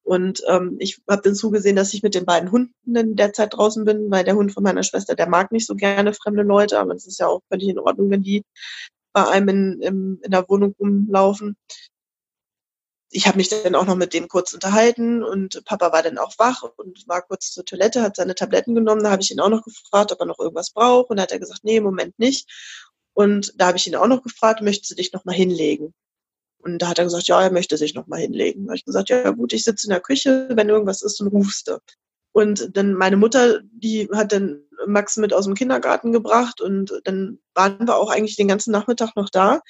Und 0.02 0.42
ähm, 0.48 0.76
ich 0.78 1.02
habe 1.10 1.22
dann 1.22 1.34
zugesehen, 1.34 1.74
dass 1.74 1.94
ich 1.94 2.02
mit 2.04 2.14
den 2.14 2.24
beiden 2.24 2.52
Hunden 2.52 2.96
in 2.96 3.16
der 3.16 3.32
Zeit 3.32 3.54
draußen 3.54 3.84
bin, 3.84 4.10
weil 4.10 4.24
der 4.24 4.36
Hund 4.36 4.52
von 4.52 4.62
meiner 4.62 4.84
Schwester, 4.84 5.16
der 5.16 5.28
mag 5.28 5.50
nicht 5.50 5.66
so 5.66 5.74
gerne 5.74 6.14
fremde 6.14 6.42
Leute, 6.44 6.78
aber 6.78 6.94
es 6.94 7.06
ist 7.06 7.18
ja 7.18 7.26
auch 7.26 7.40
völlig 7.48 7.68
in 7.68 7.78
Ordnung, 7.80 8.10
wenn 8.10 8.22
die 8.22 8.44
bei 9.12 9.26
einem 9.28 9.48
in, 9.48 9.82
in, 9.82 10.20
in 10.22 10.30
der 10.30 10.48
Wohnung 10.48 10.74
rumlaufen 10.78 11.56
ich 13.12 13.26
habe 13.26 13.36
mich 13.36 13.50
dann 13.50 13.74
auch 13.74 13.84
noch 13.84 13.96
mit 13.96 14.14
dem 14.14 14.26
kurz 14.26 14.54
unterhalten 14.54 15.22
und 15.22 15.62
Papa 15.66 15.92
war 15.92 16.02
dann 16.02 16.16
auch 16.16 16.32
wach 16.38 16.62
und 16.62 17.06
war 17.06 17.20
kurz 17.22 17.52
zur 17.52 17.64
Toilette, 17.64 18.02
hat 18.02 18.16
seine 18.16 18.34
Tabletten 18.34 18.74
genommen. 18.74 19.02
Da 19.04 19.10
habe 19.10 19.22
ich 19.22 19.30
ihn 19.30 19.40
auch 19.40 19.50
noch 19.50 19.62
gefragt, 19.62 20.12
ob 20.12 20.20
er 20.20 20.26
noch 20.26 20.38
irgendwas 20.38 20.70
braucht. 20.70 21.10
Und 21.10 21.18
da 21.18 21.24
hat 21.24 21.32
er 21.32 21.38
gesagt, 21.38 21.60
nee, 21.62 21.76
im 21.76 21.84
Moment 21.84 22.18
nicht. 22.18 22.50
Und 23.12 23.52
da 23.56 23.66
habe 23.66 23.76
ich 23.76 23.86
ihn 23.86 23.96
auch 23.96 24.06
noch 24.06 24.22
gefragt, 24.22 24.62
möchtest 24.62 24.90
du 24.90 24.94
dich 24.94 25.12
noch 25.12 25.26
mal 25.26 25.34
hinlegen? 25.34 25.92
Und 26.58 26.80
da 26.80 26.88
hat 26.88 26.98
er 26.98 27.04
gesagt, 27.04 27.26
ja, 27.26 27.42
er 27.42 27.52
möchte 27.52 27.76
sich 27.76 27.94
noch 27.94 28.06
mal 28.06 28.20
hinlegen. 28.20 28.64
Da 28.64 28.70
habe 28.70 28.78
ich 28.78 28.84
gesagt, 28.84 29.10
ja 29.10 29.30
gut, 29.30 29.52
ich 29.52 29.64
sitze 29.64 29.86
in 29.86 29.90
der 29.90 30.00
Küche, 30.00 30.48
wenn 30.52 30.70
irgendwas 30.70 31.02
ist, 31.02 31.20
dann 31.20 31.28
rufst 31.28 31.68
du. 31.68 31.78
Und 32.32 32.74
dann 32.78 32.94
meine 32.94 33.18
Mutter, 33.18 33.60
die 33.72 34.08
hat 34.14 34.32
dann 34.32 34.64
Max 34.86 35.18
mit 35.18 35.34
aus 35.34 35.44
dem 35.44 35.54
Kindergarten 35.54 36.12
gebracht 36.12 36.62
und 36.62 36.98
dann 37.04 37.40
waren 37.54 37.86
wir 37.86 37.96
auch 37.96 38.10
eigentlich 38.10 38.36
den 38.36 38.48
ganzen 38.48 38.72
Nachmittag 38.72 39.14
noch 39.16 39.28
da, 39.28 39.60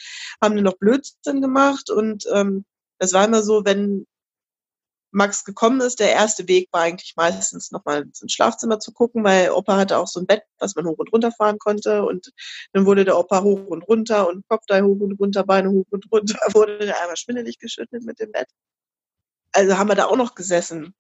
haben 0.40 0.54
dann 0.54 0.64
noch 0.64 0.78
Blödsinn 0.78 1.40
gemacht 1.40 1.90
und 1.90 2.24
ähm, 2.32 2.64
das 3.02 3.12
war 3.14 3.24
immer 3.24 3.42
so, 3.42 3.64
wenn 3.64 4.06
Max 5.10 5.44
gekommen 5.44 5.80
ist, 5.80 5.98
der 5.98 6.12
erste 6.12 6.46
Weg 6.46 6.68
war 6.70 6.82
eigentlich 6.82 7.14
meistens 7.16 7.72
nochmal 7.72 8.02
ins 8.02 8.32
Schlafzimmer 8.32 8.78
zu 8.78 8.92
gucken, 8.92 9.24
weil 9.24 9.50
Opa 9.50 9.76
hatte 9.76 9.98
auch 9.98 10.06
so 10.06 10.20
ein 10.20 10.26
Bett, 10.26 10.44
was 10.58 10.76
man 10.76 10.86
hoch 10.86 10.98
und 10.98 11.12
runter 11.12 11.32
fahren 11.32 11.58
konnte. 11.58 12.04
Und 12.04 12.32
dann 12.72 12.86
wurde 12.86 13.04
der 13.04 13.18
Opa 13.18 13.42
hoch 13.42 13.66
und 13.66 13.82
runter 13.82 14.28
und 14.28 14.46
Kopf 14.48 14.62
da 14.68 14.80
hoch 14.82 15.00
und 15.00 15.18
runter, 15.18 15.42
Beine 15.42 15.70
hoch 15.70 15.86
und 15.90 16.12
runter, 16.12 16.38
wurde 16.54 16.78
der 16.78 17.00
einmal 17.00 17.16
schwindelig 17.16 17.58
geschüttelt 17.58 18.04
mit 18.04 18.20
dem 18.20 18.30
Bett. 18.30 18.46
Also 19.50 19.76
haben 19.78 19.88
wir 19.88 19.96
da 19.96 20.06
auch 20.06 20.16
noch 20.16 20.36
gesessen, 20.36 20.94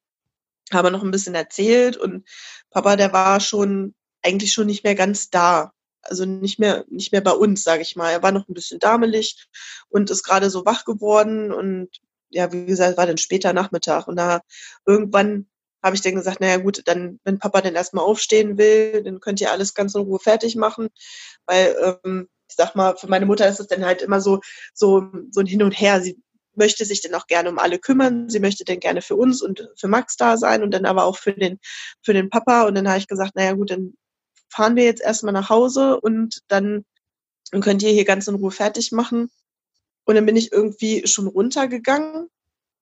haben 0.72 0.86
wir 0.86 0.90
noch 0.90 1.04
ein 1.04 1.12
bisschen 1.12 1.36
erzählt 1.36 1.96
und 1.96 2.28
Papa, 2.70 2.96
der 2.96 3.12
war 3.12 3.38
schon 3.38 3.94
eigentlich 4.22 4.52
schon 4.52 4.66
nicht 4.66 4.82
mehr 4.82 4.96
ganz 4.96 5.30
da 5.30 5.72
also 6.02 6.24
nicht 6.24 6.58
mehr, 6.58 6.84
nicht 6.88 7.12
mehr 7.12 7.20
bei 7.20 7.32
uns, 7.32 7.64
sage 7.64 7.82
ich 7.82 7.96
mal. 7.96 8.10
Er 8.10 8.22
war 8.22 8.32
noch 8.32 8.48
ein 8.48 8.54
bisschen 8.54 8.78
damelig 8.80 9.48
und 9.88 10.10
ist 10.10 10.24
gerade 10.24 10.50
so 10.50 10.64
wach 10.64 10.84
geworden 10.84 11.52
und 11.52 11.88
ja, 12.30 12.50
wie 12.52 12.64
gesagt, 12.66 12.96
war 12.96 13.06
dann 13.06 13.18
später 13.18 13.52
Nachmittag 13.52 14.08
und 14.08 14.16
da 14.16 14.40
irgendwann 14.86 15.46
habe 15.82 15.96
ich 15.96 16.02
dann 16.02 16.14
gesagt, 16.14 16.40
naja 16.40 16.58
gut, 16.58 16.82
dann, 16.86 17.18
wenn 17.24 17.38
Papa 17.38 17.60
dann 17.60 17.74
erstmal 17.74 18.04
aufstehen 18.04 18.56
will, 18.56 19.02
dann 19.02 19.20
könnt 19.20 19.40
ihr 19.40 19.50
alles 19.50 19.74
ganz 19.74 19.94
in 19.94 20.02
Ruhe 20.02 20.20
fertig 20.20 20.56
machen, 20.56 20.88
weil 21.46 21.98
ähm, 22.04 22.28
ich 22.48 22.56
sag 22.56 22.74
mal, 22.74 22.96
für 22.96 23.08
meine 23.08 23.26
Mutter 23.26 23.48
ist 23.48 23.60
es 23.60 23.66
dann 23.66 23.84
halt 23.84 24.02
immer 24.02 24.20
so, 24.20 24.40
so, 24.74 25.06
so 25.30 25.40
ein 25.40 25.46
Hin 25.46 25.62
und 25.62 25.72
Her. 25.72 26.00
Sie 26.02 26.18
möchte 26.54 26.84
sich 26.84 27.00
dann 27.00 27.14
auch 27.14 27.26
gerne 27.26 27.48
um 27.48 27.58
alle 27.58 27.78
kümmern. 27.78 28.28
Sie 28.28 28.40
möchte 28.40 28.64
dann 28.64 28.78
gerne 28.78 29.00
für 29.00 29.16
uns 29.16 29.42
und 29.42 29.70
für 29.76 29.88
Max 29.88 30.16
da 30.16 30.36
sein 30.36 30.62
und 30.62 30.72
dann 30.72 30.84
aber 30.84 31.04
auch 31.04 31.16
für 31.16 31.32
den, 31.32 31.58
für 32.02 32.12
den 32.12 32.28
Papa. 32.28 32.64
Und 32.64 32.74
dann 32.74 32.88
habe 32.88 32.98
ich 32.98 33.08
gesagt, 33.08 33.34
naja 33.36 33.52
gut, 33.52 33.70
dann 33.70 33.94
fahren 34.52 34.76
wir 34.76 34.84
jetzt 34.84 35.02
erstmal 35.02 35.32
nach 35.32 35.50
Hause 35.50 36.00
und 36.00 36.42
dann 36.48 36.84
könnt 37.60 37.82
ihr 37.82 37.90
hier 37.90 38.04
ganz 38.04 38.28
in 38.28 38.34
Ruhe 38.36 38.50
fertig 38.50 38.92
machen. 38.92 39.30
Und 40.04 40.14
dann 40.14 40.26
bin 40.26 40.36
ich 40.36 40.52
irgendwie 40.52 41.06
schon 41.06 41.26
runtergegangen 41.26 42.28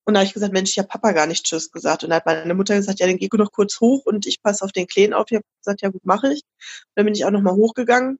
und 0.05 0.15
da 0.15 0.21
habe 0.21 0.27
ich 0.27 0.35
gesagt, 0.35 0.53
Mensch, 0.53 0.71
ich 0.71 0.79
habe 0.79 0.89
Papa 0.89 1.13
gar 1.13 1.27
nicht 1.27 1.45
Tschüss 1.45 1.71
gesagt. 1.71 2.03
Und 2.03 2.11
da 2.11 2.17
hat 2.17 2.27
meine 2.27 2.55
Mutter 2.55 2.75
gesagt, 2.75 2.99
ja, 2.99 3.07
dann 3.07 3.19
geh 3.19 3.29
noch 3.33 3.53
kurz 3.53 3.81
hoch 3.81 4.07
und 4.07 4.27
ich 4.27 4.43
passe 4.43 4.65
auf 4.65 4.73
den 4.73 4.87
Kleen 4.87 5.13
auf. 5.13 5.27
Ich 5.31 5.37
habe 5.37 5.45
gesagt, 5.63 5.83
ja 5.83 5.91
gut, 5.91 6.05
mache 6.05 6.33
ich. 6.33 6.43
Und 6.43 6.93
dann 6.97 7.05
bin 7.05 7.15
ich 7.15 7.25
auch 7.25 7.31
nochmal 7.31 7.55
hochgegangen 7.55 8.19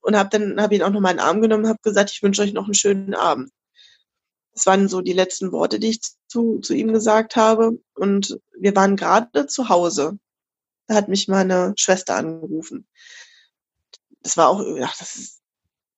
und 0.00 0.16
habe 0.16 0.30
dann 0.30 0.60
hab 0.60 0.72
ihn 0.72 0.82
auch 0.82 0.90
nochmal 0.90 1.12
in 1.12 1.18
den 1.18 1.26
Arm 1.26 1.42
genommen 1.42 1.64
und 1.64 1.68
habe 1.68 1.80
gesagt, 1.82 2.10
ich 2.10 2.22
wünsche 2.22 2.42
euch 2.42 2.52
noch 2.52 2.64
einen 2.64 2.74
schönen 2.74 3.14
Abend. 3.14 3.50
Das 4.54 4.64
waren 4.64 4.88
so 4.88 5.02
die 5.02 5.12
letzten 5.12 5.52
Worte, 5.52 5.78
die 5.78 5.90
ich 5.90 6.00
zu, 6.28 6.60
zu 6.60 6.72
ihm 6.72 6.92
gesagt 6.92 7.36
habe. 7.36 7.78
Und 7.94 8.38
wir 8.58 8.74
waren 8.74 8.96
gerade 8.96 9.46
zu 9.46 9.68
Hause. 9.68 10.18
Da 10.86 10.94
hat 10.94 11.08
mich 11.08 11.28
meine 11.28 11.74
Schwester 11.76 12.16
angerufen. 12.16 12.86
Das 14.22 14.36
war 14.36 14.48
auch, 14.48 14.64
ach, 14.82 14.96
das 14.98 15.40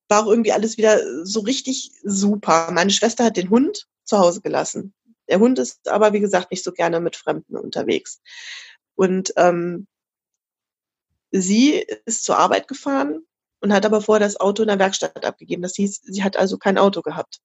war 0.09 0.22
auch 0.22 0.31
irgendwie 0.31 0.53
alles 0.53 0.77
wieder 0.79 1.01
so 1.24 1.40
richtig 1.40 1.92
super. 2.03 2.70
Meine 2.72 2.90
Schwester 2.90 3.24
hat 3.24 3.37
den 3.37 3.51
Hund 3.51 3.87
zu 4.05 4.18
Hause 4.18 4.40
gelassen. 4.40 4.94
Der 5.29 5.40
Hund 5.40 5.59
ist 5.59 5.88
aber, 5.88 6.12
wie 6.12 6.20
gesagt, 6.20 6.51
nicht 6.51 6.64
so 6.64 6.72
gerne 6.72 7.01
mit 7.01 7.16
Fremden 7.16 7.57
unterwegs. 7.57 8.22
Und 8.94 9.33
ähm, 9.37 9.87
sie 11.31 11.85
ist 12.07 12.24
zur 12.24 12.38
Arbeit 12.38 12.68
gefahren 12.68 13.27
und 13.61 13.72
hat 13.72 13.85
aber 13.85 14.01
vorher 14.01 14.27
das 14.27 14.40
Auto 14.40 14.62
in 14.62 14.68
der 14.68 14.79
Werkstatt 14.79 15.24
abgegeben. 15.24 15.62
Das 15.62 15.74
hieß, 15.74 16.01
sie 16.03 16.22
hat 16.22 16.37
also 16.37 16.57
kein 16.57 16.79
Auto 16.79 17.03
gehabt. 17.03 17.40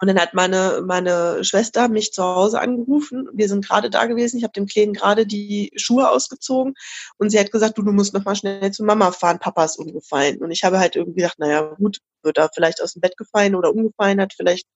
Und 0.00 0.06
dann 0.06 0.18
hat 0.20 0.32
meine, 0.32 0.82
meine 0.86 1.42
Schwester 1.44 1.88
mich 1.88 2.12
zu 2.12 2.22
Hause 2.22 2.60
angerufen. 2.60 3.28
Wir 3.32 3.48
sind 3.48 3.66
gerade 3.66 3.90
da 3.90 4.06
gewesen. 4.06 4.38
Ich 4.38 4.44
habe 4.44 4.52
dem 4.52 4.66
Kleinen 4.66 4.92
gerade 4.92 5.26
die 5.26 5.72
Schuhe 5.74 6.08
ausgezogen. 6.08 6.74
Und 7.16 7.30
sie 7.30 7.38
hat 7.38 7.50
gesagt, 7.50 7.78
du, 7.78 7.82
du 7.82 7.90
musst 7.90 8.14
noch 8.14 8.24
mal 8.24 8.36
schnell 8.36 8.70
zu 8.70 8.84
Mama 8.84 9.10
fahren. 9.10 9.40
Papa 9.40 9.64
ist 9.64 9.76
umgefallen. 9.76 10.38
Und 10.38 10.52
ich 10.52 10.62
habe 10.62 10.78
halt 10.78 10.94
irgendwie 10.94 11.22
gedacht, 11.22 11.40
naja, 11.40 11.62
gut, 11.74 11.98
wird 12.22 12.38
er 12.38 12.50
vielleicht 12.54 12.80
aus 12.80 12.92
dem 12.92 13.00
Bett 13.00 13.16
gefallen 13.16 13.56
oder 13.56 13.70
umgefallen, 13.70 14.20
hat 14.20 14.34
vielleicht 14.34 14.68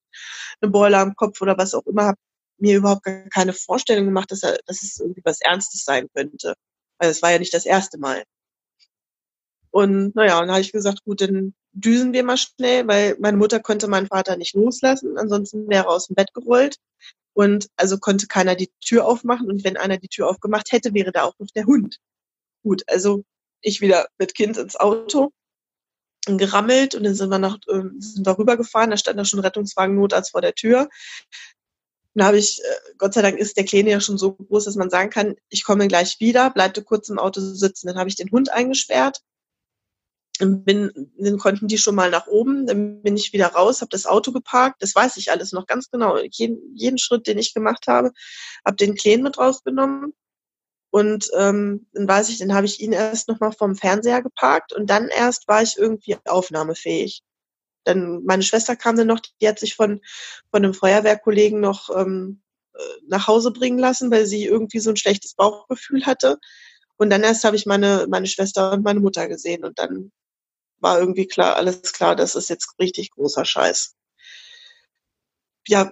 eine 0.61 0.71
Beule 0.71 0.97
am 0.97 1.15
Kopf 1.15 1.41
oder 1.41 1.57
was 1.57 1.73
auch 1.73 1.85
immer. 1.85 2.05
Habe 2.07 2.17
mir 2.57 2.77
überhaupt 2.77 3.05
keine 3.33 3.53
Vorstellung 3.53 4.05
gemacht, 4.05 4.31
dass, 4.31 4.43
er, 4.43 4.57
dass 4.65 4.83
es 4.83 4.99
irgendwie 4.99 5.21
was 5.23 5.39
Ernstes 5.41 5.85
sein 5.85 6.07
könnte. 6.13 6.55
Weil 6.99 7.09
es 7.09 7.21
war 7.21 7.31
ja 7.31 7.39
nicht 7.39 7.53
das 7.53 7.65
erste 7.65 7.97
Mal. 7.97 8.23
Und 9.71 10.15
naja, 10.15 10.39
dann 10.39 10.51
habe 10.51 10.61
ich 10.61 10.71
gesagt, 10.71 11.03
gut, 11.05 11.21
dann 11.21 11.53
düsen 11.73 12.13
wir 12.13 12.23
mal 12.23 12.37
schnell, 12.37 12.87
weil 12.87 13.17
meine 13.19 13.37
Mutter 13.37 13.59
konnte 13.59 13.87
meinen 13.87 14.07
Vater 14.07 14.37
nicht 14.37 14.55
loslassen, 14.55 15.17
ansonsten 15.17 15.67
wäre 15.69 15.85
er 15.85 15.89
aus 15.89 16.07
dem 16.07 16.15
Bett 16.15 16.33
gerollt. 16.33 16.77
Und 17.35 17.67
also 17.77 17.97
konnte 17.97 18.27
keiner 18.27 18.55
die 18.55 18.71
Tür 18.79 19.05
aufmachen. 19.05 19.49
Und 19.49 19.63
wenn 19.63 19.75
einer 19.75 19.97
die 19.97 20.07
Tür 20.07 20.29
aufgemacht 20.29 20.71
hätte, 20.71 20.93
wäre 20.93 21.11
da 21.11 21.23
auch 21.23 21.33
noch 21.39 21.47
der 21.55 21.65
Hund. 21.65 21.97
Gut, 22.61 22.83
also 22.87 23.23
ich 23.61 23.81
wieder 23.81 24.07
mit 24.19 24.35
Kind 24.35 24.57
ins 24.57 24.75
Auto 24.75 25.31
gerammelt 26.25 26.95
und 26.95 27.03
dann 27.03 27.15
sind 27.15 27.29
wir 27.29 27.39
nach, 27.39 27.57
äh, 27.67 27.81
sind 27.97 28.25
wir 28.25 28.37
rübergefahren, 28.37 28.91
da 28.91 28.97
stand 28.97 29.19
da 29.19 29.25
schon 29.25 29.39
Rettungswagen 29.39 29.95
Notarzt 29.95 30.31
vor 30.31 30.41
der 30.41 30.53
Tür. 30.53 30.89
Dann 32.13 32.27
habe 32.27 32.37
ich, 32.37 32.59
äh, 32.59 32.93
Gott 32.97 33.13
sei 33.13 33.23
Dank 33.23 33.39
ist 33.39 33.57
der 33.57 33.65
Kleine 33.65 33.89
ja 33.89 33.99
schon 33.99 34.17
so 34.17 34.33
groß, 34.33 34.65
dass 34.65 34.75
man 34.75 34.89
sagen 34.89 35.09
kann, 35.09 35.35
ich 35.49 35.63
komme 35.63 35.87
gleich 35.87 36.19
wieder, 36.19 36.51
bleibte 36.51 36.83
kurz 36.83 37.09
im 37.09 37.19
Auto 37.19 37.41
sitzen. 37.41 37.87
Dann 37.87 37.97
habe 37.97 38.09
ich 38.09 38.15
den 38.15 38.31
Hund 38.31 38.51
eingesperrt 38.51 39.21
bin, 40.45 41.11
dann 41.17 41.37
konnten 41.37 41.67
die 41.67 41.77
schon 41.77 41.95
mal 41.95 42.09
nach 42.09 42.27
oben, 42.27 42.65
dann 42.65 43.01
bin 43.01 43.17
ich 43.17 43.33
wieder 43.33 43.47
raus, 43.47 43.81
habe 43.81 43.89
das 43.89 44.05
Auto 44.05 44.31
geparkt, 44.31 44.81
das 44.81 44.95
weiß 44.95 45.17
ich 45.17 45.31
alles 45.31 45.51
noch 45.51 45.67
ganz 45.67 45.89
genau, 45.89 46.17
jeden, 46.17 46.75
jeden 46.75 46.97
Schritt, 46.97 47.27
den 47.27 47.37
ich 47.37 47.53
gemacht 47.53 47.87
habe, 47.87 48.11
habe 48.65 48.75
den 48.77 48.95
Kleen 48.95 49.23
mit 49.23 49.37
rausgenommen 49.37 50.13
und 50.93 51.31
ähm, 51.35 51.87
dann 51.93 52.07
weiß 52.07 52.29
ich, 52.29 52.37
dann 52.37 52.53
habe 52.53 52.67
ich 52.67 52.79
ihn 52.79 52.91
erst 52.91 53.27
nochmal 53.27 53.51
vom 53.51 53.75
Fernseher 53.75 54.21
geparkt 54.21 54.73
und 54.73 54.91
dann 54.91 55.07
erst 55.07 55.47
war 55.47 55.63
ich 55.63 55.75
irgendwie 55.75 56.17
aufnahmefähig. 56.25 57.23
Dann 57.83 58.23
meine 58.25 58.43
Schwester 58.43 58.75
kam 58.75 58.95
dann 58.95 59.07
noch, 59.07 59.19
die 59.41 59.47
hat 59.47 59.57
sich 59.57 59.73
von 59.75 60.01
von 60.51 60.63
einem 60.63 60.75
Feuerwehrkollegen 60.75 61.59
noch 61.59 61.89
ähm, 61.95 62.43
äh, 62.75 62.79
nach 63.07 63.25
Hause 63.27 63.51
bringen 63.51 63.79
lassen, 63.79 64.11
weil 64.11 64.27
sie 64.27 64.45
irgendwie 64.45 64.79
so 64.79 64.91
ein 64.91 64.95
schlechtes 64.97 65.33
Bauchgefühl 65.33 66.05
hatte. 66.05 66.37
Und 66.97 67.09
dann 67.09 67.23
erst 67.23 67.43
habe 67.43 67.55
ich 67.55 67.65
meine 67.65 68.05
meine 68.07 68.27
Schwester 68.27 68.73
und 68.73 68.83
meine 68.83 68.99
Mutter 68.99 69.27
gesehen 69.27 69.65
und 69.65 69.79
dann 69.79 70.11
war 70.83 70.99
irgendwie 70.99 71.27
klar, 71.27 71.55
alles 71.55 71.93
klar, 71.93 72.15
das 72.15 72.35
ist 72.35 72.49
jetzt 72.49 72.75
richtig 72.79 73.11
großer 73.11 73.45
Scheiß. 73.45 73.95
Ja, 75.67 75.91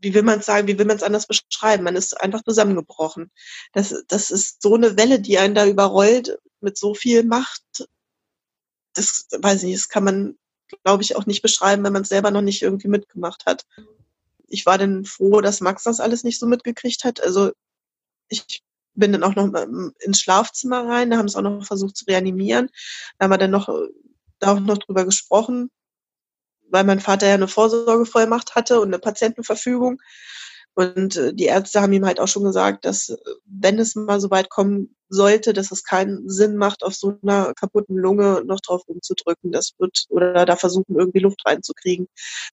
wie 0.00 0.14
will 0.14 0.22
man 0.22 0.40
es 0.40 0.46
sagen, 0.46 0.68
wie 0.68 0.78
will 0.78 0.86
man 0.86 0.96
es 0.96 1.02
anders 1.02 1.26
beschreiben? 1.26 1.84
Man 1.84 1.96
ist 1.96 2.20
einfach 2.20 2.42
zusammengebrochen. 2.42 3.30
Das, 3.72 3.94
das 4.08 4.30
ist 4.30 4.62
so 4.62 4.74
eine 4.74 4.96
Welle, 4.96 5.20
die 5.20 5.38
einen 5.38 5.54
da 5.54 5.66
überrollt 5.66 6.38
mit 6.60 6.76
so 6.76 6.94
viel 6.94 7.24
Macht. 7.24 7.88
Das 8.94 9.26
weiß 9.38 9.62
ich 9.62 9.68
nicht, 9.68 9.78
das 9.78 9.88
kann 9.88 10.04
man, 10.04 10.38
glaube 10.84 11.02
ich, 11.02 11.16
auch 11.16 11.26
nicht 11.26 11.42
beschreiben, 11.42 11.84
wenn 11.84 11.92
man 11.92 12.02
es 12.02 12.08
selber 12.08 12.30
noch 12.30 12.42
nicht 12.42 12.62
irgendwie 12.62 12.88
mitgemacht 12.88 13.46
hat. 13.46 13.66
Ich 14.48 14.66
war 14.66 14.78
dann 14.78 15.04
froh, 15.04 15.40
dass 15.40 15.60
Max 15.60 15.84
das 15.84 16.00
alles 16.00 16.24
nicht 16.24 16.38
so 16.38 16.46
mitgekriegt 16.46 17.04
hat. 17.04 17.22
Also 17.22 17.52
ich 18.28 18.62
bin 18.94 19.12
dann 19.12 19.22
auch 19.22 19.34
noch 19.34 19.52
ins 20.00 20.20
Schlafzimmer 20.20 20.86
rein, 20.86 21.10
da 21.10 21.18
haben 21.18 21.28
sie 21.28 21.38
auch 21.38 21.42
noch 21.42 21.64
versucht 21.64 21.96
zu 21.96 22.04
reanimieren. 22.06 22.70
Da 23.18 23.24
haben 23.24 23.30
wir 23.30 23.38
dann 23.38 23.50
noch 23.50 23.68
da 24.40 24.52
auch 24.52 24.60
noch 24.60 24.78
drüber 24.78 25.04
gesprochen, 25.04 25.70
weil 26.70 26.84
mein 26.84 27.00
Vater 27.00 27.28
ja 27.28 27.34
eine 27.34 27.48
Vorsorgevollmacht 27.48 28.54
hatte 28.54 28.80
und 28.80 28.88
eine 28.88 28.98
Patientenverfügung. 28.98 30.00
Und 30.74 31.16
äh, 31.16 31.34
die 31.34 31.46
Ärzte 31.46 31.82
haben 31.82 31.92
ihm 31.92 32.06
halt 32.06 32.20
auch 32.20 32.28
schon 32.28 32.44
gesagt, 32.44 32.84
dass 32.84 33.10
äh, 33.10 33.16
wenn 33.44 33.78
es 33.78 33.94
mal 33.96 34.20
so 34.20 34.30
weit 34.30 34.50
kommen 34.50 34.94
sollte, 35.08 35.52
dass 35.52 35.72
es 35.72 35.82
keinen 35.84 36.28
Sinn 36.28 36.56
macht, 36.56 36.84
auf 36.84 36.94
so 36.94 37.18
einer 37.22 37.52
kaputten 37.54 37.96
Lunge 37.96 38.42
noch 38.46 38.60
drauf 38.60 38.82
rumzudrücken. 38.88 39.52
Das 39.52 39.72
wird, 39.78 40.04
oder 40.08 40.46
da 40.46 40.56
versuchen, 40.56 40.96
irgendwie 40.96 41.18
Luft 41.18 41.42
reinzukriegen. 41.44 42.06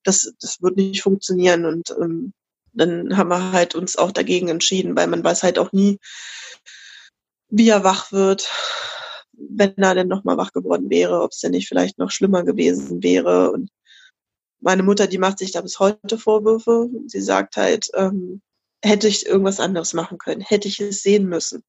Das, 0.04 0.34
das 0.42 0.62
wird 0.62 0.78
nicht 0.78 1.04
funktionieren. 1.04 1.66
Und 1.66 1.92
ähm, 1.92 2.34
dann 2.74 3.16
haben 3.18 3.30
wir 3.30 3.52
halt 3.52 3.76
uns 3.76 3.98
auch 3.98 4.12
dagegen 4.12 4.50
entschieden, 4.50 4.96
weil 4.96 5.08
man 5.08 5.24
weiß 5.24 5.44
halt 5.44 5.60
auch 5.60 5.72
nie, 5.72 6.00
wie 7.50 7.70
er 7.70 7.84
wach 7.84 8.12
wird, 8.12 8.50
wenn 9.38 9.74
er 9.78 9.96
denn 9.96 10.08
nochmal 10.08 10.38
wach 10.38 10.52
geworden 10.52 10.90
wäre, 10.90 11.22
ob 11.22 11.32
es 11.32 11.40
denn 11.40 11.52
nicht 11.52 11.68
vielleicht 11.68 11.98
noch 11.98 12.12
schlimmer 12.12 12.44
gewesen 12.44 13.04
wäre. 13.04 13.52
Und 13.52 13.70
meine 14.60 14.84
Mutter, 14.84 15.08
die 15.08 15.18
macht 15.18 15.40
sich 15.40 15.52
da 15.52 15.62
bis 15.62 15.80
heute 15.80 16.18
Vorwürfe. 16.18 16.90
Sie 17.08 17.22
sagt 17.22 17.58
halt, 17.58 17.90
ähm, 17.96 18.42
hätte 18.84 19.08
ich 19.08 19.26
irgendwas 19.26 19.60
anderes 19.60 19.94
machen 19.94 20.18
können, 20.18 20.42
hätte 20.42 20.68
ich 20.68 20.80
es 20.80 21.02
sehen 21.02 21.28
müssen. 21.28 21.64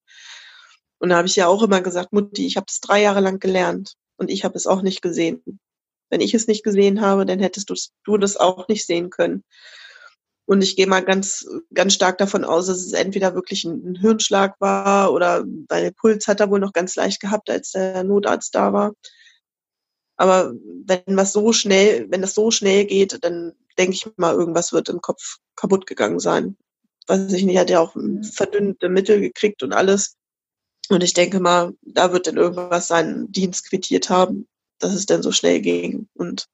Und 0.99 1.11
da 1.11 1.17
habe 1.17 1.29
ich 1.29 1.37
ja 1.37 1.47
auch 1.47 1.63
immer 1.63 1.81
gesagt, 1.81 2.13
Mutti, 2.13 2.47
ich 2.47 2.57
habe 2.57 2.67
das 2.67 2.81
drei 2.81 3.03
Jahre 3.03 3.21
lang 3.21 3.39
gelernt 3.39 3.95
und 4.17 4.31
ich 4.31 4.45
habe 4.45 4.57
es 4.57 4.67
auch 4.67 4.83
nicht 4.83 5.01
gesehen. 5.01 5.43
Wenn 6.11 6.21
ich 6.21 6.35
es 6.35 6.47
nicht 6.47 6.65
gesehen 6.65 7.01
habe, 7.01 7.27
dann 7.27 7.39
hättest 7.39 7.71
du 8.05 8.17
das 8.19 8.37
auch 8.37 8.67
nicht 8.69 8.87
sehen 8.87 9.11
können. 9.11 9.45
Und 10.49 10.63
ich 10.63 10.77
gehe 10.77 10.87
mal 10.87 11.05
ganz, 11.05 11.47
ganz 11.75 11.93
stark 11.93 12.17
davon 12.17 12.43
aus, 12.43 12.69
dass 12.69 12.79
es 12.79 12.95
entweder 12.95 13.35
wirklich 13.35 13.65
ein, 13.65 13.97
Hirnschlag 13.97 14.59
war 14.61 15.13
oder 15.13 15.45
weil 15.69 15.83
der 15.83 15.91
Puls 15.91 16.27
hat 16.27 16.41
er 16.41 16.49
wohl 16.49 16.59
noch 16.59 16.73
ganz 16.73 16.97
leicht 16.97 17.21
gehabt, 17.21 17.51
als 17.51 17.73
der 17.73 18.03
Notarzt 18.03 18.55
da 18.55 18.73
war. 18.73 18.95
Aber 20.17 20.55
wenn 20.87 21.03
was 21.09 21.35
so 21.35 21.53
schnell, 21.53 22.07
wenn 22.11 22.23
das 22.23 22.35
so 22.35 22.51
schnell 22.51 22.87
geht, 22.87 23.23
dann 23.23 23.53
denke 23.77 23.93
ich 23.93 24.09
mal, 24.17 24.35
irgendwas 24.35 24.73
wird 24.73 24.89
im 24.89 25.03
Kopf 25.03 25.37
kaputt 25.55 25.87
gegangen 25.87 26.19
sein. 26.19 26.57
Weiß 27.09 27.31
ich 27.35 27.45
nicht, 27.45 27.59
hat 27.59 27.69
ja 27.69 27.81
auch 27.81 27.95
verdünnte 28.33 28.89
Mittel 28.89 29.21
gekriegt 29.21 29.63
und 29.63 29.75
alles. 29.75 30.17
Und 30.89 31.03
ich 31.03 31.13
denke 31.13 31.41
mal, 31.41 31.75
da 31.83 32.15
wird 32.15 32.27
dann 32.27 32.39
irgendwas 32.39 32.89
seinen 32.89 33.31
Dienst 33.31 33.69
quittiert 33.69 34.09
haben, 34.09 34.49
dass 34.79 34.95
es 34.95 35.05
dann 35.05 35.23
so 35.23 35.31
schnell 35.31 35.61
ging. 35.61 36.09
Und 36.15 36.47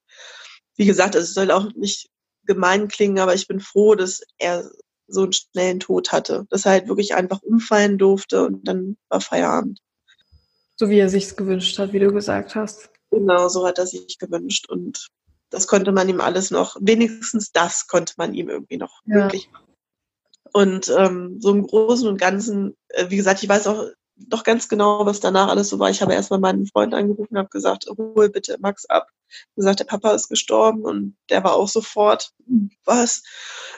wie 0.75 0.85
gesagt, 0.85 1.15
es 1.15 1.33
soll 1.33 1.49
auch 1.51 1.71
nicht 1.75 2.09
gemein 2.45 2.87
klingen, 2.87 3.19
aber 3.19 3.33
ich 3.33 3.47
bin 3.47 3.59
froh, 3.59 3.95
dass 3.95 4.21
er 4.37 4.69
so 5.07 5.23
einen 5.23 5.33
schnellen 5.33 5.79
Tod 5.79 6.11
hatte, 6.11 6.45
dass 6.49 6.65
er 6.65 6.71
halt 6.71 6.87
wirklich 6.87 7.13
einfach 7.13 7.41
umfallen 7.41 7.97
durfte 7.97 8.45
und 8.45 8.67
dann 8.67 8.97
war 9.09 9.21
Feierabend. 9.21 9.79
So 10.77 10.89
wie 10.89 10.99
er 10.99 11.09
sich's 11.09 11.35
gewünscht 11.35 11.77
hat, 11.79 11.93
wie 11.93 11.99
du 11.99 12.11
gesagt 12.11 12.55
hast. 12.55 12.89
Genau, 13.11 13.47
so 13.47 13.65
hat 13.65 13.77
er 13.77 13.87
sich 13.87 14.17
gewünscht. 14.19 14.69
Und 14.69 15.09
das 15.49 15.67
konnte 15.67 15.91
man 15.91 16.09
ihm 16.09 16.19
alles 16.19 16.51
noch, 16.51 16.75
wenigstens 16.81 17.51
das 17.51 17.87
konnte 17.87 18.13
man 18.17 18.33
ihm 18.33 18.49
irgendwie 18.49 18.77
noch 18.77 19.01
ja. 19.05 19.23
möglich 19.23 19.49
machen. 19.51 19.73
Und 20.51 20.93
ähm, 20.97 21.37
so 21.39 21.51
im 21.51 21.65
Großen 21.65 22.07
und 22.07 22.17
Ganzen, 22.17 22.75
äh, 22.89 23.09
wie 23.09 23.17
gesagt, 23.17 23.43
ich 23.43 23.49
weiß 23.49 23.67
auch 23.67 23.87
doch 24.17 24.43
ganz 24.43 24.69
genau, 24.69 25.05
was 25.05 25.19
danach 25.19 25.49
alles 25.49 25.69
so 25.69 25.79
war. 25.79 25.89
Ich 25.89 26.01
habe 26.01 26.13
erstmal 26.13 26.39
meinen 26.39 26.65
Freund 26.67 26.93
angerufen 26.93 27.33
und 27.33 27.37
habe 27.37 27.49
gesagt, 27.49 27.85
hol 27.97 28.29
bitte 28.29 28.57
Max 28.59 28.85
ab. 28.85 29.09
Gesagt, 29.55 29.79
der 29.79 29.85
Papa 29.85 30.13
ist 30.13 30.29
gestorben 30.29 30.83
und 30.83 31.15
der 31.29 31.43
war 31.43 31.53
auch 31.53 31.67
sofort, 31.67 32.33
was? 32.85 33.23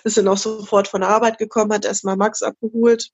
Ist 0.03 0.17
dann 0.17 0.27
auch 0.27 0.37
sofort 0.37 0.87
von 0.87 1.01
der 1.01 1.09
Arbeit 1.09 1.37
gekommen, 1.37 1.73
hat 1.73 1.85
erstmal 1.85 2.17
Max 2.17 2.41
abgeholt 2.43 3.11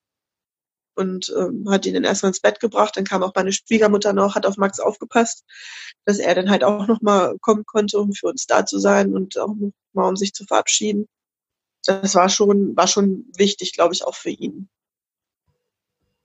und 0.96 1.34
ähm, 1.38 1.68
hat 1.70 1.86
ihn 1.86 1.94
dann 1.94 2.04
erstmal 2.04 2.30
ins 2.30 2.41
Bett 2.41 2.60
gebracht. 2.60 2.96
Dann 2.98 3.04
kam 3.06 3.24
auch 3.24 3.34
meine 3.36 3.52
Schwiegermutter 3.52 4.14
noch, 4.14 4.36
hat 4.36 4.46
auf 4.46 4.58
Max 4.58 4.80
aufgepasst, 4.80 5.44
dass 6.06 6.20
er 6.20 6.36
dann 6.36 6.50
halt 6.50 6.64
auch 6.64 6.88
nochmal 6.88 7.38
kommen 7.39 7.66
konnte, 7.66 8.00
um 8.00 8.14
für 8.14 8.28
uns 8.28 8.46
da 8.46 8.66
zu 8.66 8.80
sein 8.80 9.14
und 9.14 9.38
auch 9.38 9.56
nochmal 9.56 10.10
um 10.10 10.16
sich 10.16 10.34
zu 10.34 10.46
verabschieden. 10.46 11.08
Das 11.86 12.16
war 12.16 12.30
schon, 12.30 12.76
war 12.78 12.88
schon 12.88 13.26
wichtig, 13.36 13.74
glaube 13.74 13.94
ich, 13.94 14.06
auch 14.06 14.16
für 14.16 14.30
ihn. 14.30 14.70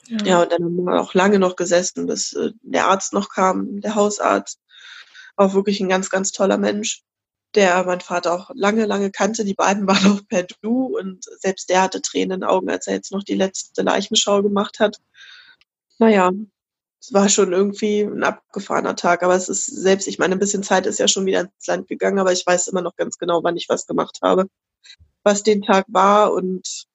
Ja. 0.06 0.24
ja, 0.24 0.42
und 0.42 0.52
dann 0.52 0.64
haben 0.64 0.84
wir 0.84 1.00
auch 1.00 1.12
lange 1.14 1.38
noch 1.38 1.56
gesessen, 1.56 2.06
bis 2.06 2.32
äh, 2.32 2.52
der 2.62 2.86
Arzt 2.86 3.12
noch 3.12 3.28
kam, 3.28 3.80
der 3.80 3.94
Hausarzt. 3.94 4.58
Auch 5.38 5.54
wirklich 5.54 5.80
ein 5.80 5.88
ganz, 5.88 6.10
ganz 6.10 6.32
toller 6.32 6.58
Mensch 6.58 7.02
der 7.54 7.84
mein 7.84 8.00
Vater 8.00 8.34
auch 8.34 8.50
lange, 8.54 8.86
lange 8.86 9.10
kannte. 9.10 9.44
Die 9.44 9.54
beiden 9.54 9.86
waren 9.86 10.12
auch 10.12 10.20
per 10.28 10.44
Du 10.44 10.98
und 10.98 11.24
selbst 11.40 11.68
der 11.70 11.82
hatte 11.82 12.02
Tränen 12.02 12.32
in 12.32 12.40
den 12.40 12.48
Augen, 12.48 12.70
als 12.70 12.86
er 12.86 12.94
jetzt 12.94 13.12
noch 13.12 13.24
die 13.24 13.34
letzte 13.34 13.82
Leichenschau 13.82 14.42
gemacht 14.42 14.80
hat. 14.80 14.98
Naja, 15.98 16.30
es 17.00 17.12
war 17.12 17.28
schon 17.28 17.52
irgendwie 17.52 18.02
ein 18.02 18.22
abgefahrener 18.22 18.96
Tag, 18.96 19.22
aber 19.22 19.34
es 19.34 19.48
ist 19.48 19.66
selbst, 19.66 20.08
ich 20.08 20.18
meine, 20.18 20.34
ein 20.34 20.38
bisschen 20.38 20.62
Zeit 20.62 20.86
ist 20.86 20.98
ja 20.98 21.08
schon 21.08 21.26
wieder 21.26 21.40
ins 21.40 21.66
Land 21.66 21.88
gegangen, 21.88 22.18
aber 22.18 22.32
ich 22.32 22.46
weiß 22.46 22.68
immer 22.68 22.82
noch 22.82 22.96
ganz 22.96 23.18
genau, 23.18 23.42
wann 23.42 23.56
ich 23.56 23.68
was 23.68 23.86
gemacht 23.86 24.18
habe, 24.22 24.48
was 25.22 25.42
den 25.42 25.62
Tag 25.62 25.86
war 25.88 26.32
und 26.32 26.86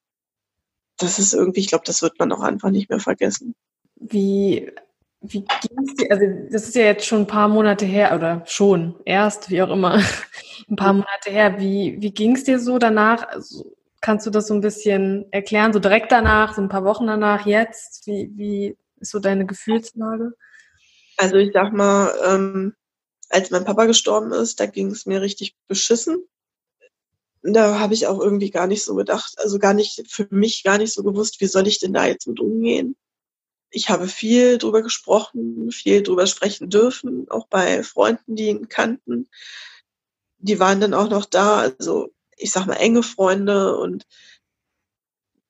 das 0.98 1.18
ist 1.18 1.34
irgendwie, 1.34 1.60
ich 1.60 1.68
glaube, 1.68 1.84
das 1.84 2.02
wird 2.02 2.18
man 2.18 2.32
auch 2.32 2.40
einfach 2.40 2.70
nicht 2.70 2.88
mehr 2.88 3.00
vergessen. 3.00 3.54
Wie 3.96 4.70
wie 5.26 5.44
ging's 5.44 5.94
dir? 5.94 6.10
Also, 6.10 6.26
das 6.50 6.68
ist 6.68 6.74
ja 6.74 6.82
jetzt 6.82 7.06
schon 7.06 7.20
ein 7.20 7.26
paar 7.26 7.48
Monate 7.48 7.84
her, 7.86 8.14
oder 8.14 8.42
schon, 8.46 8.94
erst, 9.04 9.50
wie 9.50 9.62
auch 9.62 9.70
immer, 9.70 9.94
ein 10.68 10.76
paar 10.76 10.92
Monate 10.92 11.30
her. 11.30 11.58
Wie, 11.58 11.96
wie 12.00 12.12
ging's 12.12 12.44
dir 12.44 12.58
so 12.58 12.78
danach? 12.78 13.26
Also, 13.28 13.74
kannst 14.00 14.26
du 14.26 14.30
das 14.30 14.48
so 14.48 14.54
ein 14.54 14.60
bisschen 14.60 15.26
erklären, 15.32 15.72
so 15.72 15.78
direkt 15.78 16.12
danach, 16.12 16.54
so 16.54 16.60
ein 16.60 16.68
paar 16.68 16.84
Wochen 16.84 17.06
danach, 17.06 17.46
jetzt? 17.46 18.06
Wie, 18.06 18.30
wie 18.34 18.76
ist 19.00 19.12
so 19.12 19.18
deine 19.18 19.46
Gefühlslage? 19.46 20.34
Also, 21.16 21.36
ich 21.36 21.52
sag 21.52 21.72
mal, 21.72 22.12
ähm, 22.26 22.74
als 23.30 23.50
mein 23.50 23.64
Papa 23.64 23.86
gestorben 23.86 24.32
ist, 24.32 24.60
da 24.60 24.66
ging 24.66 24.90
es 24.90 25.06
mir 25.06 25.22
richtig 25.22 25.56
beschissen. 25.68 26.22
Da 27.42 27.78
habe 27.78 27.94
ich 27.94 28.06
auch 28.06 28.20
irgendwie 28.20 28.50
gar 28.50 28.66
nicht 28.66 28.84
so 28.84 28.94
gedacht, 28.94 29.34
also 29.38 29.58
gar 29.58 29.74
nicht, 29.74 30.04
für 30.10 30.26
mich 30.30 30.62
gar 30.64 30.78
nicht 30.78 30.94
so 30.94 31.02
gewusst, 31.02 31.40
wie 31.40 31.46
soll 31.46 31.66
ich 31.66 31.78
denn 31.78 31.92
da 31.92 32.06
jetzt 32.06 32.26
mit 32.26 32.40
umgehen 32.40 32.96
ich 33.74 33.88
habe 33.90 34.06
viel 34.06 34.58
drüber 34.58 34.82
gesprochen, 34.82 35.72
viel 35.72 36.02
drüber 36.02 36.26
sprechen 36.26 36.70
dürfen, 36.70 37.28
auch 37.28 37.48
bei 37.48 37.82
Freunden, 37.82 38.36
die 38.36 38.48
ihn 38.48 38.68
kannten. 38.68 39.28
Die 40.38 40.60
waren 40.60 40.80
dann 40.80 40.94
auch 40.94 41.10
noch 41.10 41.24
da, 41.24 41.58
also 41.58 42.10
ich 42.36 42.52
sag 42.52 42.66
mal 42.66 42.74
enge 42.76 43.02
Freunde 43.02 43.76
und 43.76 44.06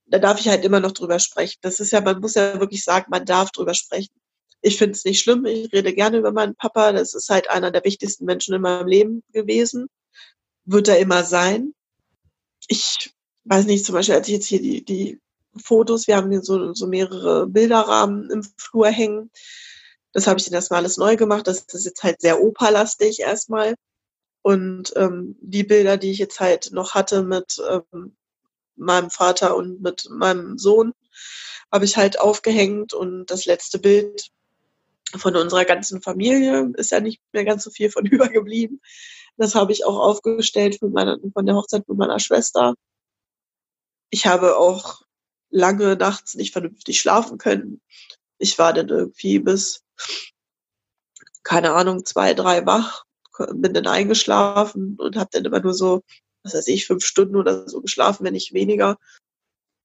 da 0.06 0.18
darf 0.18 0.40
ich 0.40 0.48
halt 0.48 0.64
immer 0.64 0.80
noch 0.80 0.92
drüber 0.92 1.18
sprechen. 1.18 1.58
Das 1.60 1.80
ist 1.80 1.92
ja, 1.92 2.00
man 2.00 2.20
muss 2.20 2.34
ja 2.34 2.58
wirklich 2.60 2.82
sagen, 2.82 3.06
man 3.10 3.26
darf 3.26 3.50
drüber 3.50 3.74
sprechen. 3.74 4.14
Ich 4.62 4.78
finde 4.78 4.92
es 4.92 5.04
nicht 5.04 5.20
schlimm, 5.20 5.44
ich 5.44 5.70
rede 5.72 5.92
gerne 5.92 6.18
über 6.18 6.32
meinen 6.32 6.54
Papa, 6.56 6.92
das 6.92 7.12
ist 7.12 7.28
halt 7.28 7.50
einer 7.50 7.70
der 7.70 7.84
wichtigsten 7.84 8.24
Menschen 8.24 8.54
in 8.54 8.62
meinem 8.62 8.88
Leben 8.88 9.22
gewesen, 9.32 9.88
wird 10.64 10.88
er 10.88 10.98
immer 10.98 11.24
sein. 11.24 11.74
Ich 12.68 13.12
weiß 13.44 13.66
nicht, 13.66 13.84
zum 13.84 13.94
Beispiel, 13.94 14.14
als 14.14 14.28
ich 14.28 14.34
jetzt 14.34 14.46
hier 14.46 14.62
die, 14.62 14.82
die 14.82 15.20
Fotos. 15.62 16.06
Wir 16.06 16.16
haben 16.16 16.30
hier 16.30 16.42
so, 16.42 16.74
so 16.74 16.86
mehrere 16.86 17.46
Bilderrahmen 17.46 18.30
im 18.30 18.42
Flur 18.56 18.88
hängen. 18.88 19.30
Das 20.12 20.26
habe 20.26 20.38
ich 20.38 20.46
dann 20.46 20.54
erstmal 20.54 20.80
alles 20.80 20.96
neu 20.96 21.16
gemacht. 21.16 21.46
Das 21.46 21.64
ist 21.72 21.84
jetzt 21.84 22.02
halt 22.02 22.20
sehr 22.20 22.42
operlastig 22.42 23.20
erstmal. 23.20 23.74
Und 24.42 24.92
ähm, 24.96 25.36
die 25.40 25.64
Bilder, 25.64 25.96
die 25.96 26.10
ich 26.10 26.18
jetzt 26.18 26.38
halt 26.38 26.70
noch 26.72 26.94
hatte 26.94 27.22
mit 27.22 27.60
ähm, 27.68 28.16
meinem 28.76 29.10
Vater 29.10 29.56
und 29.56 29.80
mit 29.80 30.08
meinem 30.10 30.58
Sohn, 30.58 30.92
habe 31.72 31.84
ich 31.84 31.96
halt 31.96 32.20
aufgehängt. 32.20 32.92
Und 32.92 33.26
das 33.26 33.46
letzte 33.46 33.78
Bild 33.78 34.30
von 35.16 35.36
unserer 35.36 35.64
ganzen 35.64 36.02
Familie 36.02 36.72
ist 36.76 36.90
ja 36.90 37.00
nicht 37.00 37.20
mehr 37.32 37.44
ganz 37.44 37.64
so 37.64 37.70
viel 37.70 37.90
von 37.90 38.06
übergeblieben. 38.06 38.80
Das 39.36 39.54
habe 39.54 39.72
ich 39.72 39.84
auch 39.84 39.98
aufgestellt 39.98 40.78
von, 40.78 40.92
meiner, 40.92 41.18
von 41.32 41.46
der 41.46 41.56
Hochzeit 41.56 41.88
mit 41.88 41.98
meiner 41.98 42.20
Schwester. 42.20 42.74
Ich 44.10 44.26
habe 44.26 44.56
auch 44.56 45.03
lange 45.54 45.96
nachts 45.96 46.34
nicht 46.34 46.52
vernünftig 46.52 47.00
schlafen 47.00 47.38
können. 47.38 47.80
Ich 48.38 48.58
war 48.58 48.72
dann 48.72 48.88
irgendwie 48.88 49.38
bis, 49.38 49.84
keine 51.44 51.72
Ahnung, 51.72 52.04
zwei, 52.04 52.34
drei 52.34 52.66
wach, 52.66 53.04
bin 53.52 53.72
dann 53.72 53.86
eingeschlafen 53.86 54.96
und 54.98 55.16
habe 55.16 55.30
dann 55.32 55.44
immer 55.44 55.60
nur 55.60 55.74
so, 55.74 56.02
was 56.42 56.54
weiß 56.54 56.66
ich, 56.68 56.86
fünf 56.86 57.04
Stunden 57.04 57.36
oder 57.36 57.68
so 57.68 57.80
geschlafen, 57.80 58.24
wenn 58.24 58.34
nicht 58.34 58.52
weniger. 58.52 58.98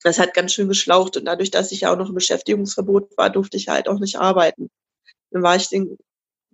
Das 0.01 0.17
hat 0.17 0.34
ganz 0.34 0.53
schön 0.53 0.67
geschlaucht 0.67 1.17
und 1.17 1.26
dadurch, 1.26 1.51
dass 1.51 1.72
ich 1.72 1.82
ja 1.82 1.93
auch 1.93 1.97
noch 1.97 2.09
im 2.09 2.15
Beschäftigungsverbot 2.15 3.15
war, 3.17 3.30
durfte 3.30 3.57
ich 3.57 3.67
halt 3.67 3.88
auch 3.88 3.99
nicht 3.99 4.17
arbeiten. 4.17 4.70
Dann 5.32 5.43
war 5.43 5.55
ich 5.55 5.70
den 5.70 5.97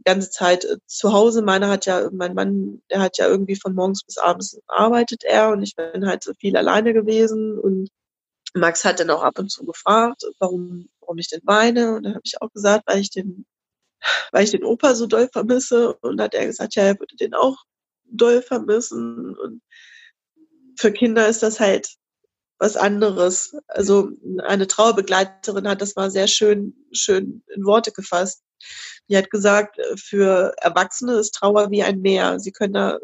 ganze 0.03 0.29
Zeit 0.29 0.65
äh, 0.65 0.77
zu 0.87 1.13
Hause. 1.13 1.41
Meiner 1.41 1.69
hat 1.69 1.85
ja, 1.85 2.09
mein 2.11 2.33
Mann, 2.33 2.81
der 2.89 2.99
hat 2.99 3.17
ja 3.17 3.27
irgendwie 3.27 3.55
von 3.55 3.75
morgens 3.75 4.03
bis 4.03 4.17
abends 4.17 4.59
arbeitet 4.67 5.23
er 5.23 5.51
und 5.51 5.63
ich 5.63 5.75
bin 5.75 6.05
halt 6.07 6.23
so 6.23 6.33
viel 6.33 6.57
alleine 6.57 6.93
gewesen 6.93 7.57
und 7.57 7.89
Max 8.55 8.85
hat 8.85 8.99
dann 8.99 9.09
auch 9.09 9.23
ab 9.23 9.37
und 9.39 9.49
zu 9.49 9.65
gefragt, 9.65 10.23
warum, 10.39 10.89
warum 11.01 11.17
ich 11.17 11.29
denn 11.29 11.41
weine 11.43 11.95
und 11.95 12.03
dann 12.03 12.13
habe 12.13 12.23
ich 12.23 12.41
auch 12.41 12.51
gesagt, 12.51 12.87
weil 12.87 12.99
ich 12.99 13.11
den, 13.11 13.45
weil 14.31 14.43
ich 14.43 14.51
den 14.51 14.63
Opa 14.63 14.95
so 14.95 15.07
doll 15.07 15.29
vermisse 15.31 15.95
und 15.97 16.21
hat 16.21 16.33
er 16.33 16.45
gesagt, 16.45 16.75
ja, 16.75 16.83
er 16.83 16.99
würde 16.99 17.15
den 17.17 17.33
auch 17.33 17.57
doll 18.05 18.41
vermissen 18.41 19.35
und 19.37 19.61
für 20.77 20.91
Kinder 20.91 21.27
ist 21.27 21.43
das 21.43 21.59
halt 21.59 21.95
was 22.57 22.77
anderes. 22.77 23.55
Also 23.67 24.11
eine 24.43 24.67
Trauerbegleiterin 24.67 25.67
hat 25.67 25.81
das 25.81 25.95
mal 25.95 26.09
sehr 26.11 26.27
schön, 26.27 26.73
schön 26.91 27.43
in 27.53 27.65
Worte 27.65 27.91
gefasst. 27.91 28.43
Die 29.09 29.17
hat 29.17 29.29
gesagt, 29.29 29.77
für 29.97 30.53
Erwachsene 30.61 31.13
ist 31.15 31.31
Trauer 31.31 31.69
wie 31.71 31.83
ein 31.83 32.01
Meer. 32.01 32.39
Sie 32.39 32.51
können 32.51 32.73
da 32.73 32.99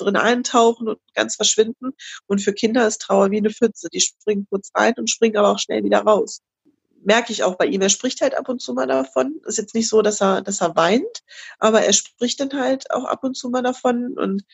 drin 0.00 0.16
eintauchen 0.16 0.88
und 0.88 0.98
ganz 1.14 1.36
verschwinden. 1.36 1.92
Und 2.26 2.40
für 2.40 2.52
Kinder 2.52 2.86
ist 2.86 3.02
Trauer 3.02 3.30
wie 3.30 3.38
eine 3.38 3.50
Pfütze. 3.50 3.88
Die 3.92 4.00
springen 4.00 4.46
kurz 4.50 4.70
rein 4.74 4.94
und 4.96 5.10
springen 5.10 5.36
aber 5.36 5.50
auch 5.50 5.58
schnell 5.58 5.84
wieder 5.84 6.00
raus. 6.00 6.40
Merke 7.04 7.32
ich 7.32 7.44
auch 7.44 7.56
bei 7.56 7.66
ihm. 7.66 7.80
Er 7.80 7.90
spricht 7.90 8.20
halt 8.20 8.34
ab 8.34 8.48
und 8.48 8.60
zu 8.60 8.74
mal 8.74 8.86
davon. 8.86 9.40
Ist 9.46 9.58
jetzt 9.58 9.74
nicht 9.74 9.88
so, 9.88 10.02
dass 10.02 10.20
er, 10.20 10.42
dass 10.42 10.60
er 10.60 10.74
weint, 10.76 11.22
aber 11.58 11.82
er 11.82 11.92
spricht 11.92 12.40
dann 12.40 12.52
halt 12.52 12.90
auch 12.90 13.04
ab 13.04 13.22
und 13.24 13.36
zu 13.36 13.50
mal 13.50 13.62
davon 13.62 14.18
und 14.18 14.44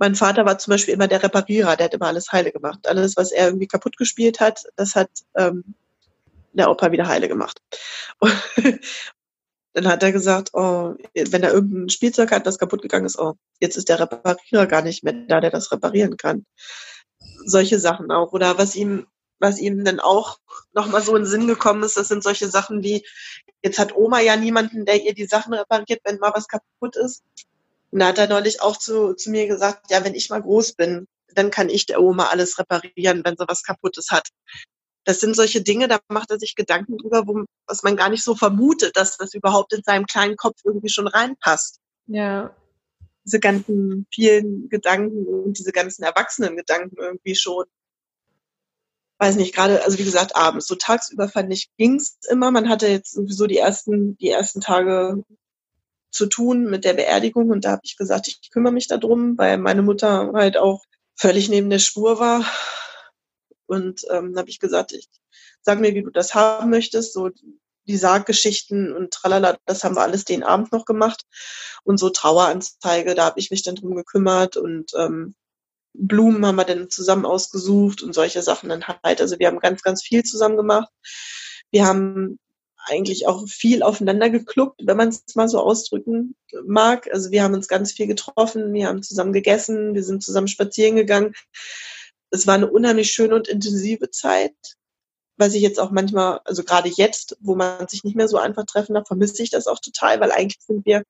mein 0.00 0.14
Vater 0.14 0.46
war 0.46 0.56
zum 0.56 0.70
Beispiel 0.72 0.94
immer 0.94 1.08
der 1.08 1.22
Reparierer, 1.22 1.76
der 1.76 1.84
hat 1.84 1.94
immer 1.94 2.06
alles 2.06 2.32
heile 2.32 2.52
gemacht. 2.52 2.88
Alles, 2.88 3.18
was 3.18 3.32
er 3.32 3.48
irgendwie 3.48 3.66
kaputt 3.66 3.98
gespielt 3.98 4.40
hat, 4.40 4.64
das 4.76 4.96
hat 4.96 5.10
ähm, 5.36 5.74
der 6.54 6.70
Opa 6.70 6.90
wieder 6.90 7.06
heile 7.06 7.28
gemacht. 7.28 7.60
Dann 9.72 9.86
hat 9.86 10.02
er 10.02 10.12
gesagt, 10.12 10.50
oh, 10.52 10.94
wenn 11.14 11.42
er 11.42 11.52
irgendein 11.52 11.88
Spielzeug 11.88 12.32
hat, 12.32 12.46
das 12.46 12.58
kaputt 12.58 12.82
gegangen 12.82 13.06
ist, 13.06 13.18
oh, 13.18 13.34
jetzt 13.60 13.76
ist 13.76 13.88
der 13.88 14.00
Reparierer 14.00 14.66
gar 14.66 14.82
nicht 14.82 15.04
mehr 15.04 15.12
da, 15.12 15.40
der 15.40 15.50
das 15.50 15.70
reparieren 15.70 16.16
kann. 16.16 16.44
Solche 17.44 17.78
Sachen 17.78 18.10
auch. 18.10 18.32
Oder 18.32 18.58
was 18.58 18.74
ihm, 18.74 19.06
was 19.38 19.60
ihm 19.60 19.84
dann 19.84 20.00
auch 20.00 20.38
nochmal 20.72 21.02
so 21.02 21.14
in 21.14 21.22
den 21.22 21.30
Sinn 21.30 21.46
gekommen 21.46 21.82
ist, 21.84 21.96
das 21.96 22.08
sind 22.08 22.22
solche 22.22 22.48
Sachen 22.48 22.82
wie, 22.82 23.06
jetzt 23.62 23.78
hat 23.78 23.94
Oma 23.94 24.20
ja 24.20 24.36
niemanden, 24.36 24.84
der 24.84 25.02
ihr 25.02 25.14
die 25.14 25.26
Sachen 25.26 25.54
repariert, 25.54 26.00
wenn 26.04 26.18
mal 26.18 26.32
was 26.34 26.48
kaputt 26.48 26.96
ist. 26.96 27.22
Und 27.90 28.00
da 28.00 28.08
hat 28.08 28.18
er 28.18 28.28
neulich 28.28 28.62
auch 28.62 28.76
zu, 28.76 29.14
zu 29.14 29.30
mir 29.30 29.46
gesagt, 29.46 29.90
ja, 29.90 30.04
wenn 30.04 30.14
ich 30.14 30.30
mal 30.30 30.42
groß 30.42 30.74
bin, 30.74 31.06
dann 31.34 31.50
kann 31.50 31.68
ich 31.68 31.86
der 31.86 32.00
Oma 32.00 32.26
alles 32.26 32.58
reparieren, 32.58 33.22
wenn 33.24 33.36
sie 33.36 33.48
was 33.48 33.62
Kaputtes 33.62 34.10
hat. 34.10 34.28
Das 35.04 35.20
sind 35.20 35.34
solche 35.34 35.62
Dinge, 35.62 35.88
da 35.88 35.98
macht 36.08 36.30
er 36.30 36.38
sich 36.38 36.54
Gedanken 36.54 36.98
drüber, 36.98 37.26
wo, 37.26 37.44
was 37.66 37.82
man 37.82 37.96
gar 37.96 38.10
nicht 38.10 38.22
so 38.22 38.34
vermutet, 38.34 38.96
dass 38.96 39.16
das 39.16 39.34
überhaupt 39.34 39.72
in 39.72 39.82
seinem 39.82 40.06
kleinen 40.06 40.36
Kopf 40.36 40.60
irgendwie 40.64 40.90
schon 40.90 41.08
reinpasst. 41.08 41.80
Ja. 42.06 42.54
Diese 43.24 43.40
ganzen 43.40 44.06
vielen 44.12 44.68
Gedanken 44.68 45.26
und 45.26 45.58
diese 45.58 45.72
ganzen 45.72 46.02
erwachsenen 46.02 46.56
Gedanken 46.56 46.96
irgendwie 46.98 47.34
schon. 47.34 47.64
Weiß 49.18 49.36
nicht, 49.36 49.54
gerade, 49.54 49.84
also 49.84 49.98
wie 49.98 50.04
gesagt, 50.04 50.36
abends. 50.36 50.66
So 50.66 50.74
tagsüber 50.74 51.28
fand 51.28 51.52
ich, 51.52 51.70
ging's 51.76 52.18
immer. 52.30 52.50
Man 52.50 52.68
hatte 52.68 52.88
jetzt 52.88 53.12
sowieso 53.12 53.46
die 53.46 53.58
ersten, 53.58 54.16
die 54.18 54.30
ersten 54.30 54.60
Tage 54.60 55.22
zu 56.10 56.26
tun 56.26 56.64
mit 56.64 56.84
der 56.84 56.94
Beerdigung 56.94 57.50
und 57.50 57.64
da 57.64 57.72
habe 57.72 57.82
ich 57.84 57.96
gesagt, 57.96 58.28
ich 58.28 58.50
kümmere 58.50 58.72
mich 58.72 58.88
darum, 58.88 59.38
weil 59.38 59.58
meine 59.58 59.82
Mutter 59.82 60.32
halt 60.34 60.56
auch 60.56 60.84
völlig 61.14 61.48
neben 61.48 61.70
der 61.70 61.78
Spur 61.78 62.18
war. 62.18 62.44
Und 63.70 64.04
ähm, 64.10 64.36
habe 64.36 64.50
ich 64.50 64.58
gesagt, 64.58 64.92
ich 64.92 65.08
sag 65.62 65.78
mir, 65.78 65.94
wie 65.94 66.02
du 66.02 66.10
das 66.10 66.34
haben 66.34 66.70
möchtest, 66.70 67.12
so 67.12 67.30
die 67.86 67.96
Sarggeschichten 67.96 68.92
und 68.92 69.12
tralala, 69.12 69.58
das 69.64 69.84
haben 69.84 69.94
wir 69.94 70.02
alles 70.02 70.24
den 70.24 70.42
Abend 70.42 70.72
noch 70.72 70.84
gemacht. 70.84 71.24
Und 71.84 71.98
so 71.98 72.10
Traueranzeige, 72.10 73.14
da 73.14 73.26
habe 73.26 73.38
ich 73.38 73.52
mich 73.52 73.62
dann 73.62 73.76
drum 73.76 73.94
gekümmert 73.94 74.56
und 74.56 74.92
ähm, 74.98 75.34
Blumen 75.94 76.44
haben 76.44 76.56
wir 76.56 76.64
dann 76.64 76.90
zusammen 76.90 77.26
ausgesucht 77.26 78.02
und 78.02 78.12
solche 78.12 78.42
Sachen 78.42 78.68
dann 78.68 78.86
halt. 78.86 79.20
Also 79.20 79.38
wir 79.38 79.46
haben 79.46 79.60
ganz, 79.60 79.82
ganz 79.82 80.02
viel 80.02 80.24
zusammen 80.24 80.56
gemacht. 80.56 80.88
Wir 81.70 81.86
haben 81.86 82.40
eigentlich 82.86 83.28
auch 83.28 83.46
viel 83.46 83.84
aufeinander 83.84 84.30
geklubbt, 84.30 84.80
wenn 84.84 84.96
man 84.96 85.10
es 85.10 85.22
mal 85.36 85.48
so 85.48 85.60
ausdrücken 85.60 86.34
mag. 86.64 87.08
Also 87.12 87.30
wir 87.30 87.44
haben 87.44 87.54
uns 87.54 87.68
ganz 87.68 87.92
viel 87.92 88.08
getroffen, 88.08 88.72
wir 88.72 88.88
haben 88.88 89.02
zusammen 89.02 89.32
gegessen, 89.32 89.94
wir 89.94 90.02
sind 90.02 90.24
zusammen 90.24 90.48
spazieren 90.48 90.96
gegangen. 90.96 91.34
Es 92.30 92.46
war 92.46 92.54
eine 92.54 92.70
unheimlich 92.70 93.10
schöne 93.10 93.34
und 93.34 93.48
intensive 93.48 94.10
Zeit, 94.10 94.54
was 95.36 95.54
ich 95.54 95.62
jetzt 95.62 95.80
auch 95.80 95.90
manchmal, 95.90 96.40
also 96.44 96.64
gerade 96.64 96.88
jetzt, 96.88 97.36
wo 97.40 97.54
man 97.54 97.88
sich 97.88 98.04
nicht 98.04 98.16
mehr 98.16 98.28
so 98.28 98.36
einfach 98.36 98.64
treffen 98.66 98.94
darf, 98.94 99.06
vermisse 99.06 99.42
ich 99.42 99.50
das 99.50 99.66
auch 99.66 99.78
total, 99.80 100.20
weil 100.20 100.32
eigentlich 100.32 100.60
sind 100.60 100.84
wir 100.84 101.02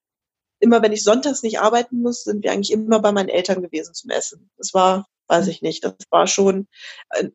immer, 0.61 0.83
wenn 0.83 0.93
ich 0.93 1.03
sonntags 1.03 1.43
nicht 1.43 1.59
arbeiten 1.59 2.01
muss, 2.01 2.25
sind 2.25 2.45
wir 2.45 2.53
eigentlich 2.53 2.71
immer 2.71 3.01
bei 3.01 3.13
meinen 3.13 3.29
Eltern 3.29 3.63
gewesen 3.63 3.95
zum 3.95 4.11
Essen. 4.11 4.51
Das 4.57 4.73
war, 4.75 5.09
weiß 5.27 5.49
ich 5.49 5.63
nicht, 5.63 5.85
das 5.85 5.95
war 6.11 6.27
schon 6.27 6.69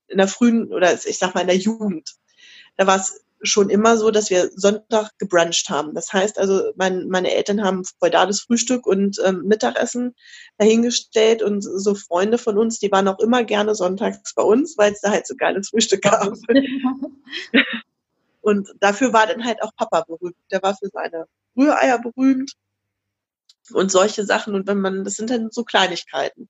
in 0.07 0.17
der 0.17 0.27
frühen 0.27 0.71
oder 0.71 0.93
ich 0.93 1.17
sag 1.17 1.33
mal 1.35 1.41
in 1.41 1.47
der 1.47 1.57
Jugend. 1.57 2.15
Da 2.77 2.87
war 2.87 2.97
es 2.97 3.24
schon 3.45 3.69
immer 3.69 3.97
so, 3.97 4.11
dass 4.11 4.29
wir 4.29 4.49
Sonntag 4.55 5.11
gebruncht 5.17 5.69
haben. 5.69 5.93
Das 5.93 6.11
heißt 6.13 6.39
also, 6.39 6.71
mein, 6.75 7.07
meine 7.07 7.31
Eltern 7.33 7.63
haben 7.63 7.83
feudales 7.99 8.41
Frühstück 8.41 8.85
und 8.85 9.19
ähm, 9.25 9.43
Mittagessen 9.45 10.15
dahingestellt 10.57 11.41
und 11.41 11.61
so 11.61 11.95
Freunde 11.95 12.37
von 12.37 12.57
uns, 12.57 12.79
die 12.79 12.91
waren 12.91 13.07
auch 13.07 13.19
immer 13.19 13.43
gerne 13.43 13.75
sonntags 13.75 14.33
bei 14.35 14.43
uns, 14.43 14.77
weil 14.77 14.93
es 14.93 15.01
da 15.01 15.11
halt 15.11 15.27
so 15.27 15.35
geiles 15.35 15.69
Frühstück 15.69 16.01
gab. 16.03 16.33
und 18.41 18.69
dafür 18.79 19.13
war 19.13 19.27
dann 19.27 19.45
halt 19.45 19.61
auch 19.61 19.71
Papa 19.75 20.01
berühmt. 20.07 20.35
Der 20.51 20.61
war 20.61 20.75
für 20.75 20.89
seine 20.89 21.25
Rühreier 21.57 21.99
berühmt 21.99 22.53
und 23.73 23.91
solche 23.91 24.25
Sachen. 24.25 24.55
Und 24.55 24.67
wenn 24.67 24.79
man, 24.79 25.03
das 25.03 25.15
sind 25.15 25.29
dann 25.29 25.49
so 25.51 25.63
Kleinigkeiten, 25.63 26.49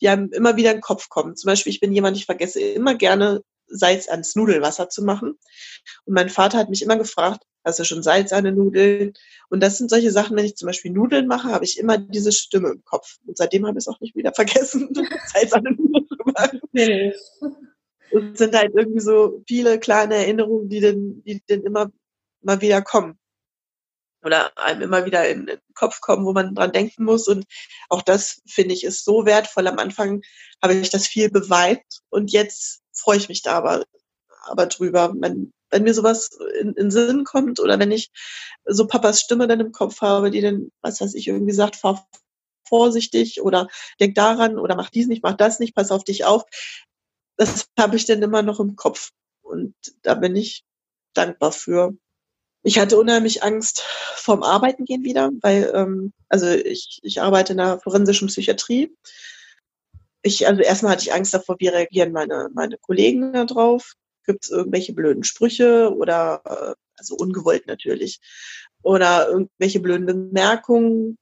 die 0.00 0.08
einem 0.08 0.30
immer 0.32 0.56
wieder 0.56 0.70
in 0.70 0.78
den 0.78 0.82
Kopf 0.82 1.08
kommen. 1.08 1.36
Zum 1.36 1.48
Beispiel, 1.48 1.72
ich 1.72 1.80
bin 1.80 1.92
jemand, 1.92 2.16
ich 2.16 2.26
vergesse 2.26 2.60
immer 2.60 2.94
gerne 2.94 3.42
Salz 3.76 4.08
ans 4.08 4.36
Nudelwasser 4.36 4.88
zu 4.88 5.02
machen. 5.02 5.38
Und 6.04 6.14
mein 6.14 6.28
Vater 6.28 6.58
hat 6.58 6.70
mich 6.70 6.82
immer 6.82 6.96
gefragt, 6.96 7.44
hast 7.64 7.78
du 7.78 7.84
schon 7.84 8.02
Salz 8.02 8.32
an 8.32 8.44
den 8.44 8.56
Nudeln? 8.56 9.14
Und 9.48 9.60
das 9.60 9.78
sind 9.78 9.90
solche 9.90 10.10
Sachen, 10.10 10.36
wenn 10.36 10.44
ich 10.44 10.56
zum 10.56 10.66
Beispiel 10.66 10.92
Nudeln 10.92 11.26
mache, 11.26 11.48
habe 11.48 11.64
ich 11.64 11.78
immer 11.78 11.98
diese 11.98 12.32
Stimme 12.32 12.70
im 12.70 12.84
Kopf. 12.84 13.16
Und 13.26 13.36
seitdem 13.36 13.66
habe 13.66 13.78
ich 13.78 13.84
es 13.84 13.88
auch 13.88 14.00
nicht 14.00 14.14
wieder 14.14 14.32
vergessen, 14.34 14.88
Salz 15.32 15.52
an 15.52 15.64
den 15.64 15.76
Nudeln 15.76 16.06
zu 16.08 16.16
machen. 16.24 16.60
Und 18.10 18.32
es 18.32 18.38
sind 18.38 18.54
halt 18.54 18.74
irgendwie 18.74 19.00
so 19.00 19.42
viele 19.48 19.80
kleine 19.80 20.14
Erinnerungen, 20.14 20.68
die 20.68 20.80
dann, 20.80 21.22
die 21.24 21.42
dann 21.48 21.62
immer 21.62 21.90
mal 22.42 22.60
wieder 22.60 22.80
kommen. 22.82 23.18
Oder 24.22 24.56
einem 24.56 24.82
immer 24.82 25.04
wieder 25.04 25.28
in 25.28 25.46
den 25.46 25.58
Kopf 25.74 26.00
kommen, 26.00 26.24
wo 26.24 26.32
man 26.32 26.54
dran 26.54 26.72
denken 26.72 27.04
muss. 27.04 27.28
Und 27.28 27.44
auch 27.88 28.02
das, 28.02 28.40
finde 28.46 28.74
ich, 28.74 28.84
ist 28.84 29.04
so 29.04 29.26
wertvoll. 29.26 29.66
Am 29.66 29.78
Anfang 29.78 30.22
habe 30.62 30.74
ich 30.74 30.90
das 30.90 31.06
viel 31.06 31.28
beweint 31.30 31.82
und 32.08 32.32
jetzt 32.32 32.83
freue 32.94 33.18
ich 33.18 33.28
mich 33.28 33.42
da 33.42 33.52
aber, 33.52 33.84
aber 34.42 34.66
drüber. 34.66 35.12
Wenn, 35.16 35.52
wenn 35.70 35.82
mir 35.82 35.94
sowas 35.94 36.30
in, 36.60 36.74
in 36.74 36.90
Sinn 36.90 37.24
kommt 37.24 37.60
oder 37.60 37.78
wenn 37.78 37.90
ich 37.92 38.10
so 38.64 38.86
Papas 38.86 39.20
Stimme 39.20 39.48
dann 39.48 39.60
im 39.60 39.72
Kopf 39.72 40.00
habe, 40.00 40.30
die 40.30 40.40
dann, 40.40 40.70
was 40.82 41.00
weiß 41.00 41.14
ich, 41.14 41.28
irgendwie 41.28 41.52
sagt, 41.52 41.76
fahr 41.76 42.06
vorsichtig 42.66 43.42
oder 43.42 43.68
denk 44.00 44.14
daran 44.14 44.58
oder 44.58 44.74
mach 44.74 44.90
dies 44.90 45.06
nicht, 45.06 45.22
mach 45.22 45.34
das 45.34 45.60
nicht, 45.60 45.74
pass 45.74 45.90
auf 45.90 46.04
dich 46.04 46.24
auf. 46.24 46.44
Das 47.36 47.66
habe 47.78 47.96
ich 47.96 48.06
dann 48.06 48.22
immer 48.22 48.42
noch 48.42 48.60
im 48.60 48.76
Kopf. 48.76 49.10
Und 49.42 49.74
da 50.02 50.14
bin 50.14 50.34
ich 50.36 50.64
dankbar 51.12 51.52
für. 51.52 51.94
Ich 52.62 52.78
hatte 52.78 52.96
unheimlich 52.96 53.42
Angst 53.42 53.80
vorm 54.14 54.42
Arbeiten 54.42 54.86
gehen 54.86 55.04
wieder, 55.04 55.30
weil 55.42 55.70
ähm, 55.74 56.12
also 56.28 56.48
ich, 56.48 57.00
ich 57.02 57.20
arbeite 57.20 57.52
in 57.52 57.58
der 57.58 57.78
forensischen 57.78 58.28
Psychiatrie 58.28 58.96
ich, 60.24 60.46
also 60.48 60.62
erstmal 60.62 60.92
hatte 60.92 61.02
ich 61.02 61.12
Angst 61.12 61.34
davor, 61.34 61.56
wie 61.58 61.68
reagieren 61.68 62.12
meine, 62.12 62.48
meine 62.54 62.78
Kollegen 62.78 63.34
da 63.34 63.44
drauf. 63.44 63.92
Gibt 64.26 64.44
es 64.44 64.50
irgendwelche 64.50 64.94
blöden 64.94 65.22
Sprüche 65.22 65.94
oder, 65.94 66.40
äh, 66.46 66.74
also 66.96 67.14
ungewollt 67.16 67.66
natürlich, 67.66 68.20
oder 68.82 69.28
irgendwelche 69.28 69.80
blöden 69.80 70.06
Bemerkungen. 70.06 71.18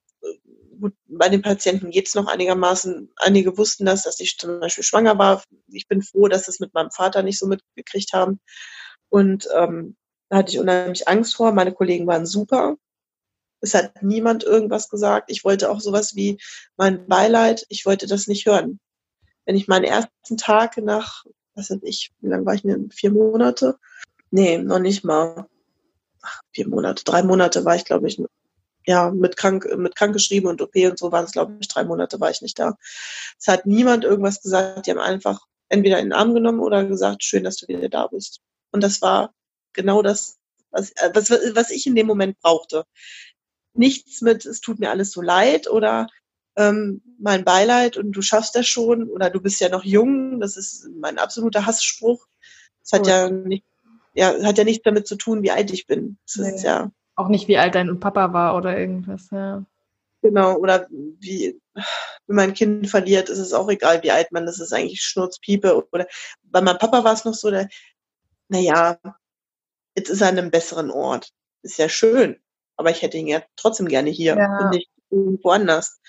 Gut, 0.81 0.95
bei 1.09 1.29
den 1.29 1.43
Patienten 1.43 1.91
geht's 1.91 2.15
noch 2.15 2.29
einigermaßen. 2.29 3.13
Einige 3.17 3.59
wussten 3.59 3.87
das, 3.87 4.05
dass 4.05 4.21
ich 4.21 4.39
zum 4.39 4.61
Beispiel 4.61 4.85
schwanger 4.85 5.19
war. 5.19 5.43
Ich 5.67 5.89
bin 5.89 6.03
froh, 6.03 6.29
dass 6.29 6.47
es 6.47 6.61
mit 6.61 6.73
meinem 6.73 6.93
Vater 6.93 7.25
nicht 7.25 7.41
so 7.41 7.47
mitgekriegt 7.47 8.13
haben. 8.13 8.41
Und 9.09 9.49
ähm, 9.55 9.97
da 10.29 10.39
hatte 10.39 10.53
ich 10.53 10.61
unheimlich 10.61 11.09
Angst 11.09 11.35
vor. 11.35 11.53
Meine 11.53 11.73
Kollegen 11.75 12.07
waren 12.07 12.27
super. 12.27 12.77
Es 13.61 13.75
hat 13.75 14.03
niemand 14.03 14.45
irgendwas 14.45 14.89
gesagt. 14.89 15.31
Ich 15.31 15.45
wollte 15.45 15.71
auch 15.71 15.81
sowas 15.81 16.15
wie 16.15 16.39
mein 16.77 17.07
Beileid. 17.09 17.67
Ich 17.69 17.85
wollte 17.85 18.07
das 18.07 18.29
nicht 18.29 18.47
hören 18.47 18.79
wenn 19.45 19.57
ich 19.57 19.69
meinen 19.69 19.85
ersten 19.85 20.37
Tag 20.37 20.77
nach, 20.79 21.25
was 21.55 21.71
weiß 21.71 21.81
ich, 21.83 22.13
wie 22.21 22.29
lange 22.29 22.47
war 22.47 22.55
ich 22.55 22.63
denn? 22.63 22.91
Vier 22.91 23.11
Monate? 23.11 23.79
Nee, 24.31 24.59
noch 24.59 24.79
nicht 24.79 25.05
mal. 25.05 25.47
Ach, 26.23 26.41
vier 26.53 26.69
Monate, 26.69 27.05
drei 27.05 27.23
Monate 27.23 27.65
war 27.65 27.77
ich, 27.77 27.85
glaube 27.85 28.07
ich, 28.09 28.21
ja, 28.87 29.11
mit 29.11 29.37
krank, 29.37 29.69
mit 29.77 29.97
krank 29.97 30.13
geschrieben 30.13 30.47
und 30.49 30.61
OP 30.63 30.75
und 30.75 30.99
so 30.99 31.13
waren 31.13 31.25
es, 31.25 31.33
glaube 31.33 31.57
ich, 31.61 31.69
drei 31.69 31.85
Monate 31.85 32.21
war 32.21 32.31
ich 32.31 32.43
nicht 32.43 32.59
da. 32.59 32.77
Es 33.39 33.49
hat 33.49 33.67
niemand 33.67 34.05
irgendwas 34.05 34.43
gesagt. 34.43 34.87
Die 34.87 34.91
haben 34.91 34.99
einfach 34.99 35.41
entweder 35.69 35.99
in 35.99 36.07
den 36.07 36.13
Arm 36.13 36.35
genommen 36.35 36.61
oder 36.61 36.85
gesagt, 36.85 37.25
schön, 37.25 37.45
dass 37.45 37.57
du 37.57 37.69
wieder 37.69 37.89
da 37.89 38.07
bist. 38.07 38.41
Und 38.73 38.83
das 38.83 39.03
war 39.03 39.35
genau 39.73 40.03
das, 40.03 40.39
was, 40.71 40.93
was, 41.13 41.31
was 41.31 41.71
ich 41.71 41.87
in 41.87 41.95
dem 41.95 42.07
Moment 42.07 42.41
brauchte. 42.41 42.85
nichts 43.75 44.21
mit, 44.21 44.45
es 44.47 44.61
tut 44.61 44.79
mir 44.81 44.91
alles 44.91 45.13
so 45.13 45.23
leid 45.23 45.69
oder 45.69 46.09
ähm, 46.57 47.03
mein 47.19 47.45
Beileid 47.45 47.97
und 47.97 48.13
du 48.13 48.23
schaffst 48.23 48.55
das 48.55 48.67
schon 48.67 49.09
oder 49.09 49.31
du 49.31 49.41
bist 49.41 49.61
ja 49.61 49.69
noch 49.69 49.85
jung. 49.85 50.41
Das 50.41 50.57
ist 50.57 50.89
mein 50.95 51.19
absoluter 51.19 51.67
Hassspruch. 51.67 52.27
Das 52.83 52.99
hat 52.99 53.07
ja 53.07 53.31
nicht, 53.31 53.65
ja, 54.15 54.35
hat 54.43 54.59
ja 54.59 54.65
nichts 54.65 54.83
damit 54.85 55.07
zu 55.07 55.17
tun, 55.17 55.43
wie 55.43 55.51
alt 55.51 55.73
ich 55.73 55.87
bin. 55.87 56.19
Das 56.27 56.37
nee. 56.37 56.55
ist 56.55 56.65
ja 56.65 56.91
auch 57.15 57.29
nicht, 57.29 57.49
wie 57.49 57.59
alt 57.59 57.75
dein 57.75 58.01
Papa 58.01 58.33
war 58.33 58.57
oder 58.57 58.79
irgendwas, 58.79 59.29
ja. 59.31 59.65
Genau, 60.23 60.57
oder 60.57 60.87
wie, 60.91 61.61
wenn 62.27 62.37
man 62.37 62.51
ein 62.51 62.55
Kind 62.55 62.89
verliert, 62.89 63.29
ist 63.29 63.39
es 63.39 63.53
auch 63.53 63.69
egal, 63.69 64.03
wie 64.05 64.13
alt 64.13 64.31
man 64.31 64.47
ist, 64.47 64.61
ist 64.61 64.73
eigentlich 64.73 65.03
Schnurzpiepe. 65.03 65.85
Oder 65.91 66.07
bei 66.45 66.61
meinem 66.61 66.79
Papa 66.79 67.03
war 67.03 67.13
es 67.13 67.25
noch 67.25 67.35
so, 67.35 67.51
der, 67.51 67.69
naja, 68.49 68.99
jetzt 69.97 70.11
ist 70.11 70.21
er 70.21 70.29
an 70.29 70.39
einem 70.39 70.51
besseren 70.53 70.91
Ort. 70.91 71.31
Ist 71.63 71.79
ja 71.79 71.89
schön, 71.89 72.41
aber 72.77 72.91
ich 72.91 73.03
hätte 73.03 73.19
ihn 73.19 73.27
ja 73.27 73.43
trotzdem 73.57 73.89
gerne 73.89 74.11
hier 74.11 74.37
ja. 74.37 74.59
und 74.61 74.71
nicht 74.71 74.91
irgendwo 75.11 75.51
anders. 75.51 76.01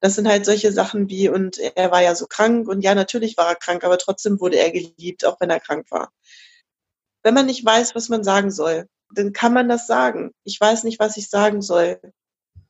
Das 0.00 0.14
sind 0.14 0.28
halt 0.28 0.44
solche 0.44 0.72
Sachen 0.72 1.08
wie, 1.08 1.28
und 1.28 1.58
er 1.58 1.90
war 1.90 2.02
ja 2.02 2.14
so 2.14 2.26
krank 2.26 2.68
und 2.68 2.82
ja, 2.82 2.94
natürlich 2.94 3.36
war 3.36 3.48
er 3.48 3.56
krank, 3.56 3.82
aber 3.82 3.98
trotzdem 3.98 4.40
wurde 4.40 4.58
er 4.58 4.70
geliebt, 4.70 5.24
auch 5.24 5.40
wenn 5.40 5.50
er 5.50 5.60
krank 5.60 5.90
war. 5.90 6.12
Wenn 7.22 7.34
man 7.34 7.46
nicht 7.46 7.64
weiß, 7.64 7.94
was 7.94 8.08
man 8.08 8.22
sagen 8.22 8.50
soll, 8.50 8.88
dann 9.10 9.32
kann 9.32 9.52
man 9.52 9.68
das 9.68 9.86
sagen. 9.86 10.32
Ich 10.44 10.60
weiß 10.60 10.84
nicht, 10.84 10.98
was 10.98 11.16
ich 11.16 11.28
sagen 11.28 11.62
soll. 11.62 12.00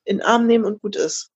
In 0.04 0.18
den 0.18 0.26
Arm 0.26 0.46
nehmen 0.46 0.64
und 0.64 0.80
gut 0.80 0.96
ist. 0.96 1.30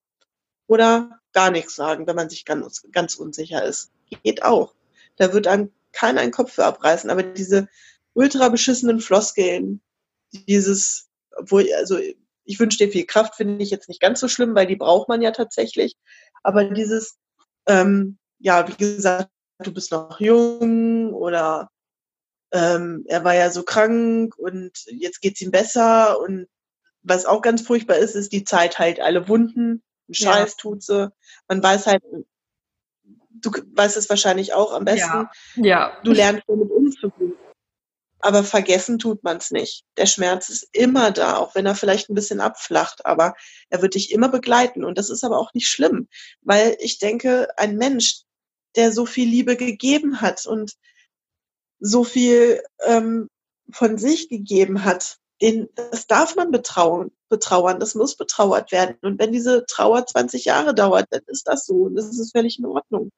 Oder 0.66 1.20
gar 1.32 1.50
nichts 1.50 1.74
sagen, 1.74 2.06
wenn 2.06 2.16
man 2.16 2.30
sich 2.30 2.44
ganz, 2.44 2.82
ganz 2.92 3.16
unsicher 3.16 3.64
ist. 3.64 3.90
Geht 4.22 4.42
auch. 4.42 4.74
Da 5.16 5.32
wird 5.32 5.46
einem 5.46 5.72
keiner 5.92 6.20
einen 6.20 6.32
Kopf 6.32 6.52
für 6.52 6.64
abreißen. 6.64 7.10
Aber 7.10 7.22
diese 7.22 7.68
ultra 8.14 8.48
beschissenen 8.48 9.00
Floskeln, 9.00 9.80
dieses, 10.32 11.08
obwohl, 11.36 11.66
also 11.74 11.98
ich 12.50 12.58
wünsche 12.58 12.78
dir 12.78 12.90
viel 12.90 13.06
Kraft, 13.06 13.36
finde 13.36 13.62
ich 13.62 13.70
jetzt 13.70 13.88
nicht 13.88 14.00
ganz 14.00 14.18
so 14.18 14.26
schlimm, 14.26 14.56
weil 14.56 14.66
die 14.66 14.76
braucht 14.76 15.08
man 15.08 15.22
ja 15.22 15.30
tatsächlich. 15.30 15.94
Aber 16.42 16.64
dieses, 16.64 17.16
ähm, 17.66 18.18
ja, 18.40 18.66
wie 18.66 18.76
gesagt, 18.76 19.30
du 19.60 19.72
bist 19.72 19.92
noch 19.92 20.18
jung 20.18 21.14
oder 21.14 21.70
ähm, 22.52 23.04
er 23.06 23.22
war 23.22 23.36
ja 23.36 23.50
so 23.50 23.62
krank 23.62 24.36
und 24.36 24.72
jetzt 24.86 25.20
geht's 25.20 25.40
ihm 25.40 25.52
besser 25.52 26.18
und 26.20 26.48
was 27.02 27.24
auch 27.24 27.40
ganz 27.40 27.62
furchtbar 27.62 27.96
ist, 27.96 28.16
ist 28.16 28.32
die 28.32 28.44
Zeit 28.44 28.80
halt 28.80 29.00
alle 29.00 29.28
Wunden, 29.28 29.82
Scheiß 30.10 30.50
ja. 30.50 30.56
tut 30.58 30.82
sie. 30.82 31.12
Man 31.46 31.62
weiß 31.62 31.86
halt, 31.86 32.02
du 33.30 33.50
weißt 33.74 33.96
es 33.96 34.10
wahrscheinlich 34.10 34.54
auch 34.54 34.72
am 34.72 34.84
besten. 34.84 35.28
Ja. 35.54 35.64
ja. 35.64 35.92
Du 36.02 36.10
lernst 36.10 36.42
damit 36.48 36.70
umzugehen. 36.70 37.34
Aber 38.20 38.44
vergessen 38.44 38.98
tut 38.98 39.24
man 39.24 39.38
es 39.38 39.50
nicht. 39.50 39.84
Der 39.96 40.06
Schmerz 40.06 40.48
ist 40.50 40.68
immer 40.72 41.10
da, 41.10 41.36
auch 41.36 41.54
wenn 41.54 41.66
er 41.66 41.74
vielleicht 41.74 42.10
ein 42.10 42.14
bisschen 42.14 42.40
abflacht, 42.40 43.06
aber 43.06 43.34
er 43.70 43.80
wird 43.82 43.94
dich 43.94 44.12
immer 44.12 44.28
begleiten. 44.28 44.84
Und 44.84 44.98
das 44.98 45.10
ist 45.10 45.24
aber 45.24 45.38
auch 45.38 45.54
nicht 45.54 45.68
schlimm, 45.68 46.08
weil 46.42 46.76
ich 46.80 46.98
denke, 46.98 47.48
ein 47.56 47.76
Mensch, 47.76 48.22
der 48.76 48.92
so 48.92 49.06
viel 49.06 49.28
Liebe 49.28 49.56
gegeben 49.56 50.20
hat 50.20 50.46
und 50.46 50.74
so 51.80 52.04
viel 52.04 52.62
ähm, 52.84 53.28
von 53.72 53.96
sich 53.96 54.28
gegeben 54.28 54.84
hat, 54.84 55.16
den, 55.40 55.68
das 55.74 56.06
darf 56.06 56.36
man 56.36 56.50
betrauen, 56.50 57.12
betrauern, 57.30 57.80
das 57.80 57.94
muss 57.94 58.16
betrauert 58.16 58.72
werden. 58.72 58.96
Und 59.00 59.18
wenn 59.18 59.32
diese 59.32 59.64
Trauer 59.66 60.04
20 60.06 60.44
Jahre 60.44 60.74
dauert, 60.74 61.06
dann 61.10 61.22
ist 61.26 61.48
das 61.48 61.64
so 61.64 61.84
und 61.84 61.94
das 61.94 62.06
ist 62.06 62.32
völlig 62.32 62.58
in 62.58 62.66
Ordnung. 62.66 63.10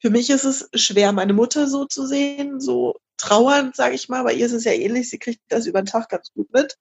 Für 0.00 0.10
mich 0.10 0.30
ist 0.30 0.44
es 0.44 0.68
schwer, 0.74 1.12
meine 1.12 1.32
Mutter 1.32 1.66
so 1.66 1.86
zu 1.86 2.06
sehen, 2.06 2.60
so 2.60 2.94
trauernd, 3.16 3.76
sage 3.76 3.94
ich 3.94 4.08
mal. 4.08 4.24
Bei 4.24 4.32
ihr 4.32 4.46
ist 4.46 4.52
es 4.52 4.64
ja 4.64 4.72
ähnlich, 4.72 5.10
sie 5.10 5.18
kriegt 5.18 5.40
das 5.48 5.66
über 5.66 5.82
den 5.82 5.86
Tag 5.86 6.08
ganz 6.08 6.32
gut 6.32 6.52
mit. 6.52 6.76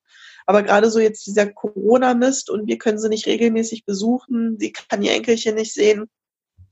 Aber 0.46 0.64
gerade 0.64 0.90
so 0.90 1.00
jetzt 1.00 1.26
dieser 1.26 1.48
Corona-Mist 1.52 2.50
und 2.50 2.68
wir 2.68 2.78
können 2.78 3.00
sie 3.00 3.10
nicht 3.10 3.28
regelmäßig 3.28 3.86
besuchen, 3.86 4.58
sie 4.60 4.74
kann 4.74 5.02
ihr 5.02 5.14
Enkelchen 5.14 5.56
nicht 5.56 5.74
sehen, 5.74 6.10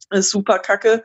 ist 0.09 0.30
super 0.30 0.59
kacke 0.59 1.03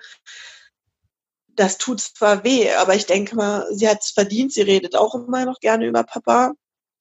das 1.56 1.78
tut 1.78 2.00
zwar 2.00 2.44
weh, 2.44 2.70
aber 2.72 2.94
ich 2.94 3.06
denke 3.06 3.34
mal, 3.34 3.66
sie 3.74 3.88
hat 3.88 4.02
es 4.02 4.10
verdient. 4.10 4.52
Sie 4.52 4.62
redet 4.62 4.94
auch 4.94 5.14
immer 5.14 5.44
noch 5.46 5.58
gerne 5.60 5.86
über 5.86 6.04
Papa. 6.04 6.52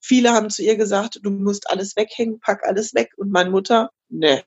Viele 0.02 0.32
haben 0.32 0.50
zu 0.50 0.64
ihr 0.64 0.78
gesagt, 0.78 1.20
du 1.24 1.30
musst 1.32 1.70
alles 1.70 1.96
weghängen, 1.96 2.40
pack 2.40 2.66
alles 2.66 2.94
weg. 2.94 3.14
Und 3.18 3.32
meine 3.32 3.50
Mutter, 3.50 3.92
ne, 4.10 4.44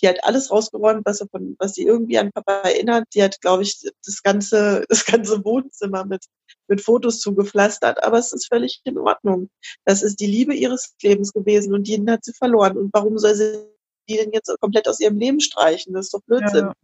die 0.00 0.08
hat 0.08 0.24
alles 0.24 0.50
rausgeräumt, 0.50 1.04
was 1.04 1.18
sie, 1.18 1.28
von, 1.28 1.56
was 1.58 1.74
sie 1.74 1.84
irgendwie 1.84 2.18
an 2.18 2.32
Papa 2.32 2.52
erinnert. 2.62 3.04
Die 3.14 3.22
hat, 3.22 3.40
glaube 3.40 3.62
ich, 3.62 3.80
das 4.04 4.22
ganze, 4.22 4.84
das 4.88 5.04
ganze 5.04 5.44
Wohnzimmer 5.44 6.04
mit, 6.04 6.24
mit 6.68 6.80
Fotos 6.80 7.20
zugepflastert. 7.20 8.02
Aber 8.02 8.18
es 8.18 8.32
ist 8.32 8.48
völlig 8.48 8.80
in 8.84 8.98
Ordnung. 8.98 9.50
Das 9.84 10.02
ist 10.02 10.20
die 10.20 10.26
Liebe 10.26 10.54
ihres 10.54 10.94
Lebens 11.02 11.32
gewesen 11.32 11.74
und 11.74 11.86
die 11.86 12.02
hat 12.08 12.24
sie 12.24 12.32
verloren. 12.32 12.76
Und 12.76 12.92
warum 12.92 13.18
soll 13.18 13.34
sie 13.34 13.68
die 14.08 14.16
denn 14.16 14.32
jetzt 14.32 14.54
komplett 14.60 14.88
aus 14.88 15.00
ihrem 15.00 15.18
Leben 15.18 15.40
streichen? 15.40 15.94
Das 15.94 16.06
ist 16.06 16.14
doch 16.14 16.22
Blödsinn. 16.26 16.66
Ja 16.66 16.74